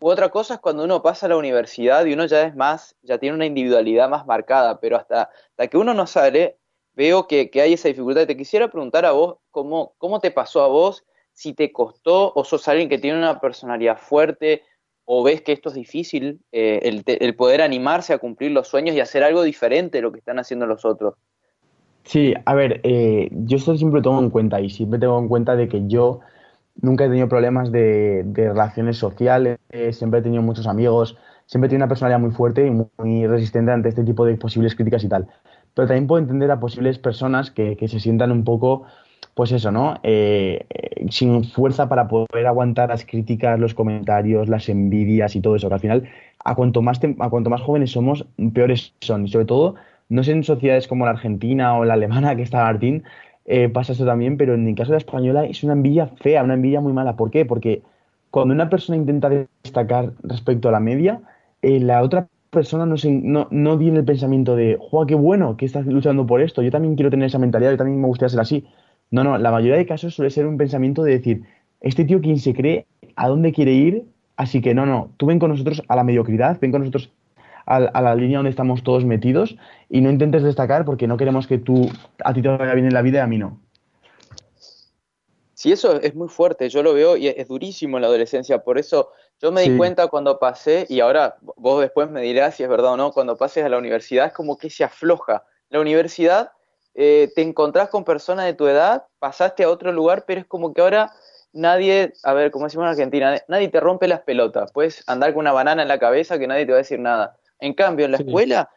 U 0.00 0.08
otra 0.08 0.30
cosa 0.30 0.54
es 0.54 0.60
cuando 0.60 0.84
uno 0.84 1.02
pasa 1.02 1.26
a 1.26 1.28
la 1.28 1.36
universidad 1.36 2.06
y 2.06 2.14
uno 2.14 2.24
ya 2.24 2.42
es 2.44 2.56
más, 2.56 2.96
ya 3.02 3.18
tiene 3.18 3.36
una 3.36 3.44
individualidad 3.44 4.08
más 4.08 4.26
marcada, 4.26 4.80
pero 4.80 4.96
hasta, 4.96 5.24
hasta 5.50 5.66
que 5.68 5.76
uno 5.76 5.92
no 5.92 6.06
sale, 6.06 6.56
veo 7.00 7.26
que, 7.26 7.50
hay 7.54 7.72
esa 7.72 7.88
dificultad. 7.88 8.26
Te 8.26 8.36
quisiera 8.36 8.68
preguntar 8.68 9.06
a 9.06 9.12
vos, 9.12 9.36
¿cómo, 9.50 9.94
¿cómo 9.96 10.20
te 10.20 10.30
pasó 10.30 10.62
a 10.62 10.66
vos? 10.66 11.02
Si 11.32 11.54
te 11.54 11.72
costó 11.72 12.30
o 12.34 12.44
sos 12.44 12.68
alguien 12.68 12.90
que 12.90 12.98
tiene 12.98 13.16
una 13.16 13.40
personalidad 13.40 13.96
fuerte 13.96 14.62
o 15.06 15.22
ves 15.22 15.40
que 15.40 15.52
esto 15.52 15.70
es 15.70 15.76
difícil, 15.76 16.40
eh, 16.52 17.02
el, 17.06 17.34
poder 17.36 17.62
animarse 17.62 18.12
a 18.12 18.18
cumplir 18.18 18.50
los 18.50 18.68
sueños 18.68 18.94
y 18.94 19.00
hacer 19.00 19.24
algo 19.24 19.42
diferente 19.42 19.96
de 19.98 20.02
lo 20.02 20.12
que 20.12 20.18
están 20.18 20.38
haciendo 20.38 20.66
los 20.66 20.84
otros. 20.84 21.14
Sí, 22.04 22.34
a 22.44 22.54
ver, 22.54 22.80
eh, 22.82 23.30
yo 23.32 23.56
siempre 23.58 24.00
lo 24.00 24.02
tengo 24.02 24.20
en 24.20 24.28
cuenta 24.28 24.60
y 24.60 24.68
siempre 24.68 24.98
tengo 25.00 25.18
en 25.18 25.28
cuenta 25.28 25.56
de 25.56 25.68
que 25.68 25.82
yo 25.86 26.20
nunca 26.82 27.06
he 27.06 27.08
tenido 27.08 27.28
problemas 27.28 27.72
de, 27.72 28.24
relaciones 28.34 28.98
sociales, 28.98 29.58
siempre 29.92 30.20
he 30.20 30.22
tenido 30.22 30.42
muchos 30.42 30.66
amigos, 30.66 31.16
siempre 31.46 31.66
he 31.66 31.70
tenido 31.70 31.84
una 31.84 31.88
personalidad 31.88 32.20
muy 32.20 32.30
fuerte 32.30 32.66
y 32.66 32.70
muy 32.70 33.26
resistente 33.26 33.72
ante 33.72 33.88
este 33.88 34.04
tipo 34.04 34.26
de 34.26 34.36
posibles 34.36 34.74
críticas 34.74 35.02
y 35.02 35.08
tal. 35.08 35.28
Pero 35.74 35.88
también 35.88 36.06
puedo 36.06 36.20
entender 36.22 36.50
a 36.50 36.60
posibles 36.60 36.98
personas 36.98 37.50
que, 37.50 37.76
que 37.76 37.88
se 37.88 38.00
sientan 38.00 38.32
un 38.32 38.44
poco, 38.44 38.84
pues 39.34 39.52
eso, 39.52 39.70
¿no? 39.70 39.98
Eh, 40.02 40.66
eh, 40.70 41.06
sin 41.10 41.44
fuerza 41.44 41.88
para 41.88 42.08
poder 42.08 42.46
aguantar 42.46 42.88
las 42.90 43.04
críticas, 43.04 43.58
los 43.58 43.74
comentarios, 43.74 44.48
las 44.48 44.68
envidias 44.68 45.36
y 45.36 45.40
todo 45.40 45.56
eso, 45.56 45.68
que 45.68 45.74
al 45.74 45.80
final, 45.80 46.08
a 46.44 46.54
cuanto 46.54 46.82
más, 46.82 47.00
a 47.18 47.30
cuanto 47.30 47.50
más 47.50 47.60
jóvenes 47.62 47.92
somos, 47.92 48.26
peores 48.52 48.94
son. 49.00 49.26
Y 49.26 49.28
sobre 49.28 49.46
todo, 49.46 49.76
no 50.08 50.24
sé 50.24 50.32
en 50.32 50.44
sociedades 50.44 50.88
como 50.88 51.04
la 51.04 51.12
Argentina 51.12 51.76
o 51.78 51.84
la 51.84 51.94
alemana, 51.94 52.36
que 52.36 52.42
está 52.42 52.64
Martín, 52.64 53.04
eh, 53.46 53.68
pasa 53.68 53.92
eso 53.92 54.04
también, 54.04 54.36
pero 54.36 54.54
en 54.54 54.68
el 54.68 54.74
caso 54.74 54.92
de 54.92 54.94
la 54.94 54.98
española 54.98 55.44
es 55.44 55.64
una 55.64 55.72
envidia 55.72 56.06
fea, 56.06 56.44
una 56.44 56.54
envidia 56.54 56.80
muy 56.80 56.92
mala. 56.92 57.16
¿Por 57.16 57.30
qué? 57.30 57.44
Porque 57.44 57.82
cuando 58.30 58.54
una 58.54 58.68
persona 58.70 58.96
intenta 58.96 59.28
destacar 59.28 60.12
respecto 60.22 60.68
a 60.68 60.72
la 60.72 60.80
media, 60.80 61.20
eh, 61.62 61.80
la 61.80 62.02
otra 62.02 62.28
persona 62.50 62.84
no, 62.86 62.96
se, 62.96 63.08
tiene 63.08 63.98
el 63.98 64.04
pensamiento 64.04 64.56
de, 64.56 64.76
¡joa, 64.80 65.06
qué 65.06 65.14
bueno 65.14 65.56
que 65.56 65.64
estás 65.64 65.86
luchando 65.86 66.26
por 66.26 66.40
esto! 66.40 66.62
Yo 66.62 66.70
también 66.70 66.96
quiero 66.96 67.10
tener 67.10 67.26
esa 67.26 67.38
mentalidad, 67.38 67.72
yo 67.72 67.76
también 67.76 68.00
me 68.00 68.06
gustaría 68.06 68.30
ser 68.30 68.40
así. 68.40 68.66
No, 69.10 69.24
no, 69.24 69.38
la 69.38 69.50
mayoría 69.50 69.76
de 69.76 69.86
casos 69.86 70.14
suele 70.14 70.30
ser 70.30 70.46
un 70.46 70.56
pensamiento 70.56 71.02
de 71.02 71.12
decir, 71.12 71.42
este 71.80 72.04
tío 72.04 72.20
quién 72.20 72.38
se 72.38 72.54
cree, 72.54 72.86
a 73.16 73.28
dónde 73.28 73.52
quiere 73.52 73.72
ir, 73.72 74.04
así 74.36 74.60
que 74.60 74.74
no, 74.74 74.86
no, 74.86 75.10
tú 75.16 75.26
ven 75.26 75.38
con 75.38 75.50
nosotros 75.50 75.82
a 75.88 75.96
la 75.96 76.04
mediocridad, 76.04 76.58
ven 76.60 76.72
con 76.72 76.82
nosotros 76.82 77.10
a, 77.66 77.76
a 77.76 78.02
la 78.02 78.14
línea 78.14 78.38
donde 78.38 78.50
estamos 78.50 78.82
todos 78.82 79.04
metidos 79.04 79.56
y 79.88 80.00
no 80.00 80.10
intentes 80.10 80.42
destacar 80.42 80.84
porque 80.84 81.06
no 81.06 81.16
queremos 81.16 81.46
que 81.46 81.58
tú, 81.58 81.88
a 82.24 82.34
ti 82.34 82.42
te 82.42 82.48
vaya 82.48 82.74
bien 82.74 82.86
en 82.86 82.94
la 82.94 83.02
vida 83.02 83.18
y 83.18 83.22
a 83.22 83.26
mí 83.26 83.38
no. 83.38 83.60
Sí, 85.60 85.72
eso 85.72 86.00
es 86.00 86.14
muy 86.14 86.28
fuerte, 86.28 86.70
yo 86.70 86.82
lo 86.82 86.94
veo 86.94 87.18
y 87.18 87.28
es 87.28 87.46
durísimo 87.46 87.98
en 87.98 88.00
la 88.00 88.08
adolescencia, 88.08 88.64
por 88.64 88.78
eso 88.78 89.10
yo 89.40 89.52
me 89.52 89.62
di 89.62 89.68
Sí. 89.68 89.76
cuenta 89.76 90.08
cuando 90.08 90.38
pasé, 90.38 90.86
y 90.88 91.00
ahora 91.00 91.36
vos 91.40 91.80
después 91.80 92.10
me 92.10 92.20
dirás 92.20 92.54
si 92.56 92.62
es 92.62 92.68
verdad 92.68 92.92
o 92.92 92.96
no, 92.96 93.12
cuando 93.12 93.36
pases 93.36 93.64
a 93.64 93.68
la 93.68 93.78
universidad 93.78 94.26
es 94.26 94.32
como 94.32 94.58
que 94.58 94.70
se 94.70 94.84
afloja. 94.84 95.44
La 95.70 95.80
universidad 95.80 96.52
eh, 96.94 97.30
te 97.34 97.42
encontrás 97.42 97.88
con 97.88 98.04
personas 98.04 98.46
de 98.46 98.54
tu 98.54 98.66
edad, 98.66 99.04
pasaste 99.18 99.62
a 99.64 99.70
otro 99.70 99.92
lugar, 99.92 100.24
pero 100.26 100.40
es 100.40 100.46
como 100.46 100.74
que 100.74 100.80
ahora 100.80 101.12
nadie, 101.52 102.12
a 102.22 102.32
ver, 102.34 102.50
como 102.50 102.66
decimos 102.66 102.84
en 102.84 102.90
Argentina, 102.90 103.40
nadie 103.48 103.68
te 103.68 103.80
rompe 103.80 104.08
las 104.08 104.20
pelotas, 104.20 104.72
puedes 104.72 105.02
andar 105.08 105.32
con 105.32 105.40
una 105.40 105.52
banana 105.52 105.82
en 105.82 105.88
la 105.88 105.98
cabeza 105.98 106.38
que 106.38 106.46
nadie 106.46 106.66
te 106.66 106.72
va 106.72 106.78
a 106.78 106.84
decir 106.84 106.98
nada. 106.98 107.36
En 107.60 107.74
cambio, 107.74 108.06
en 108.06 108.12
la 108.12 108.18
Sí. 108.18 108.24
escuela 108.24 108.70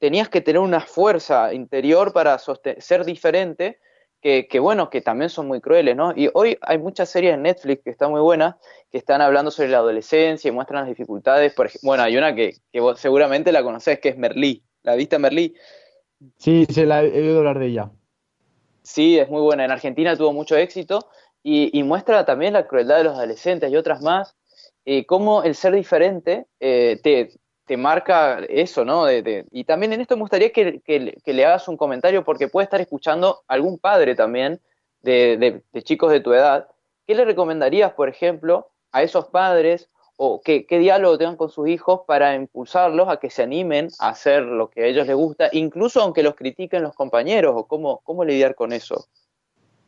tenías 0.00 0.28
que 0.28 0.40
tener 0.40 0.60
una 0.60 0.80
fuerza 0.80 1.52
interior 1.52 2.12
para 2.12 2.38
ser 2.38 3.04
diferente 3.04 3.80
que, 4.22 4.46
que, 4.46 4.60
bueno, 4.60 4.88
que 4.88 5.00
también 5.00 5.28
son 5.28 5.48
muy 5.48 5.60
crueles, 5.60 5.96
¿no? 5.96 6.12
Y 6.16 6.30
hoy 6.32 6.56
hay 6.62 6.78
muchas 6.78 7.10
series 7.10 7.34
en 7.34 7.42
Netflix 7.42 7.82
que 7.82 7.90
están 7.90 8.12
muy 8.12 8.20
buenas, 8.20 8.54
que 8.90 8.98
están 8.98 9.20
hablando 9.20 9.50
sobre 9.50 9.68
la 9.70 9.78
adolescencia 9.78 10.48
y 10.48 10.52
muestran 10.52 10.82
las 10.82 10.88
dificultades. 10.88 11.52
Por 11.52 11.68
bueno, 11.82 12.04
hay 12.04 12.16
una 12.16 12.34
que, 12.34 12.54
que 12.72 12.80
vos 12.80 13.00
seguramente 13.00 13.50
la 13.50 13.62
conocés, 13.62 13.98
que 13.98 14.10
es 14.10 14.16
Merlí. 14.16 14.62
¿La 14.84 14.94
viste 14.94 15.18
Merlí? 15.18 15.54
Sí, 16.38 16.66
se 16.70 16.86
la 16.86 17.02
he 17.02 17.08
he 17.08 17.20
oído 17.20 17.38
hablar 17.38 17.58
de 17.58 17.66
ella. 17.66 17.90
Sí, 18.82 19.18
es 19.18 19.28
muy 19.28 19.42
buena. 19.42 19.64
En 19.64 19.72
Argentina 19.72 20.16
tuvo 20.16 20.32
mucho 20.32 20.56
éxito 20.56 21.08
y, 21.42 21.76
y 21.76 21.82
muestra 21.82 22.24
también 22.24 22.52
la 22.52 22.68
crueldad 22.68 22.98
de 22.98 23.04
los 23.04 23.16
adolescentes 23.16 23.70
y 23.72 23.76
otras 23.76 24.02
más, 24.02 24.36
eh, 24.84 25.06
cómo 25.06 25.42
el 25.42 25.54
ser 25.54 25.74
diferente 25.74 26.46
eh, 26.60 26.98
te, 27.02 27.32
te 27.66 27.76
marca 27.76 28.40
eso, 28.48 28.84
¿no? 28.84 29.04
De- 29.04 29.46
y 29.50 29.64
también 29.64 29.92
en 29.92 30.00
esto 30.00 30.16
me 30.16 30.22
gustaría 30.22 30.50
que, 30.52 30.82
le 31.24 31.44
hagas 31.44 31.68
un 31.68 31.76
comentario 31.76 32.24
porque 32.24 32.48
puede 32.48 32.64
estar 32.64 32.80
escuchando 32.80 33.40
algún 33.48 33.78
padre 33.78 34.14
también 34.14 34.60
de, 35.02 35.62
de- 35.72 35.82
chicos 35.82 36.10
de 36.10 36.20
tu 36.20 36.32
edad. 36.32 36.68
¿Qué 37.06 37.14
le 37.14 37.24
recomendarías, 37.24 37.92
por 37.92 38.08
ejemplo, 38.08 38.68
a 38.92 39.02
esos 39.02 39.26
padres 39.26 39.88
o 40.16 40.40
qué, 40.44 40.66
qué 40.66 40.78
diálogo 40.78 41.18
tengan 41.18 41.36
con 41.36 41.48
sus 41.48 41.68
hijos 41.68 42.02
para 42.06 42.34
impulsarlos 42.34 43.08
a 43.08 43.16
que 43.16 43.30
se 43.30 43.42
animen 43.42 43.88
a 43.98 44.10
hacer 44.10 44.42
lo 44.42 44.68
que 44.68 44.82
a 44.82 44.86
ellos 44.86 45.06
les 45.06 45.16
gusta, 45.16 45.48
incluso 45.52 46.00
aunque 46.02 46.22
los 46.22 46.34
critiquen 46.34 46.82
los 46.82 46.94
compañeros 46.94 47.54
o 47.56 47.66
cómo, 47.66 48.00
cómo 48.04 48.24
lidiar 48.24 48.54
con 48.54 48.72
eso? 48.72 49.06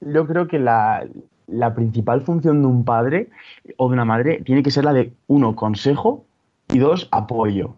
Yo 0.01 0.27
creo 0.27 0.49
que 0.49 0.59
la 0.59 1.75
principal 1.75 2.23
función 2.23 2.63
de 2.63 2.69
un 2.69 2.85
padre 2.85 3.29
o 3.77 3.89
de 3.89 3.95
una 3.95 4.05
madre 4.05 4.43
tiene 4.45 4.63
que 4.63 4.71
ser 4.71 4.85
la 4.85 4.93
de, 4.93 5.13
uno, 5.27 5.55
consejo 5.55 6.25
y 6.73 6.79
dos, 6.79 7.09
apoyo. 7.13 7.75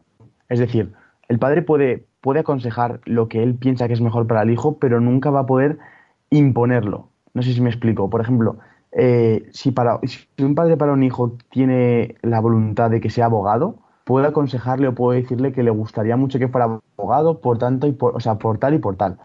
Es 0.49 0.59
decir, 0.59 0.93
el 1.29 1.39
padre 1.39 1.63
puede, 1.63 2.07
puede 2.21 2.41
aconsejar 2.41 3.01
lo 3.05 3.29
que 3.29 3.43
él 3.43 3.55
piensa 3.55 3.89
que 3.89 3.95
es 3.95 4.01
mejor 4.01 4.27
para 4.27 4.43
el 4.43 4.51
hijo, 4.51 4.79
pero 4.79 5.01
nunca 5.01 5.31
va 5.31 5.41
a 5.41 5.47
poder 5.47 5.79
imponerlo. 6.31 7.09
No 7.35 7.43
sé 7.43 7.53
si 7.53 7.61
me 7.61 7.71
explico. 7.71 8.09
Por 8.09 8.21
ejemplo, 8.21 8.57
eh, 8.93 9.49
si, 9.53 9.73
para, 9.73 10.01
si 10.05 10.27
un 10.43 10.55
padre 10.55 10.77
para 10.77 10.93
un 10.93 11.03
hijo 11.03 11.37
tiene 11.51 12.17
la 12.23 12.41
voluntad 12.41 12.91
de 12.91 13.01
que 13.01 13.11
sea 13.11 13.27
abogado, 13.27 13.77
puede 14.05 14.29
aconsejarle 14.29 14.89
o 14.89 14.95
puede 14.95 15.23
decirle 15.23 15.53
que 15.53 15.63
le 15.63 15.71
gustaría 15.71 16.17
mucho 16.17 16.39
que 16.39 16.49
fuera 16.49 16.81
abogado 16.97 17.41
por 17.41 17.59
tanto 17.59 17.87
y 17.87 17.93
por, 17.93 18.17
o 18.17 18.21
sea, 18.21 18.37
por 18.37 18.59
tal 18.59 18.75
y 18.75 18.79
por 18.79 18.97
tal 18.97 19.19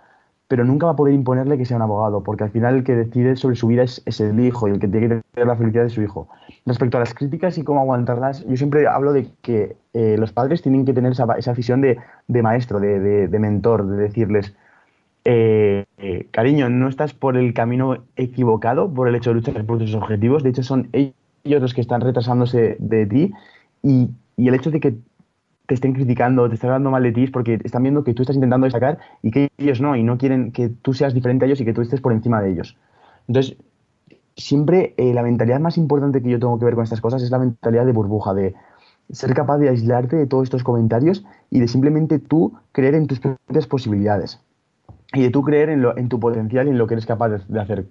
pero 0.52 0.66
nunca 0.66 0.86
va 0.88 0.92
a 0.92 0.96
poder 0.98 1.14
imponerle 1.14 1.58
que 1.58 1.64
sea 1.64 1.78
un 1.78 1.84
abogado, 1.84 2.24
porque 2.24 2.44
al 2.44 2.50
final 2.52 2.76
el 2.76 2.84
que 2.84 2.94
decide 2.94 3.38
sobre 3.38 3.56
su 3.56 3.68
vida 3.68 3.84
es, 3.84 4.20
el 4.20 4.38
hijo 4.42 4.68
y 4.68 4.72
el 4.72 4.80
que 4.80 4.90
tiene 4.90 5.08
que 5.08 5.22
tener 5.34 5.48
la 5.48 5.56
felicidad 5.56 5.84
de 5.84 5.90
su 5.90 6.02
hijo. 6.02 6.28
Respecto 6.66 6.98
a 6.98 7.00
las 7.00 7.14
críticas 7.14 7.58
y 7.58 7.64
cómo 7.64 7.80
aguantarlas, 7.80 8.46
yo 8.46 8.58
siempre 8.58 8.86
hablo 8.86 9.14
de 9.14 9.30
que 9.42 9.78
eh, 9.94 10.18
los 10.20 10.34
padres 10.34 10.62
tienen 10.62 10.84
que 10.84 10.92
tener 10.92 11.14
esa, 11.14 11.26
esa 11.38 11.54
visión 11.54 11.80
de, 11.80 12.00
de 12.28 12.44
maestro, 12.44 12.82
de, 12.82 13.00
de- 13.00 13.28
de 13.30 13.40
mentor, 13.40 13.88
de 13.88 13.96
decirles, 13.96 14.54
eh, 15.26 15.86
eh, 15.98 16.28
cariño, 16.32 16.70
no 16.70 16.88
estás 16.90 17.14
por 17.14 17.38
el 17.38 17.54
camino 17.54 17.98
equivocado 18.16 18.94
por 18.94 19.08
el 19.08 19.16
hecho 19.16 19.30
de 19.30 19.36
luchar 19.36 19.66
por 19.66 19.78
tus 19.78 19.94
objetivos, 19.96 20.44
de 20.44 20.50
hecho 20.50 20.64
son 20.64 20.90
ellos 20.94 21.62
los 21.62 21.74
que 21.74 21.82
están 21.82 22.02
retrasándose 22.02 22.76
de 22.80 23.06
ti 23.06 23.32
y, 23.84 24.10
y 24.38 24.48
el 24.48 24.56
hecho 24.56 24.72
de 24.72 24.80
que 24.80 24.96
te 25.72 25.76
estén 25.76 25.94
criticando, 25.94 26.50
te 26.50 26.56
están 26.56 26.72
hablando 26.72 26.92
mal 26.92 27.02
de 27.04 27.14
ti 27.14 27.28
porque 27.28 27.58
están 27.64 27.84
viendo 27.84 28.04
que 28.04 28.14
tú 28.14 28.24
estás 28.24 28.36
intentando 28.36 28.66
destacar 28.66 29.00
y 29.22 29.32
que 29.32 29.48
ellos 29.58 29.80
no, 29.80 29.96
y 29.96 30.04
no 30.04 30.18
quieren 30.18 30.52
que 30.52 30.68
tú 30.68 30.94
seas 30.94 31.14
diferente 31.14 31.46
a 31.46 31.48
ellos 31.48 31.62
y 31.62 31.66
que 31.66 31.72
tú 31.74 31.82
estés 31.82 32.02
por 32.02 32.12
encima 32.12 32.42
de 32.42 32.52
ellos. 32.52 32.76
Entonces, 33.30 33.56
siempre 34.36 34.94
eh, 34.98 35.14
la 35.14 35.24
mentalidad 35.24 35.62
más 35.62 35.78
importante 35.78 36.22
que 36.22 36.30
yo 36.30 36.40
tengo 36.40 36.60
que 36.60 36.66
ver 36.66 36.76
con 36.76 36.84
estas 36.84 37.02
cosas 37.02 37.24
es 37.24 37.32
la 37.32 37.40
mentalidad 37.40 37.86
de 37.86 37.94
burbuja, 37.94 38.34
de 38.34 38.54
ser 39.12 39.34
capaz 39.34 39.60
de 39.60 39.70
aislarte 39.70 40.18
de 40.18 40.28
todos 40.28 40.44
estos 40.44 40.64
comentarios 40.64 41.26
y 41.50 41.62
de 41.62 41.68
simplemente 41.70 42.20
tú 42.20 42.54
creer 42.74 42.96
en 42.96 43.08
tus 43.08 43.20
propias 43.22 43.68
posibilidades 43.68 44.42
y 45.14 45.24
de 45.24 45.32
tú 45.32 45.44
creer 45.44 45.70
en, 45.70 45.82
lo- 45.84 45.98
en 45.98 46.10
tu 46.10 46.20
potencial 46.20 46.68
y 46.68 46.72
en 46.72 46.78
lo 46.80 46.88
que 46.88 46.96
eres 46.96 47.06
capaz 47.06 47.30
de 47.30 47.60
hacer. 47.62 47.86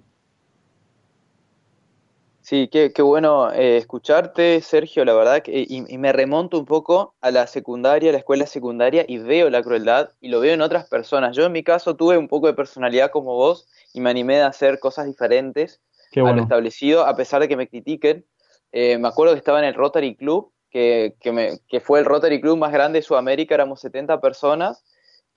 Sí, 2.51 2.67
qué, 2.69 2.91
qué 2.91 3.01
bueno 3.01 3.49
eh, 3.53 3.77
escucharte, 3.77 4.59
Sergio, 4.61 5.05
la 5.05 5.13
verdad, 5.13 5.41
que, 5.41 5.65
y, 5.69 5.85
y 5.87 5.97
me 5.97 6.11
remonto 6.11 6.59
un 6.59 6.65
poco 6.65 7.15
a 7.21 7.31
la 7.31 7.47
secundaria, 7.47 8.09
a 8.09 8.11
la 8.11 8.17
escuela 8.19 8.45
secundaria, 8.45 9.05
y 9.07 9.19
veo 9.19 9.49
la 9.49 9.63
crueldad 9.63 10.09
y 10.19 10.27
lo 10.27 10.41
veo 10.41 10.53
en 10.53 10.61
otras 10.61 10.89
personas. 10.89 11.33
Yo 11.33 11.45
en 11.45 11.53
mi 11.53 11.63
caso 11.63 11.95
tuve 11.95 12.17
un 12.17 12.27
poco 12.27 12.47
de 12.47 12.53
personalidad 12.53 13.09
como 13.09 13.35
vos 13.35 13.69
y 13.93 14.01
me 14.01 14.09
animé 14.09 14.41
a 14.41 14.47
hacer 14.47 14.79
cosas 14.79 15.05
diferentes 15.05 15.79
Qué 16.11 16.19
a 16.19 16.33
lo 16.33 16.41
bueno. 16.41 16.41
establecido, 16.41 17.05
a 17.05 17.15
pesar 17.15 17.39
de 17.41 17.47
que 17.47 17.55
me 17.55 17.69
critiquen. 17.69 18.25
Eh, 18.73 18.97
me 18.97 19.07
acuerdo 19.07 19.33
que 19.33 19.39
estaba 19.39 19.59
en 19.59 19.65
el 19.65 19.73
Rotary 19.73 20.17
Club, 20.17 20.51
que, 20.69 21.15
que, 21.21 21.31
me- 21.31 21.59
que 21.69 21.79
fue 21.79 21.99
el 21.99 22.05
Rotary 22.05 22.41
Club 22.41 22.57
más 22.57 22.73
grande 22.73 22.99
de 22.99 23.03
Sudamérica, 23.03 23.55
éramos 23.55 23.79
70 23.79 24.19
personas, 24.19 24.83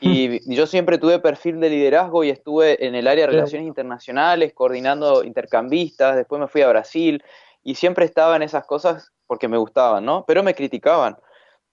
y 0.01 0.55
yo 0.55 0.67
siempre 0.67 0.99
tuve 0.99 1.19
perfil 1.19 1.61
de 1.61 1.71
liderazgo 1.71 2.25
y 2.25 2.31
estuve 2.31 2.85
en 2.87 2.95
el 2.95 3.07
área 3.07 3.27
de 3.27 3.33
relaciones 3.33 3.67
internacionales, 3.67 4.53
coordinando 4.53 5.25
intercambistas, 5.25 6.17
después 6.17 6.41
me 6.41 6.49
fui 6.49 6.63
a 6.63 6.69
Brasil, 6.69 7.23
y 7.63 7.77
siempre 7.77 8.05
estaba 8.05 8.37
en 8.37 8.43
esas 8.43 8.67
cosas 8.67 9.13
porque 9.27 9.49
me 9.49 9.57
gustaban, 9.57 10.05
¿no? 10.05 10.25
Pero 10.27 10.43
me 10.43 10.55
criticaban. 10.55 11.17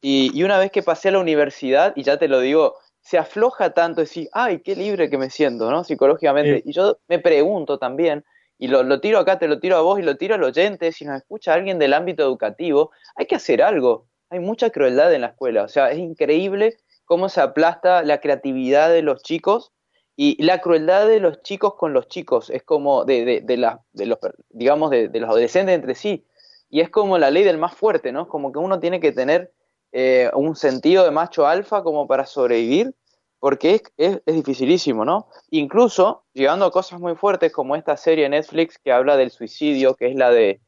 Y, 0.02 0.32
y 0.34 0.44
una 0.44 0.58
vez 0.58 0.72
que 0.72 0.84
pasé 0.84 1.10
a 1.10 1.12
la 1.12 1.20
universidad, 1.20 1.94
y 1.96 2.04
ya 2.04 2.18
te 2.18 2.28
lo 2.28 2.40
digo, 2.40 2.76
se 3.02 3.18
afloja 3.18 3.74
tanto 3.74 4.02
decir, 4.02 4.30
ay, 4.32 4.60
qué 4.62 4.76
libre 4.76 5.10
que 5.10 5.18
me 5.18 5.30
siento, 5.30 5.70
¿no? 5.70 5.84
Psicológicamente. 5.84 6.58
Sí. 6.58 6.70
Y 6.70 6.74
yo 6.74 7.00
me 7.08 7.20
pregunto 7.20 7.78
también, 7.78 8.24
y 8.58 8.68
lo, 8.68 8.84
lo 8.84 9.02
tiro 9.02 9.20
acá, 9.20 9.40
te 9.40 9.48
lo 9.48 9.60
tiro 9.60 9.76
a 9.76 9.82
vos 9.82 10.00
y 10.00 10.04
lo 10.04 10.18
tiro 10.18 10.36
al 10.36 10.44
oyente, 10.44 10.92
si 10.92 11.04
nos 11.04 11.18
escucha 11.18 11.54
alguien 11.54 11.80
del 11.80 11.94
ámbito 11.94 12.24
educativo, 12.24 12.92
hay 13.16 13.26
que 13.26 13.36
hacer 13.36 13.62
algo. 13.62 14.06
Hay 14.30 14.40
mucha 14.40 14.70
crueldad 14.70 15.14
en 15.14 15.22
la 15.22 15.28
escuela, 15.28 15.64
o 15.64 15.68
sea, 15.68 15.92
es 15.92 15.98
increíble 15.98 16.78
cómo 17.12 17.28
se 17.28 17.42
aplasta 17.42 18.04
la 18.04 18.22
creatividad 18.22 18.90
de 18.90 19.02
los 19.02 19.22
chicos 19.22 19.74
y 20.16 20.42
la 20.42 20.62
crueldad 20.62 21.06
de 21.10 21.20
los 21.20 21.42
chicos 21.42 21.74
con 21.74 21.92
los 21.92 22.08
chicos, 22.08 22.50
es 22.50 22.64
como 22.64 23.04
de, 23.04 23.26
de, 23.26 23.42
de, 23.42 23.58
la- 23.58 23.82
de 23.92 24.06
los, 24.06 24.18
digamos, 24.50 24.92
de, 24.92 25.10
los 25.20 25.30
adolescentes 25.30 25.76
entre 25.76 25.94
sí. 25.94 26.24
Y 26.70 26.80
es 26.80 26.90
como 26.90 27.18
la 27.18 27.30
ley 27.30 27.44
del 27.44 27.58
más 27.58 27.76
fuerte, 27.76 28.14
¿no? 28.14 28.30
Como 28.30 28.54
que 28.54 28.60
uno 28.60 28.80
tiene 28.80 29.02
que 29.02 29.12
tener 29.12 29.52
eh, 29.92 30.30
un 30.34 30.56
sentido 30.56 31.04
de 31.04 31.12
macho 31.12 31.46
alfa 31.48 31.84
como 31.84 32.08
para 32.08 32.26
sobrevivir, 32.26 32.96
porque 33.40 33.76
es, 33.76 33.82
es, 33.98 34.22
es 34.26 34.34
dificilísimo, 34.36 35.04
¿no? 35.04 35.28
Incluso 35.50 36.24
llegando 36.32 36.64
a 36.66 36.72
cosas 36.72 37.02
muy 37.02 37.16
fuertes 37.16 37.52
como 37.52 37.76
esta 37.76 37.98
serie 37.98 38.30
Netflix 38.30 38.78
que 38.78 38.94
habla 38.94 39.18
del 39.18 39.32
suicidio, 39.32 39.96
que 39.96 40.08
es 40.08 40.16
la 40.16 40.30
de 40.32 40.62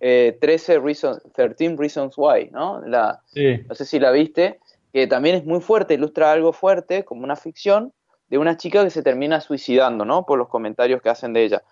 eh, 0.00 0.38
13 0.40 0.78
reasons, 0.78 1.20
13 1.34 1.76
Reasons 1.76 2.14
Why, 2.16 2.48
¿no? 2.50 2.80
La, 2.80 3.20
Sí. 3.26 3.58
no 3.68 3.74
sé 3.74 3.84
si 3.84 4.00
la 4.00 4.10
viste, 4.10 4.58
que 4.92 5.06
también 5.06 5.36
es 5.36 5.44
muy 5.44 5.60
fuerte, 5.60 5.94
ilustra 5.94 6.32
algo 6.32 6.52
fuerte, 6.52 7.04
como 7.04 7.24
una 7.24 7.36
ficción, 7.36 7.92
de 8.28 8.38
una 8.38 8.56
chica 8.56 8.84
que 8.84 8.90
se 8.90 9.02
termina 9.02 9.40
suicidando, 9.40 10.04
¿no? 10.04 10.24
Por 10.24 10.38
los 10.38 10.48
comentarios 10.48 11.02
que 11.02 11.10
hacen 11.10 11.32
de 11.32 11.44
ella. 11.44 11.62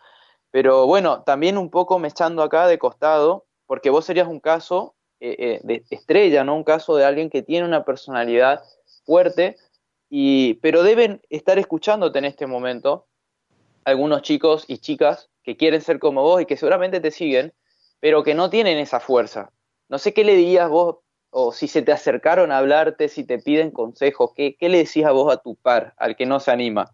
Pero 0.50 0.86
bueno, 0.86 1.22
también 1.22 1.56
un 1.56 1.70
poco 1.70 1.98
me 1.98 2.08
echando 2.08 2.42
acá 2.42 2.66
de 2.66 2.78
costado, 2.78 3.46
porque 3.66 3.90
vos 3.90 4.04
serías 4.04 4.28
un 4.28 4.40
caso 4.40 4.94
eh, 5.20 5.36
eh, 5.38 5.60
de 5.62 5.84
estrella, 5.90 6.44
¿no? 6.44 6.56
Un 6.56 6.64
caso 6.64 6.96
de 6.96 7.04
alguien 7.04 7.30
que 7.30 7.42
tiene 7.42 7.66
una 7.66 7.84
personalidad 7.84 8.62
fuerte, 9.04 9.56
y, 10.08 10.54
pero 10.54 10.82
deben 10.82 11.22
estar 11.30 11.58
escuchándote 11.58 12.18
en 12.18 12.24
este 12.24 12.46
momento 12.46 13.06
algunos 13.84 14.22
chicos 14.22 14.64
y 14.66 14.78
chicas 14.78 15.30
que 15.42 15.56
quieren 15.56 15.80
ser 15.80 15.98
como 15.98 16.22
vos 16.22 16.42
y 16.42 16.46
que 16.46 16.56
seguramente 16.56 17.00
te 17.00 17.10
siguen, 17.10 17.54
pero 18.00 18.22
que 18.22 18.34
no 18.34 18.50
tienen 18.50 18.78
esa 18.78 19.00
fuerza. 19.00 19.50
No 19.88 19.98
sé 19.98 20.12
qué 20.12 20.24
le 20.24 20.34
dirías 20.34 20.68
vos, 20.68 20.98
o 21.30 21.52
si 21.52 21.68
se 21.68 21.82
te 21.82 21.92
acercaron 21.92 22.52
a 22.52 22.58
hablarte, 22.58 23.08
si 23.08 23.24
te 23.24 23.38
piden 23.38 23.70
consejos, 23.70 24.32
¿qué, 24.34 24.56
qué 24.58 24.68
le 24.68 24.78
decís 24.78 25.04
a 25.04 25.12
vos 25.12 25.32
a 25.32 25.38
tu 25.38 25.54
par, 25.54 25.94
al 25.96 26.16
que 26.16 26.26
no 26.26 26.40
se 26.40 26.50
anima? 26.50 26.90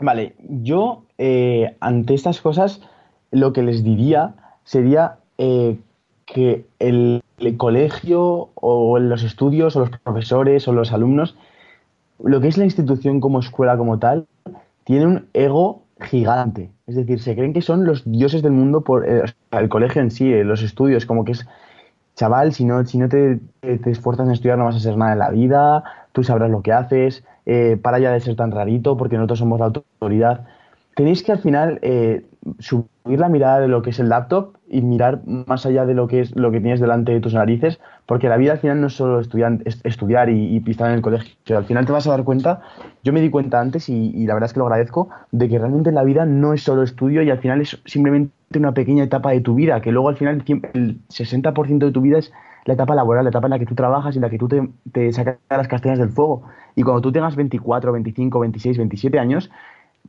Vale, 0.00 0.34
yo 0.38 1.04
eh, 1.18 1.76
ante 1.80 2.14
estas 2.14 2.40
cosas 2.40 2.80
lo 3.30 3.52
que 3.52 3.62
les 3.62 3.84
diría 3.84 4.34
sería 4.64 5.18
eh, 5.36 5.78
que 6.24 6.64
el, 6.78 7.22
colegio 7.56 8.50
o 8.54 8.98
los 8.98 9.22
estudios 9.22 9.76
o 9.76 9.80
los 9.80 9.90
profesores 9.90 10.68
o 10.68 10.72
los 10.72 10.92
alumnos, 10.92 11.36
lo 12.22 12.40
que 12.40 12.48
es 12.48 12.58
la 12.58 12.64
institución 12.64 13.20
como 13.20 13.40
escuela 13.40 13.76
como 13.76 13.98
tal, 13.98 14.26
tiene 14.84 15.06
un 15.06 15.28
ego 15.32 15.82
gigante. 16.00 16.70
Es 16.86 16.96
decir, 16.96 17.20
se 17.20 17.34
creen 17.34 17.52
que 17.52 17.62
son 17.62 17.84
los 17.84 18.02
dioses 18.10 18.42
del 18.42 18.52
mundo 18.52 18.82
por 18.82 19.08
eh, 19.08 19.22
el 19.52 19.68
colegio 19.68 20.02
en 20.02 20.10
sí, 20.10 20.30
los 20.44 20.62
estudios, 20.62 21.06
como 21.06 21.24
que 21.24 21.32
es, 21.32 21.46
chaval, 22.20 22.52
si 22.52 22.64
no, 22.64 22.84
si 22.84 22.98
no 22.98 23.08
te, 23.08 23.40
esfuerzas 23.62 24.26
en 24.26 24.32
estudiar 24.32 24.58
no 24.58 24.66
vas 24.66 24.76
a 24.76 24.80
ser 24.80 24.96
nada 24.96 25.12
en 25.14 25.18
la 25.18 25.30
vida, 25.30 25.82
tú 26.12 26.22
sabrás 26.22 26.50
lo 26.50 26.62
que 26.62 26.72
haces, 26.72 27.24
eh, 27.46 27.78
para 27.82 27.98
ya 27.98 28.12
de 28.12 28.20
ser 28.20 28.36
tan 28.36 28.50
rarito 28.52 28.96
porque 28.96 29.16
nosotros 29.16 29.38
somos 29.38 29.58
la 29.58 29.66
autoridad. 29.66 30.46
Tenéis 30.94 31.22
que 31.22 31.32
al 31.32 31.38
final 31.38 31.78
eh, 31.82 32.26
subir 32.58 33.18
la 33.18 33.28
mirada 33.28 33.60
de 33.60 33.68
lo 33.68 33.80
que 33.80 33.90
es 33.90 33.98
el 34.00 34.08
laptop 34.10 34.56
y 34.68 34.82
mirar 34.82 35.22
más 35.26 35.64
allá 35.64 35.86
de 35.86 35.94
lo 35.94 36.06
que 36.08 36.20
es 36.20 36.36
lo 36.36 36.50
que 36.50 36.60
tienes 36.60 36.80
delante 36.80 37.12
de 37.12 37.20
tus 37.20 37.32
narices, 37.34 37.80
porque 38.06 38.28
la 38.28 38.36
vida 38.36 38.52
al 38.52 38.58
final 38.58 38.80
no 38.80 38.88
es 38.88 38.94
solo 38.94 39.20
estudian- 39.20 39.62
es- 39.64 39.80
estudiar 39.84 40.28
y, 40.28 40.56
y 40.56 40.62
en 40.80 40.86
el 40.90 41.00
colegio. 41.02 41.34
Al 41.56 41.64
final 41.64 41.86
te 41.86 41.92
vas 41.92 42.06
a 42.06 42.10
dar 42.10 42.24
cuenta, 42.24 42.60
yo 43.02 43.12
me 43.12 43.20
di 43.20 43.30
cuenta 43.30 43.60
antes 43.60 43.88
y, 43.88 44.10
y 44.14 44.26
la 44.26 44.34
verdad 44.34 44.48
es 44.48 44.52
que 44.52 44.60
lo 44.60 44.66
agradezco, 44.66 45.08
de 45.32 45.48
que 45.48 45.58
realmente 45.58 45.92
la 45.92 46.02
vida 46.04 46.26
no 46.26 46.52
es 46.52 46.62
solo 46.62 46.82
estudio 46.82 47.22
y 47.22 47.30
al 47.30 47.38
final 47.38 47.60
es 47.62 47.80
simplemente 47.86 48.32
una 48.58 48.74
pequeña 48.74 49.04
etapa 49.04 49.30
de 49.30 49.40
tu 49.40 49.54
vida, 49.54 49.80
que 49.80 49.92
luego 49.92 50.08
al 50.08 50.16
final 50.16 50.34
el 50.36 50.44
cien- 50.44 50.68
el 50.74 50.98
60% 51.08 51.86
de 51.86 51.92
tu 51.92 52.00
vida 52.00 52.18
es 52.18 52.32
la 52.64 52.74
etapa 52.74 52.94
laboral, 52.96 53.24
la 53.24 53.30
etapa 53.30 53.46
en 53.46 53.50
la 53.52 53.58
que 53.60 53.66
tú 53.66 53.74
trabajas 53.76 54.14
y 54.14 54.18
en 54.18 54.22
la 54.22 54.30
que 54.30 54.38
tú 54.38 54.48
te, 54.48 55.12
sacas 55.12 55.38
las 55.48 55.68
castañas 55.68 55.98
del 56.00 56.10
fuego. 56.10 56.42
Y 56.74 56.82
cuando 56.82 57.00
tú 57.00 57.12
tengas 57.12 57.36
24, 57.36 57.92
25, 57.92 58.40
26, 58.40 58.76
27 58.76 59.18
años, 59.20 59.50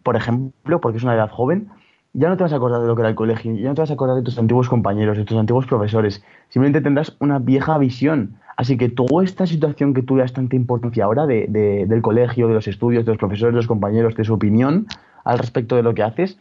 por 0.02 0.16
ejemplo, 0.16 0.82
porque 0.82 0.98
es 0.98 1.04
una 1.04 1.14
edad 1.14 1.30
joven, 1.30 1.70
ya 2.14 2.30
no 2.30 2.36
te 2.36 2.44
vas 2.44 2.52
a 2.52 2.56
acordar 2.56 2.82
de 2.82 2.88
lo 2.88 2.96
que 2.96 3.04
era 3.04 3.10
el 3.10 3.16
colegio, 3.16 3.54
ya 3.56 3.70
no 3.70 3.76
te 3.76 3.82
vas 3.82 3.92
a 3.92 3.94
acordar 3.94 4.16
de 4.18 4.24
tus 4.24 4.38
antiguos 4.39 4.68
compañeros, 4.70 5.18
de 5.18 5.24
tus 5.24 5.38
antiguos 5.38 5.68
profesores, 5.68 6.24
simplemente 6.50 6.82
tendrás 6.82 7.16
una 7.20 7.38
vieja 7.38 7.78
visión. 7.78 8.38
Así 8.58 8.76
que 8.76 8.89
toda 8.89 9.24
esta 9.24 9.46
situación 9.46 9.94
que 9.94 10.02
tú 10.02 10.18
das 10.18 10.34
tanta 10.34 10.56
importancia 10.56 11.06
ahora 11.06 11.26
de, 11.28 11.46
de- 11.48 11.86
del 11.86 12.02
colegio, 12.02 12.48
de 12.48 12.56
los 12.56 12.68
estudios, 12.68 13.06
de 13.06 13.12
los 13.12 13.20
profesores, 13.20 13.54
de 13.54 13.58
los 13.58 13.68
compañeros, 13.68 14.16
de 14.16 14.24
su 14.24 14.34
opinión 14.34 14.88
al 15.24 15.38
respecto 15.38 15.76
de 15.76 15.84
lo 15.84 15.94
que 15.94 16.02
haces, 16.04 16.38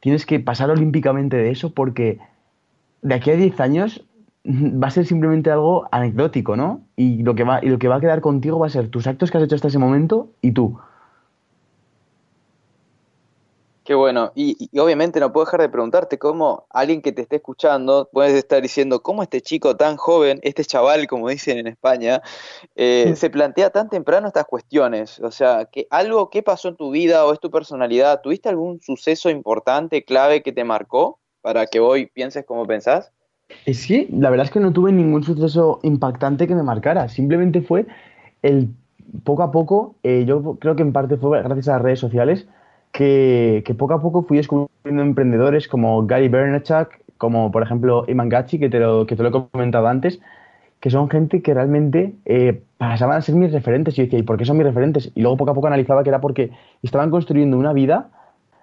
tienes 0.00 0.26
que 0.26 0.40
pasar 0.40 0.70
olímpicamente 0.70 1.36
de 1.36 1.50
eso 1.50 1.72
porque 1.72 2.18
de 3.02 3.14
aquí 3.14 3.30
a 3.30 3.36
10 3.36 3.60
años 3.60 4.04
va 4.44 4.88
a 4.88 4.90
ser 4.90 5.06
simplemente 5.06 5.50
algo 5.50 5.88
anecdótico, 5.90 6.56
¿no? 6.56 6.82
Y 6.96 7.22
lo 7.22 7.34
que 7.34 7.44
va, 7.44 7.60
y 7.62 7.68
lo 7.68 7.78
que 7.78 7.88
va 7.88 7.96
a 7.96 8.00
quedar 8.00 8.20
contigo 8.20 8.58
va 8.58 8.66
a 8.66 8.70
ser 8.70 8.88
tus 8.88 9.06
actos 9.06 9.30
que 9.30 9.38
has 9.38 9.44
hecho 9.44 9.56
hasta 9.56 9.68
ese 9.68 9.78
momento 9.78 10.30
y 10.42 10.52
tú. 10.52 10.78
Qué 13.86 13.94
bueno. 13.94 14.32
Y, 14.34 14.68
y 14.72 14.78
obviamente 14.80 15.20
no 15.20 15.32
puedo 15.32 15.44
dejar 15.44 15.60
de 15.60 15.68
preguntarte 15.68 16.18
cómo 16.18 16.66
alguien 16.70 17.00
que 17.00 17.12
te 17.12 17.22
esté 17.22 17.36
escuchando 17.36 18.08
puede 18.12 18.36
estar 18.36 18.60
diciendo 18.60 19.00
cómo 19.00 19.22
este 19.22 19.40
chico 19.40 19.76
tan 19.76 19.96
joven, 19.96 20.40
este 20.42 20.64
chaval, 20.64 21.06
como 21.06 21.28
dicen 21.28 21.58
en 21.58 21.68
España, 21.68 22.20
eh, 22.74 23.14
se 23.14 23.30
plantea 23.30 23.70
tan 23.70 23.88
temprano 23.88 24.26
estas 24.26 24.46
cuestiones. 24.46 25.20
O 25.20 25.30
sea, 25.30 25.66
que 25.66 25.86
algo 25.88 26.30
que 26.30 26.42
pasó 26.42 26.68
en 26.68 26.74
tu 26.74 26.90
vida 26.90 27.24
o 27.24 27.32
es 27.32 27.38
tu 27.38 27.48
personalidad, 27.48 28.22
¿tuviste 28.22 28.48
algún 28.48 28.80
suceso 28.82 29.30
importante, 29.30 30.04
clave 30.04 30.42
que 30.42 30.50
te 30.50 30.64
marcó 30.64 31.20
para 31.40 31.66
que 31.66 31.78
hoy 31.78 32.06
pienses 32.06 32.44
como 32.44 32.66
pensás? 32.66 33.12
Es 33.66 33.86
que 33.86 34.08
la 34.10 34.30
verdad 34.30 34.46
es 34.46 34.52
que 34.52 34.58
no 34.58 34.72
tuve 34.72 34.90
ningún 34.90 35.22
suceso 35.22 35.78
impactante 35.84 36.48
que 36.48 36.56
me 36.56 36.64
marcara. 36.64 37.08
Simplemente 37.08 37.62
fue 37.62 37.86
el 38.42 38.68
poco 39.22 39.44
a 39.44 39.52
poco, 39.52 39.94
eh, 40.02 40.24
yo 40.26 40.56
creo 40.58 40.74
que 40.74 40.82
en 40.82 40.92
parte 40.92 41.16
fue 41.16 41.40
gracias 41.40 41.68
a 41.68 41.74
las 41.74 41.82
redes 41.82 42.00
sociales, 42.00 42.48
que, 42.96 43.76
poco 43.76 43.92
a 43.92 44.00
poco 44.00 44.22
fui 44.22 44.38
descubriendo 44.38 45.02
emprendedores 45.02 45.68
como 45.68 46.06
Gary 46.06 46.28
Vaynerchuk, 46.28 46.88
como 47.18 47.52
por 47.52 47.62
ejemplo 47.62 48.04
Iman 48.08 48.30
Gachi, 48.30 48.58
que 48.58 48.70
te 48.70 48.80
lo, 48.80 49.06
que 49.06 49.16
te 49.16 49.22
lo 49.22 49.28
he 49.28 49.32
comentado 49.32 49.86
antes, 49.86 50.18
que 50.80 50.88
son 50.88 51.10
gente 51.10 51.42
que 51.42 51.52
realmente 51.52 52.14
eh, 52.24 52.62
pasaban 52.78 53.18
a 53.18 53.20
ser 53.20 53.34
mis 53.34 53.52
referentes. 53.52 53.94
Y 53.94 53.96
yo 53.98 54.04
decía, 54.04 54.18
¿y 54.18 54.22
por 54.22 54.38
qué 54.38 54.46
son 54.46 54.56
mis 54.56 54.66
referentes? 54.66 55.12
Y 55.14 55.20
luego 55.20 55.36
poco 55.36 55.50
a 55.50 55.54
poco 55.54 55.66
analizaba 55.66 56.02
que 56.02 56.08
era 56.08 56.22
porque 56.22 56.50
estaban 56.82 57.10
construyendo 57.10 57.58
una 57.58 57.74
vida 57.74 58.08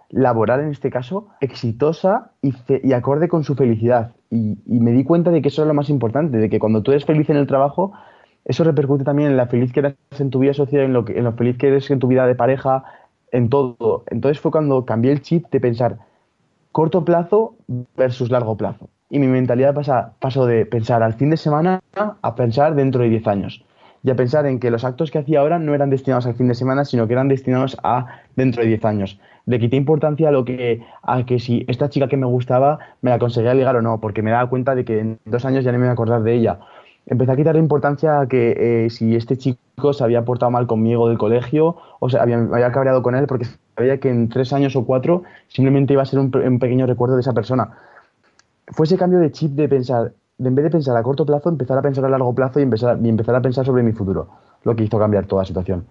laboral, 0.10 0.62
en 0.62 0.70
este 0.70 0.90
caso, 0.90 1.28
exitosa 1.40 2.32
y, 2.42 2.54
y 2.84 2.94
acorde 2.94 3.28
con 3.28 3.44
su 3.44 3.54
felicidad. 3.54 4.14
Y, 4.32 4.58
y 4.66 4.80
me 4.80 4.94
di 4.94 5.04
cuenta 5.04 5.30
de 5.30 5.44
que 5.44 5.50
eso 5.50 5.62
es 5.62 5.68
lo 5.68 5.76
más 5.76 5.90
importante, 5.90 6.38
de 6.38 6.50
que 6.50 6.58
cuando 6.58 6.82
tú 6.82 6.92
eres 6.92 7.06
feliz 7.06 7.30
en 7.30 7.38
el 7.38 7.46
trabajo, 7.46 7.94
eso 8.46 8.64
repercute 8.64 9.04
también 9.04 9.30
en 9.30 9.38
la 9.38 9.46
feliz 9.46 9.72
que 9.72 9.80
eres 9.82 9.96
en 10.20 10.32
tu 10.32 10.40
vida 10.40 10.54
social, 10.54 10.82
en 10.82 10.94
lo, 10.94 11.06
que, 11.06 11.18
en 11.18 11.24
lo 11.24 11.34
feliz 11.34 11.58
que 11.58 11.68
eres 11.68 11.90
en 11.92 12.00
tu 12.00 12.08
vida 12.08 12.26
de 12.26 12.36
pareja, 12.36 12.84
en 13.34 13.50
todo. 13.50 14.04
Entonces 14.08 14.40
fue 14.40 14.52
cuando 14.52 14.86
cambié 14.86 15.12
el 15.12 15.22
chip 15.22 15.48
de 15.52 15.60
pensar 15.60 15.98
corto 16.72 17.04
plazo 17.04 17.56
versus 17.98 18.32
largo 18.32 18.56
plazo. 18.56 18.90
Y 19.10 19.20
mi 19.20 19.28
mentalidad 19.28 19.76
pasa, 19.76 20.14
pasó 20.20 20.46
de 20.46 20.66
pensar 20.66 21.04
al 21.04 21.14
fin 21.14 21.30
de 21.30 21.38
semana 21.38 21.82
a 21.96 22.36
pensar 22.36 22.74
dentro 22.74 23.04
de 23.04 23.10
10 23.10 23.28
años. 23.28 23.66
Y 24.06 24.10
a 24.10 24.16
pensar 24.16 24.46
en 24.48 24.60
que 24.60 24.72
los 24.72 24.84
actos 24.84 25.12
que 25.12 25.20
hacía 25.20 25.40
ahora 25.40 25.60
no 25.60 25.74
eran 25.76 25.90
destinados 25.90 26.26
al 26.26 26.34
fin 26.36 26.48
de 26.48 26.56
semana, 26.56 26.84
sino 26.84 27.08
que 27.08 27.14
eran 27.14 27.28
destinados 27.28 27.78
a 27.84 28.08
dentro 28.36 28.62
de 28.62 28.70
10 28.70 28.86
años. 28.86 29.20
Le 29.46 29.60
quité 29.60 29.78
importancia 29.78 30.30
a 30.30 30.32
lo 30.32 30.46
que, 30.46 30.82
a 31.04 31.26
que 31.26 31.40
si 31.40 31.64
esta 31.68 31.90
chica 31.90 32.08
que 32.08 32.18
me 32.18 32.26
gustaba 32.26 32.80
me 33.02 33.12
la 33.12 33.20
conseguía 33.20 33.54
ligar 33.54 33.76
o 33.76 33.82
no, 33.82 34.00
porque 34.00 34.22
me 34.22 34.32
daba 34.32 34.50
cuenta 34.50 34.74
de 34.76 34.84
que 34.84 35.00
en 35.00 35.20
dos 35.26 35.46
años 35.46 35.64
ya 35.64 35.72
no 35.72 35.78
me 35.78 35.86
iba 35.86 35.92
a 35.92 35.94
acordar 35.94 36.24
de 36.24 36.34
ella. 36.34 36.60
Empecé 37.06 37.32
a 37.34 37.36
quitarle 37.36 37.60
importancia 37.60 38.22
a 38.22 38.28
que 38.28 38.86
eh, 38.86 38.90
si 38.90 39.16
este 39.16 39.38
chico 39.38 39.92
se 39.94 40.04
había 40.04 40.24
portado 40.24 40.52
mal 40.52 40.68
conmigo 40.68 41.10
del 41.10 41.18
colegio 41.18 41.76
o 42.00 42.10
se 42.10 42.18
había, 42.18 42.38
me 42.38 42.56
había 42.56 42.72
cabreado 42.72 43.02
con 43.02 43.16
él 43.16 43.28
porque 43.28 43.46
sabía 43.76 44.00
que 44.00 44.10
en 44.10 44.30
tres 44.30 44.54
años 44.54 44.76
o 44.76 44.86
cuatro 44.86 45.24
simplemente 45.50 45.94
iba 45.94 46.02
a 46.02 46.06
ser 46.06 46.20
un 46.20 46.32
pequeño 46.60 46.86
recuerdo 46.86 47.16
de 47.16 47.22
esa 47.22 47.34
persona. 47.34 47.78
Fue 48.68 48.86
ese 48.86 48.98
cambio 48.98 49.20
de 49.20 49.32
chip 49.32 49.52
de 49.52 49.68
pensar, 49.68 50.14
de 50.38 50.48
en 50.48 50.56
vez 50.56 50.64
de 50.64 50.72
pensar 50.72 50.96
a 50.96 51.04
corto 51.04 51.26
plazo, 51.26 51.50
empezar 51.50 51.78
a 51.78 51.82
pensar 51.82 52.06
a 52.06 52.10
largo 52.10 52.34
plazo 52.34 52.60
y 52.60 52.64
empezar, 52.64 52.98
y 53.04 53.10
empezar 53.10 53.36
a 53.36 53.42
pensar 53.42 53.66
sobre 53.66 53.84
mi 53.84 53.92
futuro, 53.92 54.30
lo 54.64 54.76
que 54.76 54.84
hizo 54.84 54.98
cambiar 54.98 55.26
toda 55.26 55.42
la 55.42 55.48
situación. 55.48 55.86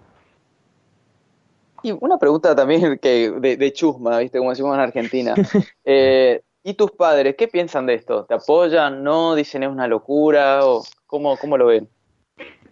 Y 1.83 1.93
una 2.01 2.17
pregunta 2.17 2.55
también 2.55 2.99
que 2.99 3.31
de, 3.33 3.57
de 3.57 3.73
chusma, 3.73 4.19
¿viste? 4.19 4.39
Como 4.39 4.51
decimos 4.51 4.75
en 4.75 4.81
Argentina. 4.81 5.35
Eh, 5.85 6.41
¿Y 6.65 6.75
tus 6.75 6.93
padres 6.93 7.35
qué 7.37 7.49
piensan 7.49 7.87
de 7.87 7.95
esto? 7.95 8.25
¿Te 8.25 8.35
apoyan? 8.35 9.03
¿No? 9.03 9.35
¿Dicen 9.35 9.63
es 9.63 9.69
una 9.69 9.89
locura? 9.89 10.65
¿O 10.65 10.85
cómo, 11.07 11.37
cómo 11.37 11.57
lo 11.57 11.67
ven? 11.67 11.89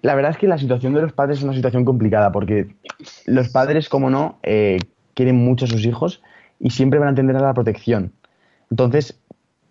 La 0.03 0.15
verdad 0.15 0.31
es 0.31 0.39
que 0.39 0.47
la 0.47 0.59
situación 0.59 0.95
de 0.95 1.03
los 1.03 1.13
padres 1.13 1.39
es 1.39 1.45
una 1.45 1.55
situación 1.55 1.85
complicada 1.85 2.33
porque 2.33 2.69
los 3.27 3.49
padres, 3.49 3.89
como 3.89 4.09
no, 4.09 4.39
eh, 4.43 4.79
quieren 5.15 5.37
mucho 5.37 5.65
a 5.65 5.69
sus 5.69 5.85
hijos 5.85 6.23
y 6.59 6.71
siempre 6.71 6.99
van 6.99 7.09
a 7.09 7.15
tender 7.15 7.37
a 7.37 7.41
la 7.41 7.53
protección. 7.53 8.13
Entonces, 8.71 9.21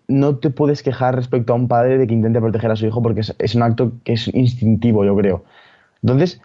no 0.08 0.38
te 0.38 0.50
puedes 0.50 0.84
quejar 0.84 1.16
respecto 1.16 1.54
a 1.54 1.56
un 1.56 1.68
padre 1.68 1.98
de 1.98 2.06
que 2.06 2.14
intente 2.14 2.42
proteger 2.42 2.72
a 2.72 2.76
su 2.76 2.86
hijo 2.86 3.02
porque 3.02 3.22
es, 3.22 3.36
es 3.40 3.56
un 3.56 3.64
acto 3.64 3.94
que 4.04 4.14
es 4.14 4.28
instintivo, 4.34 5.06
yo 5.06 5.16
creo. 5.16 5.46
Entonces, 6.04 6.42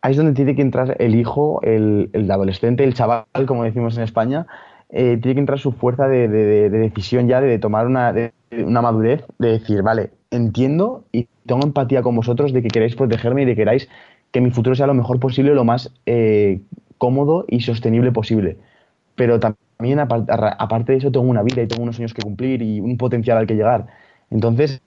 ahí 0.00 0.12
es 0.12 0.16
donde 0.16 0.32
tiene 0.32 0.56
que 0.56 0.62
entrar 0.62 0.96
el 0.98 1.14
hijo, 1.14 1.60
el, 1.62 2.10
el 2.12 2.30
adolescente, 2.30 2.84
el 2.84 2.94
chaval, 2.94 3.24
como 3.46 3.64
decimos 3.64 3.96
en 3.96 4.04
España, 4.04 4.46
eh, 4.92 5.18
tiene 5.20 5.34
que 5.34 5.40
entrar 5.40 5.58
su 5.58 5.72
fuerza 5.72 6.08
de, 6.08 6.28
de- 6.28 6.46
de- 6.46 6.70
de 6.70 6.78
decisión 6.78 7.28
ya, 7.28 7.40
de, 7.40 7.58
tomar 7.58 7.86
una, 7.86 8.12
de- 8.12 8.32
una 8.64 8.82
madurez, 8.82 9.24
de 9.38 9.52
decir, 9.52 9.82
vale, 9.82 10.10
entiendo 10.30 11.04
y 11.12 11.28
tengo 11.46 11.64
empatía 11.64 12.02
con 12.02 12.16
vosotros 12.16 12.52
de 12.52 12.62
que 12.62 12.68
queréis 12.68 12.96
protegerme 12.96 13.42
y 13.42 13.46
de 13.46 13.52
que 13.52 13.56
queráis 13.62 13.88
que 14.32 14.40
mi 14.40 14.50
futuro 14.50 14.76
sea 14.76 14.86
lo 14.86 14.94
mejor 14.94 15.20
posible, 15.20 15.54
lo 15.54 15.64
más 15.64 15.92
eh, 16.06 16.62
cómodo 16.98 17.44
y 17.48 17.60
sostenible 17.62 18.12
posible. 18.12 18.58
Pero 19.16 19.40
también, 19.40 20.00
aparte 20.00 20.92
de 20.92 20.98
eso, 20.98 21.12
tengo 21.12 21.26
una 21.26 21.42
vida 21.42 21.62
y 21.62 21.68
tengo 21.68 21.82
unos 21.82 21.96
sueños 21.96 22.14
que 22.14 22.22
cumplir 22.22 22.62
y 22.62 22.80
un 22.80 22.96
potencial 22.98 23.38
al 23.38 23.46
que 23.46 23.54
llegar. 23.56 23.86
Entonces, 24.30 24.82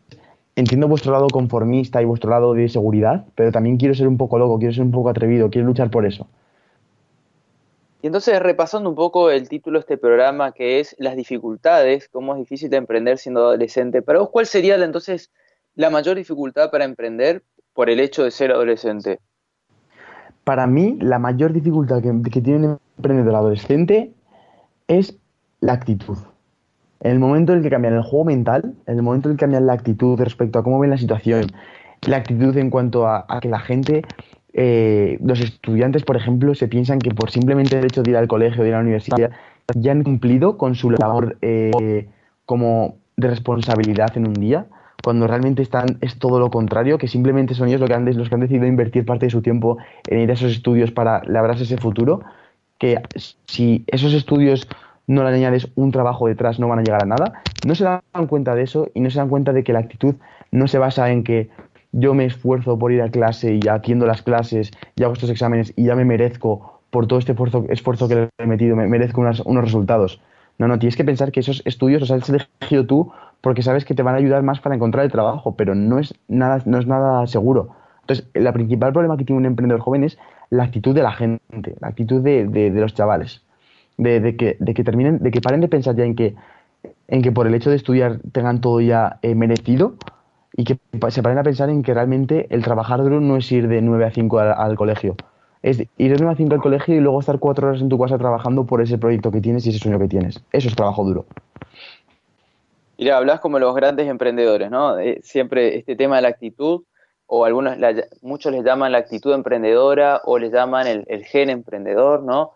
entiendo 0.56 0.88
vuestro 0.88 1.12
lado 1.14 1.28
conformista 1.28 2.02
y 2.02 2.06
vuestro 2.06 2.32
lado 2.32 2.54
de 2.54 2.70
seguridad, 2.70 3.26
pero 3.36 3.52
también 3.52 3.78
quiero 3.78 3.94
ser 3.96 4.08
un 4.08 4.18
poco 4.18 4.40
loco, 4.40 4.58
quiero 4.60 4.74
ser 4.74 4.84
un 4.84 4.92
poco 4.92 5.10
atrevido, 5.10 5.50
quiero 5.50 5.68
luchar 5.68 5.90
por 5.92 6.06
eso. 6.06 6.28
Y 8.06 8.08
entonces, 8.08 8.40
repasando 8.40 8.88
un 8.88 8.96
poco 8.96 9.32
el 9.32 9.50
título 9.50 9.80
de 9.80 9.82
este 9.82 9.98
programa, 9.98 10.52
que 10.52 10.80
es 10.80 10.96
Las 11.00 11.16
dificultades, 11.16 12.08
cómo 12.08 12.34
es 12.34 12.38
difícil 12.38 12.70
de 12.70 12.78
emprender 12.78 13.18
siendo 13.18 13.40
adolescente. 13.40 14.04
Para 14.04 14.20
vos, 14.20 14.30
¿cuál 14.30 14.46
sería 14.46 14.76
entonces 14.76 15.32
la 15.74 15.90
mayor 15.90 16.16
dificultad 16.16 16.70
para 16.70 16.86
emprender 16.86 17.42
por 17.74 17.90
el 17.90 18.00
hecho 18.00 18.24
de 18.24 18.30
ser 18.30 18.52
adolescente? 18.52 19.22
Para 20.44 20.68
mí, 20.68 21.00
la 21.02 21.18
mayor 21.18 21.52
dificultad 21.52 22.04
que, 22.04 22.42
tiene 22.42 22.68
un 22.68 22.80
emprendedor 22.98 23.34
adolescente 23.34 24.14
es 24.88 25.18
la 25.62 25.74
actitud. 25.74 26.20
En 27.00 27.10
el 27.10 27.18
momento 27.18 27.54
en 27.54 27.58
el 27.58 27.64
que 27.64 27.72
cambian 27.72 27.96
el 27.96 28.04
juego 28.04 28.26
mental, 28.26 28.76
en 28.86 28.98
el 28.98 29.02
momento 29.02 29.30
en 29.30 29.32
el 29.32 29.38
que 29.40 29.46
cambian 29.46 29.66
la 29.66 29.74
actitud 29.74 30.20
respecto 30.20 30.60
a 30.60 30.64
cómo 30.64 30.78
ven 30.78 30.92
la 30.92 31.00
situación, 31.00 31.48
la 32.08 32.18
actitud 32.18 32.56
en 32.56 32.70
cuanto 32.70 33.08
a 33.08 33.40
que 33.42 33.50
la 33.50 33.62
gente, 33.62 34.04
eh, 34.58 35.18
los 35.22 35.42
estudiantes, 35.42 36.04
por 36.04 36.16
ejemplo, 36.16 36.56
se 36.56 36.70
piensan 36.70 37.00
que 37.00 37.12
por 37.12 37.30
simplemente 37.30 37.78
el 37.78 37.84
hecho 37.84 38.04
de 38.04 38.12
ir 38.12 38.18
al 38.18 38.30
colegio, 38.30 38.64
de 38.64 38.70
ir 38.70 38.76
a 38.76 38.78
la 38.78 38.84
universidad, 38.84 39.32
ya 39.76 39.92
han 39.92 40.04
cumplido 40.04 40.58
con 40.58 40.76
su 40.76 40.92
labor 40.92 41.38
eh, 41.42 42.08
como 42.46 42.96
de 43.18 43.28
responsabilidad 43.28 44.16
en 44.16 44.28
un 44.28 44.34
día, 44.34 44.68
cuando 45.04 45.28
realmente 45.28 45.62
están, 45.62 45.98
es 46.00 46.18
todo 46.20 46.40
lo 46.40 46.50
contrario, 46.50 46.98
que 46.98 47.10
simplemente 47.10 47.54
son 47.54 47.68
ellos 47.68 47.82
los 47.82 47.90
que, 47.90 47.96
han, 47.96 48.06
los 48.18 48.30
que 48.30 48.36
han 48.36 48.42
decidido 48.42 48.66
invertir 48.66 49.06
parte 49.06 49.26
de 49.26 49.30
su 49.30 49.42
tiempo 49.42 49.78
en 50.08 50.22
ir 50.22 50.30
a 50.30 50.34
esos 50.34 50.54
estudios 50.54 50.92
para 50.92 51.22
labrarse 51.26 51.64
ese 51.64 51.78
futuro, 51.78 52.22
que 52.78 53.02
si 53.46 53.84
esos 53.88 54.14
estudios 54.14 54.70
no 55.06 55.24
le 55.24 55.36
añades 55.36 55.68
un 55.76 55.92
trabajo 55.92 56.28
detrás, 56.28 56.60
no 56.60 56.70
van 56.70 56.80
a 56.80 56.84
llegar 56.84 57.04
a 57.04 57.06
nada. 57.06 57.44
No 57.68 57.76
se 57.76 57.84
dan 57.84 58.02
cuenta 58.28 58.56
de 58.56 58.64
eso 58.64 58.90
y 58.94 59.02
no 59.02 59.10
se 59.10 59.20
dan 59.20 59.30
cuenta 59.30 59.54
de 59.54 59.64
que 59.64 59.74
la 59.74 59.80
actitud 59.80 60.16
no 60.52 60.68
se 60.68 60.78
basa 60.78 61.12
en 61.12 61.24
que 61.24 61.50
yo 61.98 62.14
me 62.14 62.26
esfuerzo 62.26 62.78
por 62.78 62.92
ir 62.92 63.02
a 63.02 63.10
clase 63.10 63.56
y 63.62 63.68
atiendo 63.70 64.06
las 64.06 64.22
clases 64.22 64.72
y 64.96 65.04
hago 65.04 65.14
estos 65.14 65.30
exámenes 65.30 65.74
y 65.76 65.86
ya 65.86 65.96
me 65.96 66.04
merezco 66.06 66.82
por 66.90 67.08
todo 67.08 67.20
este 67.20 67.34
esfuerzo, 67.70 68.08
que 68.08 68.16
le 68.16 68.30
he 68.38 68.46
metido, 68.46 68.76
me 68.76 68.88
merezco 68.88 69.22
unas- 69.22 69.40
unos 69.42 69.64
resultados. 69.64 70.22
No, 70.58 70.68
no, 70.68 70.78
tienes 70.80 70.96
que 70.96 71.04
pensar 71.06 71.32
que 71.32 71.40
esos 71.40 71.62
estudios 71.66 72.02
los 72.02 72.12
has 72.12 72.30
elegido 72.30 72.86
tú 72.86 73.12
porque 73.42 73.62
sabes 73.62 73.86
que 73.86 73.94
te 73.94 74.04
van 74.04 74.16
a 74.16 74.18
ayudar 74.18 74.44
más 74.44 74.60
para 74.60 74.76
encontrar 74.76 75.06
el 75.06 75.12
trabajo, 75.12 75.56
pero 75.56 75.76
no 75.76 76.00
es 76.00 76.14
nada, 76.28 76.62
no 76.66 76.80
es 76.80 76.88
nada 76.88 77.28
seguro. 77.28 77.70
Entonces, 78.02 78.28
el 78.34 78.52
principal 78.54 78.92
problema 78.94 79.18
que 79.18 79.26
tiene 79.26 79.40
un 79.40 79.46
emprendedor 79.46 79.82
joven 79.82 80.04
es 80.04 80.18
la 80.50 80.64
actitud 80.64 80.94
de 80.96 81.04
la 81.04 81.12
gente, 81.12 81.76
la 81.80 81.88
actitud 81.88 82.22
de, 82.22 82.48
de- 82.48 82.72
de 82.72 82.82
los 82.82 82.94
chavales. 82.94 83.42
De, 83.98 84.20
de 84.20 84.36
que, 84.36 84.58
de 84.60 84.74
que 84.74 84.84
terminen, 84.84 85.20
de 85.24 85.32
que 85.32 85.40
paren 85.42 85.62
de 85.62 85.70
pensar 85.70 85.96
ya 85.96 86.04
en 86.04 86.16
que, 86.16 86.36
en 87.08 87.22
que 87.22 87.32
por 87.32 87.48
el 87.48 87.56
hecho 87.56 87.70
de 87.70 87.78
estudiar 87.78 88.20
tengan 88.32 88.62
todo 88.62 88.82
ya 88.82 89.20
eh, 89.22 89.36
merecido 89.36 89.96
y 90.58 90.64
que 90.64 90.78
se 91.10 91.22
paren 91.22 91.38
a 91.38 91.44
pensar 91.44 91.70
en 91.70 91.84
que 91.84 91.94
realmente 91.94 92.48
el 92.50 92.64
trabajar 92.64 93.04
duro 93.04 93.20
no 93.20 93.38
es 93.38 93.52
ir 93.52 93.68
de 93.68 93.82
9 93.82 94.06
a 94.06 94.12
5 94.12 94.40
al, 94.40 94.52
al 94.54 94.76
colegio. 94.76 95.16
Es 95.62 95.80
ir 95.98 96.12
de 96.12 96.18
9 96.18 96.34
a 96.34 96.36
5 96.36 96.54
al 96.54 96.62
colegio 96.62 96.96
y 96.96 97.00
luego 97.00 97.20
estar 97.20 97.40
4 97.40 97.68
horas 97.68 97.82
en 97.82 97.90
tu 97.90 98.00
casa 98.00 98.18
trabajando 98.18 98.66
por 98.66 98.82
ese 98.82 98.98
proyecto 98.98 99.32
que 99.32 99.42
tienes 99.42 99.66
y 99.66 99.70
ese 99.70 99.80
sueño 99.80 100.00
que 100.00 100.08
tienes. 100.08 100.40
Eso 100.52 100.68
es 100.70 100.76
trabajo 100.76 101.04
duro. 101.04 101.26
Mira, 102.98 103.18
hablas 103.18 103.40
como 103.42 103.60
los 103.60 103.76
grandes 103.76 104.08
emprendedores, 104.08 104.72
¿no? 104.72 104.98
Eh, 105.00 105.20
siempre 105.24 105.78
este 105.78 105.96
tema 105.96 106.16
de 106.18 106.22
la 106.22 106.30
actitud, 106.30 106.84
o 107.28 107.44
algunos, 107.44 107.78
la- 107.78 108.06
muchos 108.22 108.52
les 108.54 108.64
llaman 108.64 108.92
la 108.92 109.00
actitud 109.00 109.34
emprendedora 109.34 110.22
o 110.24 110.38
les 110.38 110.52
llaman 110.54 110.88
el, 110.88 111.04
el 111.08 111.26
gen 111.26 111.50
emprendedor, 111.50 112.24
¿no? 112.24 112.52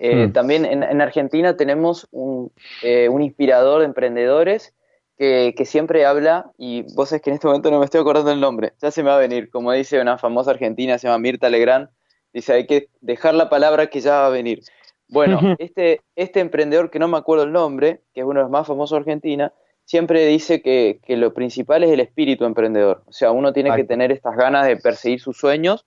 Eh, 0.00 0.26
Mm. 0.28 0.32
También 0.32 0.64
en, 0.64 0.82
en 0.82 1.00
Argentina 1.00 1.56
tenemos 1.56 2.08
un, 2.10 2.50
eh, 2.82 3.08
un 3.08 3.22
inspirador 3.22 3.80
de 3.80 3.86
emprendedores 3.86 4.74
que, 5.18 5.54
que 5.56 5.64
siempre 5.64 6.04
habla, 6.06 6.50
y 6.58 6.82
vos 6.94 7.12
es 7.12 7.22
que 7.22 7.30
en 7.30 7.34
este 7.34 7.46
momento 7.46 7.70
no 7.70 7.78
me 7.78 7.84
estoy 7.84 8.00
acordando 8.00 8.32
el 8.32 8.40
nombre, 8.40 8.72
ya 8.80 8.90
se 8.90 9.02
me 9.02 9.10
va 9.10 9.16
a 9.16 9.20
venir, 9.20 9.50
como 9.50 9.72
dice 9.72 10.00
una 10.00 10.18
famosa 10.18 10.50
argentina, 10.50 10.98
se 10.98 11.06
llama 11.06 11.18
Mirta 11.18 11.48
Legrand, 11.48 11.88
dice 12.32 12.52
hay 12.52 12.66
que 12.66 12.88
dejar 13.00 13.34
la 13.34 13.48
palabra 13.48 13.86
que 13.88 14.00
ya 14.00 14.12
va 14.20 14.26
a 14.26 14.30
venir. 14.30 14.60
Bueno, 15.08 15.38
este, 15.58 16.00
este 16.16 16.40
emprendedor 16.40 16.90
que 16.90 16.98
no 16.98 17.08
me 17.08 17.16
acuerdo 17.18 17.44
el 17.44 17.52
nombre, 17.52 18.00
que 18.12 18.20
es 18.20 18.26
uno 18.26 18.40
de 18.40 18.44
los 18.44 18.50
más 18.50 18.66
famosos 18.66 18.96
de 18.96 19.00
Argentina, 19.00 19.52
siempre 19.84 20.26
dice 20.26 20.62
que, 20.62 20.98
que 21.04 21.16
lo 21.16 21.34
principal 21.34 21.84
es 21.84 21.90
el 21.90 22.00
espíritu 22.00 22.44
emprendedor. 22.44 23.02
O 23.06 23.12
sea, 23.12 23.30
uno 23.32 23.52
tiene 23.52 23.68
que 23.76 23.84
tener 23.84 24.10
estas 24.12 24.34
ganas 24.36 24.66
de 24.66 24.76
perseguir 24.78 25.20
sus 25.20 25.36
sueños 25.36 25.84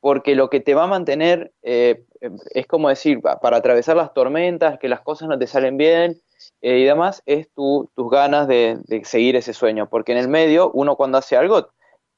porque 0.00 0.34
lo 0.34 0.48
que 0.48 0.60
te 0.60 0.74
va 0.74 0.84
a 0.84 0.86
mantener 0.86 1.52
eh, 1.62 2.04
es 2.54 2.66
como 2.66 2.88
decir, 2.88 3.20
pa- 3.20 3.40
para 3.40 3.58
atravesar 3.58 3.96
las 3.96 4.14
tormentas, 4.14 4.78
que 4.78 4.88
las 4.88 5.00
cosas 5.00 5.28
no 5.28 5.38
te 5.38 5.46
salen 5.46 5.76
bien 5.76 6.20
eh, 6.62 6.78
y 6.78 6.84
demás, 6.84 7.22
es 7.26 7.50
tu- 7.52 7.90
tus 7.94 8.10
ganas 8.10 8.46
de, 8.48 8.78
de 8.86 9.04
seguir 9.04 9.36
ese 9.36 9.52
sueño. 9.52 9.88
Porque 9.88 10.12
en 10.12 10.18
el 10.18 10.28
medio, 10.28 10.70
uno 10.72 10.96
cuando 10.96 11.18
hace 11.18 11.36
algo, 11.36 11.68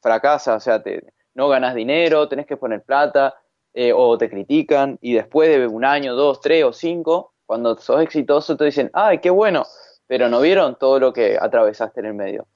fracasa, 0.00 0.54
o 0.56 0.60
sea, 0.60 0.82
te, 0.82 1.04
no 1.34 1.48
ganas 1.48 1.74
dinero, 1.74 2.28
tenés 2.28 2.46
que 2.46 2.56
poner 2.56 2.82
plata, 2.82 3.34
eh, 3.74 3.92
o 3.94 4.18
te 4.18 4.28
critican, 4.28 4.98
y 5.00 5.14
después 5.14 5.48
de 5.48 5.66
un 5.66 5.84
año, 5.84 6.14
dos, 6.14 6.40
tres 6.40 6.64
o 6.64 6.72
cinco, 6.72 7.32
cuando 7.46 7.76
sos 7.78 8.02
exitoso 8.02 8.56
te 8.56 8.64
dicen, 8.66 8.90
¡ay, 8.92 9.18
qué 9.18 9.30
bueno! 9.30 9.64
Pero 10.06 10.28
no 10.28 10.40
vieron 10.40 10.76
todo 10.76 10.98
lo 11.00 11.12
que 11.12 11.38
atravesaste 11.40 12.00
en 12.00 12.06
el 12.06 12.14
medio. 12.14 12.46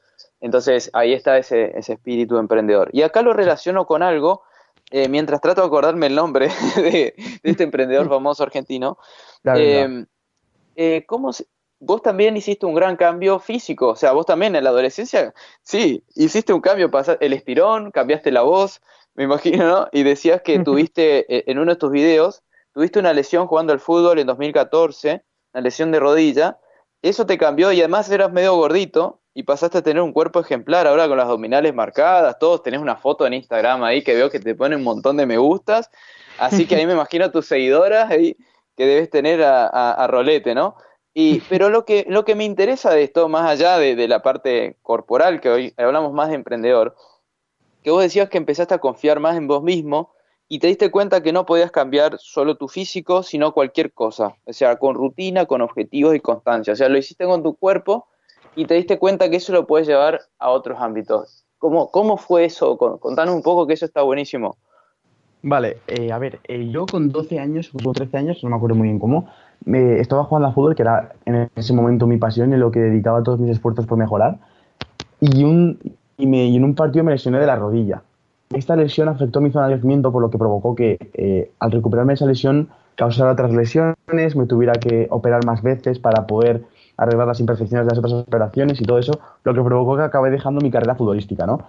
Entonces 0.41 0.91
ahí 0.93 1.14
está 1.14 1.39
ese, 1.39 1.76
ese 1.78 1.95
espíritu 1.95 2.37
emprendedor. 2.39 2.91
Y 2.93 3.03
acá 3.03 3.22
lo 3.22 3.32
relaciono 3.32 3.87
con 3.87 4.03
algo, 4.03 4.43
eh, 4.91 5.09
mientras 5.09 5.41
trato 5.41 5.62
de 5.62 5.66
acordarme 5.68 6.07
el 6.07 6.14
nombre 6.14 6.49
de, 6.76 7.14
de 7.43 7.51
este 7.51 7.64
emprendedor 7.64 8.09
famoso 8.11 8.43
argentino. 8.43 8.99
Claro, 9.43 9.59
Eh, 9.61 10.05
eh, 10.76 11.05
¿cómo 11.07 11.32
se- 11.32 11.47
vos 11.79 12.03
también 12.03 12.37
hiciste 12.37 12.66
un 12.66 12.74
gran 12.74 12.97
cambio 12.97 13.39
físico? 13.39 13.89
O 13.89 13.97
sea, 13.97 14.12
vos 14.12 14.27
también 14.27 14.57
en 14.57 14.64
la 14.64 14.70
adolescencia, 14.70 15.35
sí, 15.62 16.03
hiciste 16.14 16.53
un 16.53 16.61
cambio, 16.61 16.91
pasa- 16.91 17.16
el 17.20 17.33
estirón, 17.33 17.91
cambiaste 17.91 18.31
la 18.33 18.43
voz, 18.43 18.81
me 19.14 19.24
imagino, 19.24 19.66
¿no? 19.68 19.89
Y 19.93 20.03
decías 20.03 20.43
que 20.43 20.59
tuviste, 20.59 21.27
eh, 21.35 21.45
en 21.47 21.59
uno 21.59 21.72
de 21.72 21.79
tus 21.79 21.91
videos, 21.91 22.43
tuviste 22.72 22.99
una 22.99 23.12
lesión 23.12 23.47
jugando 23.47 23.72
al 23.72 23.81
fútbol 23.81 24.18
en 24.18 24.27
2014, 24.27 25.22
una 25.53 25.62
lesión 25.62 25.91
de 25.93 26.01
rodilla, 26.01 26.59
eso 27.03 27.27
te 27.27 27.39
cambió 27.39 27.72
y 27.72 27.81
además 27.81 28.11
eras 28.11 28.33
medio 28.33 28.55
gordito 28.57 29.20
y 29.35 29.43
pasaste 29.45 29.79
a 29.79 29.83
tener 29.83 30.03
un 30.03 30.12
cuerpo 30.12 30.41
ejemplar 30.41 30.87
ahora 30.87 31.07
con 31.09 31.16
las 31.18 31.24
abdominales 31.27 31.74
marcadas, 31.74 32.39
todos 32.39 32.62
tenés 32.62 32.81
una 32.81 32.97
foto 32.97 33.27
en 33.27 33.35
Instagram 33.35 33.85
ahí 33.85 34.03
que 34.03 34.14
veo 34.14 34.31
que 34.31 34.41
te 34.41 34.55
pone 34.55 34.77
un 34.77 34.83
montón 34.83 35.16
de 35.18 35.27
me 35.27 35.37
gustas, 35.39 35.91
así 36.39 36.66
que 36.66 36.77
ahí 36.77 36.87
me 36.87 36.95
imagino 36.95 37.27
a 37.27 37.31
tus 37.33 37.47
seguidoras 37.47 38.11
ahí 38.11 38.37
que 38.77 38.87
debes 38.87 39.11
tener 39.11 39.43
a, 39.43 39.66
a- 39.66 39.93
a 39.93 40.07
rolete, 40.07 40.55
¿no? 40.55 40.77
Y, 41.19 41.41
pero 41.49 41.71
lo 41.71 41.87
que, 41.87 42.05
lo 42.11 42.27
que 42.27 42.35
me 42.35 42.45
interesa 42.45 42.91
de 42.93 43.03
esto, 43.03 43.27
más 43.31 43.49
allá 43.49 43.79
de, 43.79 43.97
de 43.97 44.07
la 44.07 44.21
parte 44.21 44.77
corporal, 44.83 45.41
que 45.41 45.49
hoy 45.49 45.73
hablamos 45.79 46.12
más 46.12 46.29
de 46.29 46.35
emprendedor, 46.35 46.95
que 47.83 47.91
vos 47.91 48.03
decías 48.03 48.29
que 48.29 48.37
empezaste 48.37 48.75
a 48.75 48.81
confiar 48.81 49.19
más 49.19 49.35
en 49.35 49.47
vos 49.47 49.62
mismo 49.62 50.12
y 50.47 50.59
te 50.59 50.67
diste 50.67 50.91
cuenta 50.91 51.23
que 51.23 51.33
no 51.33 51.47
podías 51.47 51.71
cambiar 51.71 52.19
solo 52.19 52.59
tu 52.59 52.69
físico, 52.69 53.23
sino 53.23 53.55
cualquier 53.55 53.95
cosa. 53.95 54.37
O 54.45 54.53
sea, 54.53 54.77
con 54.77 54.95
rutina, 54.95 55.47
con 55.47 55.62
objetivos 55.62 56.14
y 56.14 56.21
constancia. 56.21 56.75
O 56.75 56.77
sea, 56.77 56.91
lo 56.91 56.99
hiciste 56.99 57.25
con 57.25 57.43
tu 57.43 57.57
cuerpo 57.57 58.09
y 58.55 58.67
te 58.67 58.75
diste 58.75 58.99
cuenta 58.99 59.31
que 59.31 59.37
eso 59.37 59.55
lo 59.55 59.67
puedes 59.67 59.87
llevar 59.89 60.21
a 60.39 60.51
otros 60.51 60.79
ámbitos. 60.79 61.47
¿Cómo, 61.57 61.91
cómo 61.91 62.19
fue 62.19 62.45
eso? 62.45 62.77
Con- 62.77 62.99
Contanos 62.99 63.35
un 63.35 63.43
poco 63.43 63.67
que 63.67 63.73
eso 63.73 63.87
está 63.87 64.03
buenísimo. 64.03 64.59
Vale, 65.43 65.79
eh, 65.87 66.12
a 66.12 66.19
ver, 66.19 66.41
eh, 66.45 66.69
yo 66.71 66.87
con 66.87 67.11
12 67.11 67.39
años, 67.39 67.71
o 67.73 67.93
13 67.93 68.17
años, 68.19 68.43
no 68.43 68.51
me 68.51 68.57
acuerdo 68.57 68.75
muy 68.75 68.89
bien 68.89 68.99
cómo, 68.99 69.31
me 69.64 70.00
estaba 70.00 70.24
jugando 70.24 70.48
al 70.48 70.54
fútbol, 70.54 70.74
que 70.74 70.82
era 70.82 71.12
en 71.24 71.48
ese 71.57 71.72
momento 71.72 72.07
mi 72.07 72.18
pasión 72.18 72.52
y 72.52 72.57
lo 72.57 72.70
que 72.70 72.80
dedicaba 72.80 73.22
todos 73.22 73.40
mis 73.40 73.50
esfuerzos 73.50 73.86
por 73.86 73.98
mejorar. 73.98 74.38
Y, 75.20 75.44
un, 75.44 75.78
y, 76.16 76.26
me, 76.26 76.46
y 76.46 76.57
en 76.57 76.64
un 76.64 76.74
partido 76.74 77.04
me 77.04 77.12
lesioné 77.12 77.38
de 77.38 77.46
la 77.46 77.57
rodilla. 77.57 78.02
Esta 78.50 78.76
lesión 78.76 79.09
afectó 79.09 79.40
mi 79.40 79.50
zona 79.50 79.66
de 79.66 79.74
crecimiento, 79.74 80.12
por 80.12 80.22
lo 80.22 80.30
que 80.30 80.38
provocó 80.38 80.74
que 80.74 80.98
eh, 81.14 81.50
al 81.59 81.72
recuperarme 81.72 82.12
de 82.12 82.14
esa 82.14 82.26
lesión 82.26 82.68
causara 82.94 83.32
otras 83.32 83.52
lesiones, 83.52 84.36
me 84.36 84.46
tuviera 84.46 84.74
que 84.74 85.09
operar 85.11 85.44
más 85.44 85.62
veces 85.62 85.98
para 85.98 86.26
poder 86.26 86.62
arreglar 86.96 87.26
las 87.26 87.40
imperfecciones 87.40 87.86
de 87.86 87.90
las 87.90 87.98
otras 87.98 88.14
operaciones 88.14 88.80
y 88.80 88.84
todo 88.84 88.98
eso, 88.98 89.20
lo 89.44 89.52
que 89.52 89.62
provocó 89.62 89.96
que 89.96 90.02
acabé 90.02 90.30
dejando 90.30 90.61
mi 90.61 90.70
carrera 90.70 90.94
futbolística, 90.94 91.46
¿no? 91.46 91.61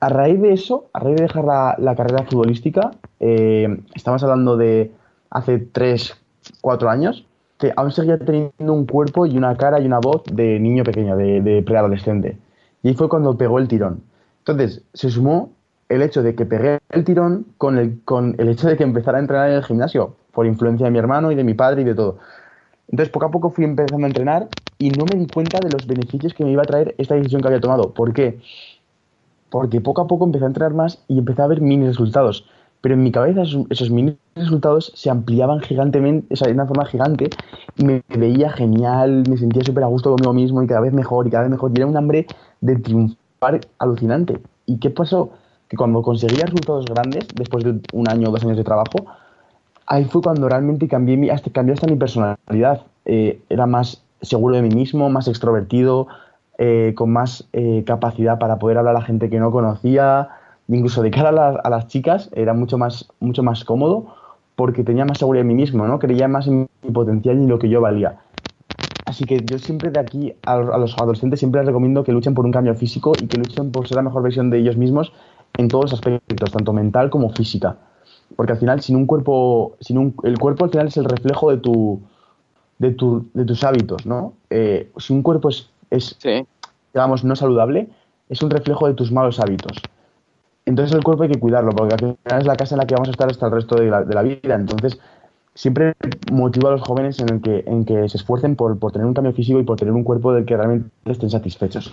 A 0.00 0.08
raíz 0.08 0.40
de 0.40 0.52
eso, 0.52 0.86
a 0.92 1.00
raíz 1.00 1.16
de 1.16 1.22
dejar 1.24 1.44
la, 1.44 1.76
la 1.78 1.94
carrera 1.94 2.24
futbolística, 2.24 2.92
eh, 3.20 3.82
estamos 3.94 4.22
hablando 4.22 4.56
de 4.56 4.92
hace 5.30 5.58
3, 5.58 6.21
4 6.60 6.90
años, 6.90 7.26
que 7.58 7.72
aún 7.76 7.92
seguía 7.92 8.18
teniendo 8.18 8.72
un 8.72 8.86
cuerpo 8.86 9.26
y 9.26 9.36
una 9.36 9.56
cara 9.56 9.80
y 9.80 9.86
una 9.86 9.98
voz 9.98 10.22
de 10.32 10.58
niño 10.58 10.84
pequeño, 10.84 11.16
de, 11.16 11.40
de 11.40 11.62
preadolescente. 11.62 12.38
Y 12.82 12.88
ahí 12.88 12.94
fue 12.94 13.08
cuando 13.08 13.36
pegó 13.36 13.58
el 13.58 13.68
tirón. 13.68 14.02
Entonces, 14.38 14.82
se 14.92 15.10
sumó 15.10 15.50
el 15.88 16.02
hecho 16.02 16.22
de 16.22 16.34
que 16.34 16.46
pegué 16.46 16.80
el 16.90 17.04
tirón 17.04 17.46
con 17.58 17.78
el, 17.78 18.00
con 18.04 18.34
el 18.38 18.48
hecho 18.48 18.68
de 18.68 18.76
que 18.76 18.82
empezara 18.82 19.18
a 19.18 19.20
entrenar 19.20 19.50
en 19.50 19.56
el 19.56 19.64
gimnasio, 19.64 20.16
por 20.32 20.46
influencia 20.46 20.86
de 20.86 20.90
mi 20.90 20.98
hermano 20.98 21.30
y 21.30 21.34
de 21.34 21.44
mi 21.44 21.54
padre 21.54 21.82
y 21.82 21.84
de 21.84 21.94
todo. 21.94 22.18
Entonces, 22.88 23.10
poco 23.12 23.26
a 23.26 23.30
poco 23.30 23.50
fui 23.50 23.64
empezando 23.64 24.04
a 24.04 24.08
entrenar 24.08 24.48
y 24.78 24.90
no 24.90 25.04
me 25.04 25.18
di 25.18 25.26
cuenta 25.26 25.60
de 25.60 25.70
los 25.70 25.86
beneficios 25.86 26.34
que 26.34 26.44
me 26.44 26.50
iba 26.50 26.62
a 26.62 26.66
traer 26.66 26.94
esta 26.98 27.14
decisión 27.14 27.40
que 27.40 27.48
había 27.48 27.60
tomado. 27.60 27.92
¿Por 27.94 28.12
qué? 28.12 28.40
Porque 29.50 29.80
poco 29.80 30.00
a 30.02 30.06
poco 30.06 30.24
empecé 30.24 30.44
a 30.44 30.48
entrenar 30.48 30.74
más 30.74 31.04
y 31.08 31.18
empecé 31.18 31.42
a 31.42 31.46
ver 31.46 31.60
mini 31.60 31.86
resultados. 31.86 32.46
Pero 32.82 32.94
en 32.94 33.02
mi 33.02 33.10
cabeza 33.10 33.42
esos, 33.42 33.64
esos 33.70 33.90
mini 33.90 34.18
resultados 34.34 34.92
se 34.94 35.08
ampliaban 35.08 35.60
gigantemente, 35.60 36.34
o 36.34 36.36
sea, 36.36 36.48
de 36.48 36.54
una 36.54 36.66
forma 36.66 36.84
gigante, 36.84 37.30
y 37.78 37.84
me 37.84 38.02
veía 38.08 38.50
genial, 38.50 39.24
me 39.28 39.38
sentía 39.38 39.62
súper 39.64 39.84
a 39.84 39.86
gusto 39.86 40.10
conmigo 40.10 40.34
mismo 40.34 40.62
y 40.62 40.66
cada 40.66 40.80
vez 40.80 40.92
mejor 40.92 41.26
y 41.26 41.30
cada 41.30 41.44
vez 41.44 41.50
mejor. 41.50 41.70
Y 41.72 41.78
era 41.78 41.86
un 41.86 41.96
hambre 41.96 42.26
de 42.60 42.76
triunfar 42.76 43.60
alucinante. 43.78 44.40
¿Y 44.66 44.78
qué 44.78 44.90
pasó? 44.90 45.30
Que 45.68 45.76
cuando 45.76 46.02
conseguía 46.02 46.44
resultados 46.44 46.84
grandes, 46.84 47.28
después 47.34 47.64
de 47.64 47.80
un 47.92 48.08
año 48.10 48.28
o 48.28 48.32
dos 48.32 48.44
años 48.44 48.56
de 48.56 48.64
trabajo, 48.64 49.06
ahí 49.86 50.04
fue 50.04 50.20
cuando 50.20 50.48
realmente 50.48 50.88
cambié, 50.88 51.16
mi, 51.16 51.30
hasta, 51.30 51.50
cambió 51.50 51.74
hasta 51.74 51.86
mi 51.86 51.96
personalidad. 51.96 52.82
Eh, 53.04 53.40
era 53.48 53.66
más 53.66 54.02
seguro 54.20 54.56
de 54.56 54.62
mí 54.62 54.74
mismo, 54.74 55.08
más 55.08 55.28
extrovertido, 55.28 56.08
eh, 56.58 56.92
con 56.96 57.10
más 57.10 57.48
eh, 57.52 57.82
capacidad 57.86 58.38
para 58.38 58.58
poder 58.58 58.78
hablar 58.78 58.96
a 58.96 59.02
gente 59.02 59.30
que 59.30 59.40
no 59.40 59.50
conocía, 59.50 60.28
incluso 60.76 61.02
de 61.02 61.10
cara 61.10 61.30
a, 61.30 61.32
la- 61.32 61.60
a 61.62 61.70
las 61.70 61.86
chicas 61.88 62.30
era 62.32 62.54
mucho 62.54 62.78
más, 62.78 63.08
mucho 63.20 63.42
más 63.42 63.64
cómodo 63.64 64.14
porque 64.56 64.84
tenía 64.84 65.04
más 65.04 65.18
seguridad 65.18 65.42
en 65.42 65.48
mí 65.48 65.54
mismo, 65.54 65.86
¿no? 65.86 65.98
Creía 65.98 66.28
más 66.28 66.46
en 66.46 66.68
mi 66.82 66.90
potencial 66.90 67.36
y 67.38 67.42
en 67.42 67.48
lo 67.48 67.58
que 67.58 67.68
yo 67.68 67.80
valía. 67.80 68.20
Así 69.04 69.24
que 69.26 69.44
yo 69.44 69.58
siempre 69.58 69.90
de 69.90 69.98
aquí 69.98 70.34
a, 70.44 70.54
a 70.54 70.78
los 70.78 70.96
adolescentes 70.98 71.40
siempre 71.40 71.60
les 71.60 71.66
recomiendo 71.66 72.04
que 72.04 72.12
luchen 72.12 72.34
por 72.34 72.44
un 72.44 72.52
cambio 72.52 72.74
físico 72.74 73.12
y 73.20 73.26
que 73.26 73.36
luchen 73.38 73.70
por 73.72 73.86
ser 73.88 73.96
la 73.96 74.02
mejor 74.02 74.22
versión 74.22 74.50
de 74.50 74.58
ellos 74.58 74.76
mismos 74.76 75.12
en 75.58 75.68
todos 75.68 75.86
los 75.90 75.94
aspectos, 75.94 76.52
tanto 76.52 76.72
mental 76.72 77.10
como 77.10 77.28
física. 77.30 77.76
Porque 78.36 78.52
al 78.52 78.58
final, 78.58 78.80
sin 78.80 78.96
un 78.96 79.06
cuerpo, 79.06 79.76
sin 79.80 79.98
un, 79.98 80.14
el 80.22 80.38
cuerpo 80.38 80.64
al 80.64 80.70
final 80.70 80.86
es 80.86 80.96
el 80.96 81.04
reflejo 81.04 81.50
de 81.50 81.58
tu, 81.58 82.00
de, 82.78 82.92
tu, 82.92 83.26
de 83.34 83.44
tus 83.44 83.64
hábitos, 83.64 84.06
¿no? 84.06 84.34
Eh, 84.50 84.90
si 84.96 85.12
un 85.12 85.22
cuerpo 85.22 85.48
es, 85.48 85.68
es 85.90 86.16
Sí. 86.18 86.46
digamos, 86.94 87.24
no 87.24 87.36
saludable, 87.36 87.88
es 88.28 88.42
un 88.42 88.50
reflejo 88.50 88.86
de 88.86 88.94
tus 88.94 89.12
malos 89.12 89.40
hábitos. 89.40 89.76
Entonces 90.64 90.94
el 90.94 91.02
cuerpo 91.02 91.24
hay 91.24 91.30
que 91.30 91.40
cuidarlo, 91.40 91.72
porque 91.72 91.94
al 91.94 91.98
final 91.98 92.40
es 92.40 92.46
la 92.46 92.56
casa 92.56 92.74
en 92.74 92.78
la 92.78 92.86
que 92.86 92.94
vamos 92.94 93.08
a 93.08 93.12
estar 93.12 93.28
hasta 93.28 93.46
el 93.46 93.52
resto 93.52 93.76
de 93.76 93.90
la, 93.90 94.02
de 94.04 94.14
la 94.14 94.22
vida. 94.22 94.54
Entonces, 94.54 94.98
siempre 95.54 95.94
motivo 96.30 96.68
a 96.68 96.72
los 96.72 96.82
jóvenes 96.82 97.18
en, 97.20 97.28
el 97.28 97.40
que, 97.40 97.64
en 97.66 97.84
que 97.84 98.08
se 98.08 98.16
esfuercen 98.16 98.56
por, 98.56 98.78
por 98.78 98.92
tener 98.92 99.06
un 99.06 99.14
cambio 99.14 99.32
físico 99.32 99.60
y 99.60 99.64
por 99.64 99.76
tener 99.76 99.92
un 99.92 100.04
cuerpo 100.04 100.32
del 100.32 100.44
que 100.44 100.56
realmente 100.56 100.88
estén 101.06 101.30
satisfechos. 101.30 101.92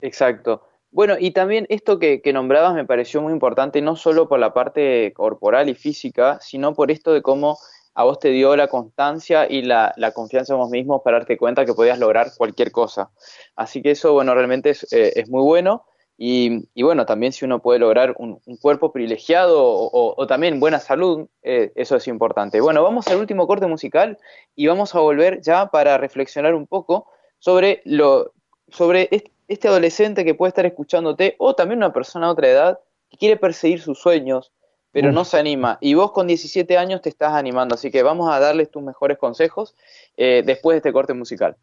Exacto. 0.00 0.62
Bueno, 0.90 1.16
y 1.18 1.32
también 1.32 1.66
esto 1.68 1.98
que, 1.98 2.22
nombrabas 2.32 2.74
me 2.74 2.84
pareció 2.84 3.20
muy 3.20 3.32
importante, 3.32 3.82
no 3.82 3.96
solo 3.96 4.28
por 4.28 4.38
la 4.38 4.54
parte 4.54 5.12
corporal 5.14 5.68
y 5.68 5.74
física, 5.74 6.38
sino 6.40 6.74
por 6.74 6.90
esto 6.90 7.12
de 7.12 7.22
cómo 7.22 7.58
a 7.94 8.04
vos 8.04 8.18
te 8.18 8.28
dio 8.28 8.56
la 8.56 8.68
constancia 8.68 9.46
y 9.50 9.62
la, 9.62 9.92
confianza 10.14 10.54
en 10.54 10.60
vos 10.60 10.70
mismo 10.70 11.02
para 11.02 11.18
darte 11.18 11.36
cuenta 11.36 11.66
que 11.66 11.74
podías 11.74 11.98
lograr 11.98 12.28
cualquier 12.36 12.72
cosa. 12.72 13.10
Así 13.56 13.82
que 13.82 13.90
eso, 13.90 14.12
bueno, 14.12 14.34
realmente 14.34 14.70
es, 14.70 14.90
eh, 14.92 15.12
es 15.16 15.28
muy 15.28 15.42
bueno. 15.42 15.84
Y, 16.18 16.68
y 16.74 16.82
bueno, 16.82 17.04
también 17.04 17.32
si 17.32 17.44
uno 17.44 17.60
puede 17.60 17.78
lograr 17.78 18.14
un, 18.18 18.40
un 18.46 18.56
cuerpo 18.56 18.90
privilegiado 18.92 19.62
o, 19.62 19.86
o- 19.86 20.14
o 20.16 20.26
también 20.26 20.60
buena 20.60 20.80
salud, 20.80 21.28
eh, 21.42 21.72
eso 21.74 21.96
es 21.96 22.08
importante. 22.08 22.60
Bueno, 22.60 22.82
vamos 22.82 23.06
al 23.08 23.18
último 23.18 23.46
corte 23.46 23.66
musical 23.66 24.18
y 24.54 24.66
vamos 24.66 24.94
a 24.94 25.00
volver 25.00 25.40
ya 25.42 25.66
para 25.66 25.98
reflexionar 25.98 26.54
un 26.54 26.66
poco 26.66 27.06
sobre 27.38 27.82
lo, 27.84 28.32
sobre 28.68 29.08
est- 29.10 29.28
este 29.48 29.68
adolescente 29.68 30.24
que 30.24 30.34
puede 30.34 30.48
estar 30.48 30.64
escuchándote 30.66 31.34
o 31.38 31.54
también 31.54 31.78
una 31.78 31.92
persona 31.92 32.26
de 32.26 32.32
otra 32.32 32.48
edad 32.48 32.80
que 33.10 33.18
quiere 33.18 33.36
perseguir 33.36 33.80
sus 33.82 33.98
sueños, 34.00 34.52
pero 34.92 35.08
no 35.12 35.24
se 35.26 35.38
anima. 35.38 35.76
Y 35.82 35.92
vos 35.94 36.12
con 36.12 36.26
17 36.26 36.78
años 36.78 37.02
te 37.02 37.10
estás 37.10 37.34
animando, 37.34 37.74
así 37.74 37.90
que 37.90 38.02
vamos 38.02 38.32
a 38.32 38.40
darles 38.40 38.70
tus 38.70 38.82
mejores 38.82 39.18
consejos 39.18 39.76
eh, 40.16 40.42
después 40.46 40.74
de 40.74 40.78
este 40.78 40.92
corte 40.94 41.12
musical. 41.12 41.56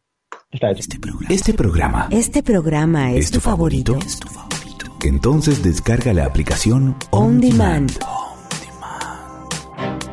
Está 0.51 0.71
hecho. 0.71 0.81
Este 1.29 1.53
programa 1.53 2.07
Este 2.11 2.43
programa 2.43 3.11
es, 3.13 3.31
tu 3.31 3.39
favorito. 3.39 3.97
Entonces 5.03 5.63
descarga 5.63 6.13
la 6.13 6.25
aplicación 6.25 6.95
On 7.09 7.41
Demand. 7.41 7.91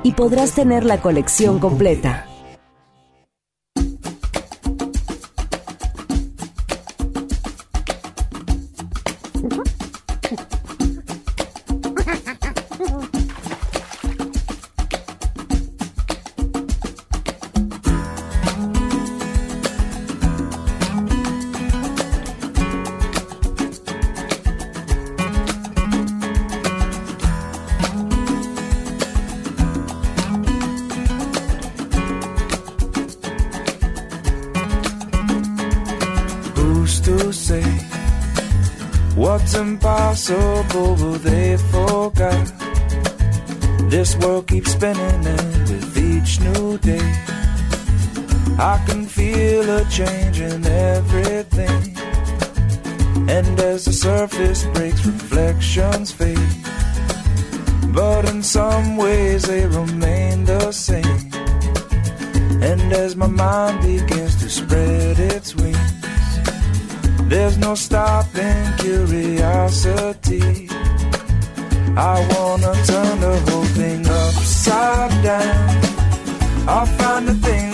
Y 0.03 0.13
podrás 0.13 0.53
tener 0.53 0.85
la 0.85 1.01
colección 1.03 1.59
completa. 1.59 2.30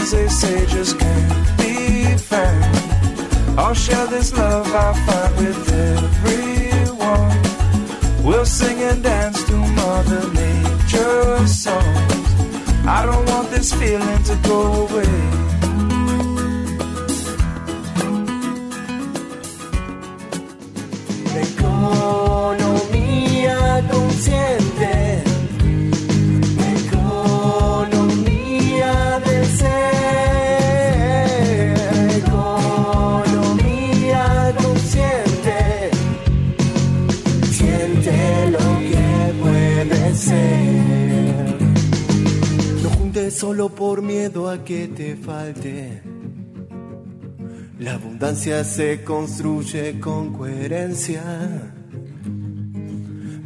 Things 0.07 0.13
they 0.13 0.29
say 0.29 0.67
just 0.67 0.99
can't 0.99 1.59
be 1.59 2.17
found. 2.17 3.59
I'll 3.59 3.75
share 3.75 4.07
this 4.07 4.33
love 4.37 4.67
I 4.67 4.93
find 5.07 5.37
with 5.37 5.73
everyone. 5.73 7.43
We'll 8.25 8.47
sing 8.47 8.83
and 8.83 9.03
dance 9.03 9.43
to 9.45 9.57
Mother 9.57 10.33
Nature's 10.33 11.63
songs. 11.63 12.13
I 12.87 13.05
don't 13.07 13.27
want 13.31 13.51
this 13.51 13.73
feeling 13.73 14.23
to 14.25 14.37
go 14.49 14.87
away. 14.87 15.07
Economía 22.57 23.59
consciente. 23.91 24.96
Solo 43.37 43.69
por 43.69 44.01
miedo 44.01 44.49
a 44.49 44.65
que 44.65 44.89
te 44.89 45.15
falte. 45.15 46.01
La 47.79 47.95
abundancia 47.95 48.65
se 48.65 49.05
construye 49.05 50.01
con 50.01 50.33
coherencia. 50.33 51.76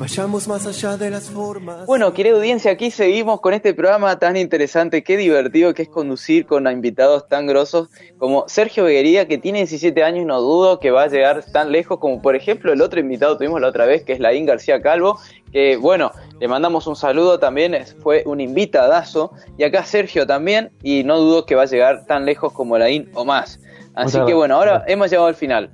Vayamos 0.01 0.49
más 0.49 0.67
allá 0.67 0.97
de 0.97 1.11
las 1.11 1.29
formas. 1.29 1.85
Bueno, 1.85 2.15
querida 2.15 2.35
audiencia, 2.35 2.71
aquí 2.71 2.91
seguimos 2.91 3.43
con 3.43 3.53
este 3.53 3.75
programa 3.75 4.19
tan 4.19 4.35
interesante, 4.35 5.03
qué 5.05 5.19
divertido 5.19 5.75
que 5.75 5.83
es 5.83 5.91
conducir 5.91 6.47
con 6.47 6.67
invitados 6.71 7.29
tan 7.29 7.47
grosos 7.47 7.91
como 8.17 8.49
Sergio 8.49 8.85
Beguería, 8.85 9.29
que 9.29 9.37
tiene 9.37 9.59
17 9.59 10.03
años 10.03 10.23
y 10.23 10.25
no 10.25 10.41
dudo 10.41 10.81
que 10.81 10.91
va 10.91 11.03
a 11.03 11.07
llegar 11.09 11.45
tan 11.53 11.71
lejos 11.71 11.99
como 11.99 12.23
por 12.23 12.35
ejemplo 12.35 12.73
el 12.73 12.81
otro 12.81 12.99
invitado 12.99 13.35
que 13.35 13.45
tuvimos 13.45 13.61
la 13.61 13.69
otra 13.69 13.85
vez, 13.85 14.03
que 14.03 14.15
es 14.15 14.21
Laín 14.21 14.47
García 14.47 14.81
Calvo, 14.81 15.19
que 15.53 15.77
bueno, 15.77 16.13
le 16.41 16.49
mandamos 16.49 16.87
un 16.87 16.97
saludo 16.97 17.39
también, 17.39 17.75
es- 17.75 17.95
fue 18.03 18.23
un 18.25 18.41
invitadazo, 18.41 19.33
y 19.59 19.65
acá 19.65 19.85
Sergio 19.85 20.27
también, 20.27 20.71
y 20.83 21.05
no 21.05 21.19
dudo 21.19 21.45
que 21.45 21.55
va 21.57 21.65
a 21.65 21.67
llegar 21.67 22.07
tan 22.07 22.25
lejos 22.25 22.55
como 22.55 22.79
Laín 22.79 23.11
o 23.13 23.27
más. 23.27 23.61
Así 23.93 24.05
Muchas 24.05 24.13
que 24.13 24.19
gracias. 24.19 24.37
bueno, 24.39 24.55
ahora 24.55 24.85
hemos 24.87 25.11
llegado 25.11 25.27
al 25.29 25.35
final. 25.35 25.71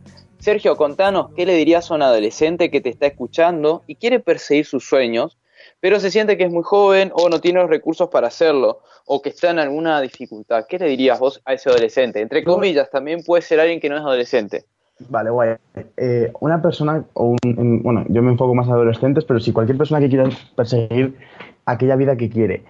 Sergio, 0.46 0.76
contanos, 0.76 1.30
¿qué 1.34 1.44
le 1.44 1.54
dirías 1.56 1.90
a 1.90 1.94
un 1.96 2.02
adolescente 2.02 2.70
que 2.70 2.80
te 2.80 2.88
está 2.88 3.06
escuchando 3.06 3.82
y 3.88 3.96
quiere 3.96 4.20
perseguir 4.20 4.64
sus 4.64 4.88
sueños, 4.88 5.38
pero 5.80 5.98
se 5.98 6.12
siente 6.12 6.36
que 6.36 6.44
es 6.44 6.52
muy 6.52 6.62
joven 6.62 7.10
o 7.14 7.28
no 7.28 7.40
tiene 7.40 7.58
los 7.58 7.68
recursos 7.68 8.08
para 8.10 8.28
hacerlo, 8.28 8.78
o 9.06 9.20
que 9.20 9.30
está 9.30 9.50
en 9.50 9.58
alguna 9.58 10.00
dificultad? 10.00 10.66
¿Qué 10.68 10.78
le 10.78 10.86
dirías 10.86 11.18
vos 11.18 11.42
a 11.44 11.54
ese 11.54 11.68
adolescente? 11.68 12.20
Entre 12.20 12.44
comillas, 12.44 12.88
también 12.92 13.24
puede 13.24 13.42
ser 13.42 13.58
alguien 13.58 13.80
que 13.80 13.88
no 13.88 13.96
es 13.96 14.02
adolescente. 14.02 14.62
Vale, 15.08 15.30
guay. 15.30 15.56
Eh, 15.96 16.30
una 16.38 16.62
persona, 16.62 17.04
o 17.14 17.24
un, 17.30 17.38
en- 17.42 17.82
bueno, 17.82 18.04
yo 18.08 18.22
me 18.22 18.30
enfoco 18.30 18.54
más 18.54 18.68
a 18.68 18.74
adolescentes, 18.74 19.24
pero 19.24 19.40
si 19.40 19.50
cualquier 19.52 19.76
persona 19.76 19.98
que 19.98 20.08
quiera 20.08 20.28
perseguir 20.54 21.16
aquella 21.64 21.96
vida 21.96 22.16
que 22.16 22.30
quiere, 22.30 22.62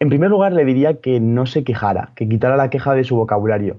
en 0.00 0.08
primer 0.08 0.30
lugar 0.30 0.54
le 0.54 0.64
diría 0.64 0.94
que 0.94 1.20
no 1.20 1.44
se 1.44 1.62
quejara, 1.62 2.10
que 2.16 2.26
quitara 2.26 2.56
la 2.56 2.70
queja 2.70 2.94
de 2.94 3.04
su 3.04 3.16
vocabulario. 3.16 3.76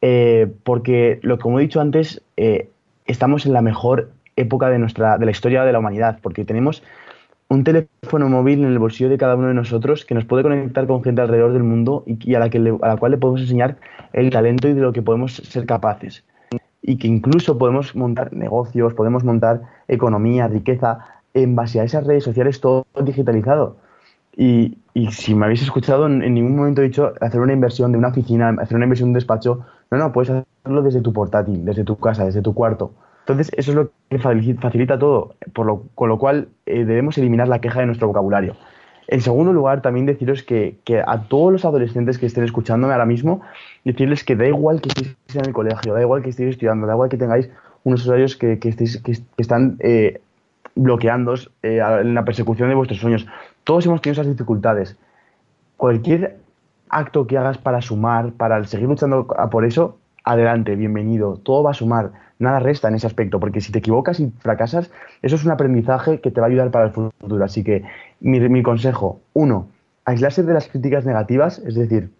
Eh, 0.00 0.46
porque, 0.62 1.18
lo, 1.22 1.38
como 1.38 1.58
he 1.58 1.62
dicho 1.62 1.80
antes, 1.80 2.22
eh, 2.36 2.70
estamos 3.06 3.46
en 3.46 3.52
la 3.52 3.62
mejor 3.62 4.10
época 4.36 4.70
de, 4.70 4.78
nuestra, 4.78 5.18
de 5.18 5.24
la 5.24 5.30
historia 5.32 5.64
de 5.64 5.72
la 5.72 5.80
humanidad, 5.80 6.18
porque 6.22 6.44
tenemos 6.44 6.82
un 7.48 7.64
teléfono 7.64 8.28
móvil 8.28 8.60
en 8.60 8.66
el 8.66 8.78
bolsillo 8.78 9.08
de 9.08 9.18
cada 9.18 9.34
uno 9.34 9.48
de 9.48 9.54
nosotros 9.54 10.04
que 10.04 10.14
nos 10.14 10.24
puede 10.24 10.42
conectar 10.42 10.86
con 10.86 11.02
gente 11.02 11.22
alrededor 11.22 11.52
del 11.52 11.62
mundo 11.64 12.04
y, 12.06 12.34
a, 12.34 12.38
la 12.38 12.50
que 12.50 12.58
le- 12.58 12.78
a 12.82 12.88
la 12.88 12.96
cual 12.96 13.12
le 13.12 13.18
podemos 13.18 13.40
enseñar 13.40 13.76
el 14.12 14.30
talento 14.30 14.68
y 14.68 14.74
de 14.74 14.82
lo 14.82 14.92
que 14.92 15.02
podemos 15.02 15.34
ser 15.36 15.64
capaces 15.66 16.24
y 16.82 16.96
que 16.96 17.08
incluso 17.08 17.58
podemos 17.58 17.96
montar 17.96 18.32
negocios, 18.32 18.94
podemos 18.94 19.24
montar 19.24 19.62
economía, 19.88 20.46
riqueza, 20.46 20.98
en 21.34 21.56
base 21.56 21.80
a 21.80 21.84
esas 21.84 22.06
redes 22.06 22.24
sociales 22.24 22.60
todo 22.60 22.86
digitalizado. 23.02 23.76
Y, 24.36 24.78
y 24.94 25.10
si 25.10 25.34
me 25.34 25.46
habéis 25.46 25.62
escuchado, 25.62 26.06
en, 26.06 26.22
en 26.22 26.34
ningún 26.34 26.54
momento 26.56 26.80
he 26.82 26.84
dicho 26.84 27.12
hacer 27.20 27.40
una 27.40 27.52
inversión 27.52 27.92
de 27.92 27.98
una 27.98 28.08
oficina, 28.08 28.54
hacer 28.60 28.76
una 28.76 28.84
inversión 28.84 29.08
de 29.08 29.10
un 29.10 29.14
despacho. 29.14 29.64
No, 29.90 29.98
no, 29.98 30.12
puedes 30.12 30.30
hacerlo 30.30 30.82
desde 30.82 31.00
tu 31.00 31.12
portátil, 31.12 31.64
desde 31.64 31.84
tu 31.84 31.96
casa, 31.96 32.24
desde 32.24 32.42
tu 32.42 32.54
cuarto. 32.54 32.92
Entonces, 33.20 33.50
eso 33.56 33.72
es 33.72 33.76
lo 33.76 33.90
que 34.08 34.18
facil- 34.18 34.58
facilita 34.60 34.98
todo, 34.98 35.34
por 35.52 35.66
lo, 35.66 35.82
con 35.94 36.08
lo 36.08 36.18
cual 36.18 36.48
eh, 36.66 36.84
debemos 36.84 37.18
eliminar 37.18 37.48
la 37.48 37.60
queja 37.60 37.80
de 37.80 37.86
nuestro 37.86 38.08
vocabulario. 38.08 38.56
En 39.06 39.22
segundo 39.22 39.54
lugar, 39.54 39.80
también 39.80 40.04
deciros 40.04 40.42
que, 40.42 40.76
a 41.06 41.22
todos 41.22 41.50
los 41.50 41.64
adolescentes 41.64 42.18
que 42.18 42.26
estén 42.26 42.44
escuchándome 42.44 42.92
ahora 42.92 43.06
mismo, 43.06 43.40
decirles 43.84 44.22
que 44.22 44.36
da 44.36 44.46
igual 44.46 44.82
que 44.82 44.90
estéis 44.90 45.16
en 45.34 45.46
el 45.46 45.52
colegio, 45.54 45.94
da 45.94 46.02
igual 46.02 46.22
que 46.22 46.28
estéis 46.28 46.50
estudiando, 46.50 46.86
da 46.86 46.92
igual 46.92 47.08
que 47.08 47.16
tengáis 47.16 47.48
unos 47.84 48.06
horarios 48.06 48.36
que, 48.36 48.58
están 49.38 49.78
eh, 49.80 50.20
eh, 51.62 51.80
en 52.02 52.14
la 52.14 52.24
persecución 52.24 52.68
de 52.68 52.74
vuestros 52.74 53.00
sueños. 53.00 53.26
Todos 53.64 53.86
hemos 53.86 54.02
tenido 54.02 54.20
esas 54.20 54.30
dificultades. 54.30 54.98
Cualquier 55.78 56.36
acto 56.90 57.26
que 57.26 57.38
hagas 57.38 57.58
para 57.58 57.80
sumar, 57.82 58.32
para 58.32 58.62
seguir 58.64 58.88
luchando 58.88 59.26
por 59.50 59.64
eso, 59.64 59.98
adelante, 60.24 60.76
bienvenido. 60.76 61.38
Todo 61.38 61.62
va 61.62 61.70
a 61.70 61.74
sumar, 61.74 62.12
nada 62.38 62.60
resta 62.60 62.88
en 62.88 62.94
ese 62.94 63.06
aspecto, 63.06 63.40
porque 63.40 63.60
si 63.60 63.72
te 63.72 63.78
equivocas 63.78 64.20
y 64.20 64.30
fracasas, 64.40 64.90
eso 65.22 65.36
es 65.36 65.44
un 65.44 65.50
aprendizaje 65.50 66.20
que 66.20 66.30
te 66.30 66.40
va 66.40 66.46
a 66.46 66.50
ayudar 66.50 66.70
para 66.70 66.86
el 66.86 66.92
futuro. 66.92 67.44
Así 67.44 67.64
que 67.64 67.84
mi, 68.20 68.62
consejo, 68.62 69.20
uno, 69.32 69.68
aislarse 70.04 70.42
de 70.42 70.54
las 70.54 70.68
críticas 70.68 71.04
negativas, 71.04 71.58
es 71.60 71.74
decir, 71.74 72.10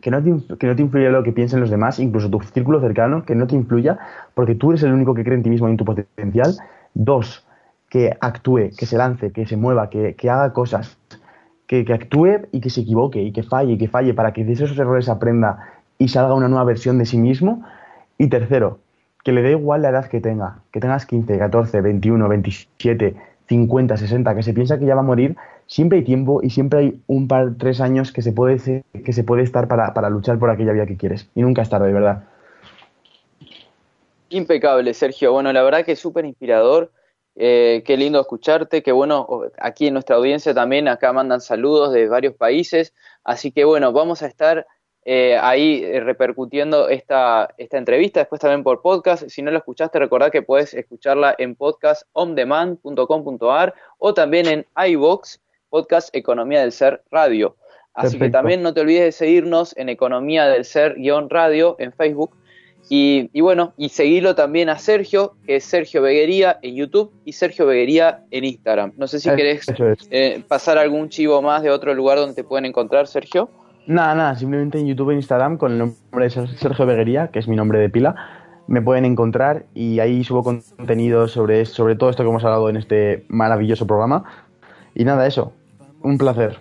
que 0.00 0.10
no, 0.10 0.22
te, 0.22 0.56
que 0.56 0.66
no 0.66 0.74
te 0.74 0.82
influya 0.82 1.10
lo 1.10 1.22
que 1.22 1.32
piensen 1.32 1.60
los 1.60 1.70
demás, 1.70 1.98
incluso 1.98 2.30
tu 2.30 2.40
círculo 2.40 2.80
cercano, 2.80 3.24
que 3.24 3.34
no 3.34 3.46
te 3.46 3.54
influya, 3.54 3.98
porque 4.34 4.54
tú 4.54 4.70
eres 4.70 4.82
el 4.82 4.92
único 4.92 5.14
que 5.14 5.22
cree 5.22 5.36
en 5.36 5.42
ti 5.42 5.50
mismo 5.50 5.68
y 5.68 5.72
en 5.72 5.76
tu 5.76 5.84
potencial. 5.84 6.56
Dos, 6.94 7.46
que 7.88 8.16
actúe, 8.20 8.70
que 8.76 8.86
se 8.86 8.96
lance, 8.96 9.32
que 9.32 9.46
se 9.46 9.56
mueva, 9.56 9.88
que, 9.90 10.14
que 10.14 10.30
haga 10.30 10.52
cosas, 10.52 10.98
que, 11.66 11.84
que 11.84 11.92
actúe 11.92 12.46
y 12.52 12.60
que 12.60 12.70
se 12.70 12.82
equivoque, 12.82 13.22
y 13.22 13.32
que 13.32 13.42
falle, 13.42 13.72
y 13.72 13.78
que 13.78 13.88
falle, 13.88 14.14
para 14.14 14.32
que 14.32 14.44
de 14.44 14.52
esos 14.52 14.76
errores 14.78 15.08
aprenda 15.08 15.72
y 15.98 16.08
salga 16.08 16.34
una 16.34 16.48
nueva 16.48 16.64
versión 16.64 16.98
de 16.98 17.06
sí 17.06 17.18
mismo. 17.18 17.64
Y 18.18 18.28
tercero, 18.28 18.78
que 19.24 19.32
le 19.32 19.42
dé 19.42 19.52
igual 19.52 19.82
la 19.82 19.88
edad 19.88 20.06
que 20.06 20.20
tenga, 20.20 20.58
que 20.70 20.80
tengas 20.80 21.06
15, 21.06 21.38
14, 21.38 21.80
21, 21.80 22.28
27, 22.28 23.16
50, 23.48 23.96
60, 23.96 24.34
que 24.34 24.42
se 24.42 24.52
piensa 24.52 24.78
que 24.78 24.86
ya 24.86 24.94
va 24.94 25.00
a 25.00 25.04
morir, 25.04 25.36
siempre 25.66 25.98
hay 25.98 26.04
tiempo 26.04 26.40
y 26.42 26.50
siempre 26.50 26.78
hay 26.78 27.00
un 27.06 27.26
par, 27.26 27.54
tres 27.58 27.80
años 27.80 28.12
que 28.12 28.22
se 28.22 28.32
puede, 28.32 28.84
que 29.04 29.12
se 29.12 29.24
puede 29.24 29.42
estar 29.42 29.66
para, 29.66 29.94
para 29.94 30.10
luchar 30.10 30.38
por 30.38 30.50
aquella 30.50 30.72
vida 30.72 30.86
que 30.86 30.96
quieres. 30.96 31.28
Y 31.34 31.42
nunca 31.42 31.62
es 31.62 31.70
tarde, 31.70 31.88
de 31.88 31.92
verdad. 31.94 32.24
Impecable, 34.28 34.92
Sergio. 34.94 35.32
Bueno, 35.32 35.52
la 35.52 35.62
verdad 35.62 35.84
que 35.84 35.92
es 35.92 35.98
súper 35.98 36.24
inspirador. 36.24 36.90
Eh, 37.36 37.82
qué 37.84 37.96
lindo 37.96 38.20
escucharte. 38.20 38.82
Qué 38.82 38.92
bueno, 38.92 39.42
aquí 39.58 39.88
en 39.88 39.94
nuestra 39.94 40.16
audiencia 40.16 40.54
también, 40.54 40.88
acá 40.88 41.12
mandan 41.12 41.40
saludos 41.40 41.92
de 41.92 42.08
varios 42.08 42.34
países. 42.34 42.94
Así 43.24 43.52
que 43.52 43.64
bueno, 43.64 43.92
vamos 43.92 44.22
a 44.22 44.26
estar 44.26 44.66
eh, 45.06 45.38
ahí 45.40 45.84
eh, 45.84 46.00
repercutiendo 46.00 46.88
esta, 46.88 47.54
esta 47.58 47.76
entrevista, 47.76 48.20
después 48.20 48.40
también 48.40 48.62
por 48.62 48.80
podcast. 48.80 49.28
Si 49.28 49.42
no 49.42 49.50
la 49.50 49.58
escuchaste, 49.58 49.98
recordad 49.98 50.30
que 50.30 50.40
puedes 50.42 50.72
escucharla 50.74 51.34
en 51.38 51.56
podcastondemand.com.ar 51.56 53.74
o 53.98 54.14
también 54.14 54.46
en 54.46 54.66
iVox, 54.88 55.40
Podcast 55.68 56.14
Economía 56.14 56.60
del 56.60 56.72
Ser 56.72 57.02
Radio. 57.10 57.56
Así 57.94 58.18
que 58.18 58.28
también 58.28 58.62
no 58.62 58.74
te 58.74 58.80
olvides 58.80 59.04
de 59.04 59.12
seguirnos 59.12 59.76
en 59.76 59.88
Economía 59.88 60.48
del 60.48 60.64
Ser-Radio 60.64 61.76
en 61.78 61.92
Facebook. 61.92 62.36
Y, 62.90 63.30
y 63.32 63.40
bueno, 63.40 63.72
y 63.78 63.88
seguirlo 63.88 64.34
también 64.34 64.68
a 64.68 64.78
Sergio, 64.78 65.34
que 65.46 65.56
es 65.56 65.64
Sergio 65.64 66.02
Beguería 66.02 66.58
en 66.62 66.74
YouTube 66.76 67.12
y 67.24 67.32
Sergio 67.32 67.64
Beguería 67.66 68.24
en 68.30 68.44
Instagram. 68.44 68.92
No 68.98 69.06
sé 69.06 69.20
si 69.20 69.30
Eh, 69.30 69.36
querés 69.36 69.66
es. 69.68 70.08
eh, 70.10 70.42
pasar 70.46 70.76
algún 70.76 71.08
chivo 71.08 71.40
más 71.40 71.62
de 71.62 71.70
otro 71.70 71.94
lugar 71.94 72.18
donde 72.18 72.34
te 72.34 72.44
pueden 72.44 72.66
encontrar, 72.66 73.06
Sergio. 73.06 73.48
Nada, 73.86 74.14
nada, 74.14 74.34
simplemente 74.36 74.78
en 74.78 74.86
YouTube 74.86 75.10
e 75.10 75.14
Instagram 75.14 75.56
con 75.56 75.72
el 75.72 75.78
nombre 75.78 76.24
de 76.24 76.30
Ser- 76.30 76.48
Sergio 76.58 76.84
Beguería, 76.86 77.28
que 77.28 77.38
es 77.38 77.48
mi 77.48 77.56
nombre 77.56 77.78
de 77.78 77.88
pila. 77.90 78.14
me 78.66 78.80
pueden 78.80 79.04
encontrar 79.04 79.66
y 79.74 80.00
ahí 80.00 80.24
subo 80.24 80.42
contenido 80.42 81.28
sobre, 81.28 81.66
sobre 81.66 81.96
todo 81.96 82.08
esto 82.08 82.22
que 82.22 82.30
hemos 82.30 82.44
hablado 82.44 82.70
en 82.70 82.76
este 82.78 83.24
maravilloso 83.28 83.86
programa. 83.86 84.24
Y 84.94 85.04
nada, 85.04 85.26
eso, 85.26 85.52
un 86.02 86.16
placer. 86.16 86.58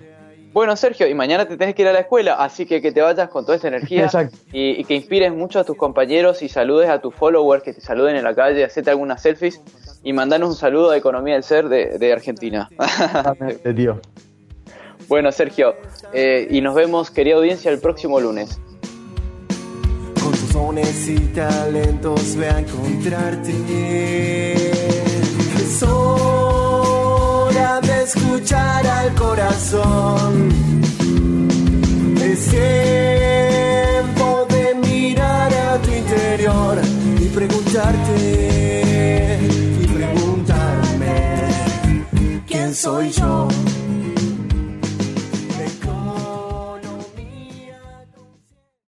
Bueno, 0.53 0.75
Sergio, 0.75 1.07
y 1.07 1.15
mañana 1.15 1.47
te 1.47 1.57
tenés 1.57 1.73
que 1.73 1.81
ir 1.81 1.87
a 1.87 1.93
la 1.93 2.01
escuela, 2.01 2.35
así 2.35 2.67
que 2.67 2.79
que 2.79 2.91
te 2.91 3.01
vayas 3.01 3.27
con 3.29 3.43
toda 3.43 3.55
esta 3.55 3.69
energía 3.69 4.07
y, 4.51 4.79
y 4.79 4.83
que 4.83 4.93
inspires 4.93 5.33
mucho 5.33 5.59
a 5.59 5.63
tus 5.63 5.75
compañeros 5.75 6.43
y 6.43 6.49
saludes 6.49 6.89
a 6.89 7.01
tus 7.01 7.15
followers, 7.15 7.63
que 7.63 7.73
te 7.73 7.81
saluden 7.81 8.15
en 8.15 8.23
la 8.23 8.35
calle, 8.35 8.63
hacete 8.63 8.91
algunas 8.91 9.23
selfies 9.23 9.59
y 10.03 10.13
mandanos 10.13 10.49
un 10.49 10.55
saludo 10.55 10.91
a 10.91 10.97
Economía 10.97 11.33
del 11.33 11.43
Ser 11.43 11.69
de, 11.69 11.97
de 11.97 12.13
Argentina. 12.13 12.69
Eh, 13.63 13.73
tío. 13.73 13.99
bueno, 15.07 15.31
Sergio, 15.31 15.75
eh, 16.13 16.47
y 16.51 16.61
nos 16.61 16.75
vemos, 16.75 17.09
querida 17.09 17.35
audiencia, 17.35 17.71
el 17.71 17.79
próximo 17.79 18.19
lunes. 18.19 18.59
Con 20.21 20.31
tus 20.31 20.53
dones 20.53 21.09
y 21.09 21.17
talentos 21.33 22.35
ve 22.35 22.47
a 22.47 22.59
encontrarte. 22.59 23.51
De 23.51 24.55
escuchar 28.03 28.85
al 28.85 29.13
corazón. 29.15 30.49
Es 32.21 32.47
tiempo 32.49 34.45
de 34.49 34.75
mirar 34.75 35.53
a 35.53 35.81
tu 35.81 35.91
interior 35.91 36.81
y 37.19 37.25
preguntarte 37.29 38.15
y 39.81 39.87
preguntarme 39.87 41.15
quién 42.45 42.73
soy 42.75 43.11
yo. 43.11 43.47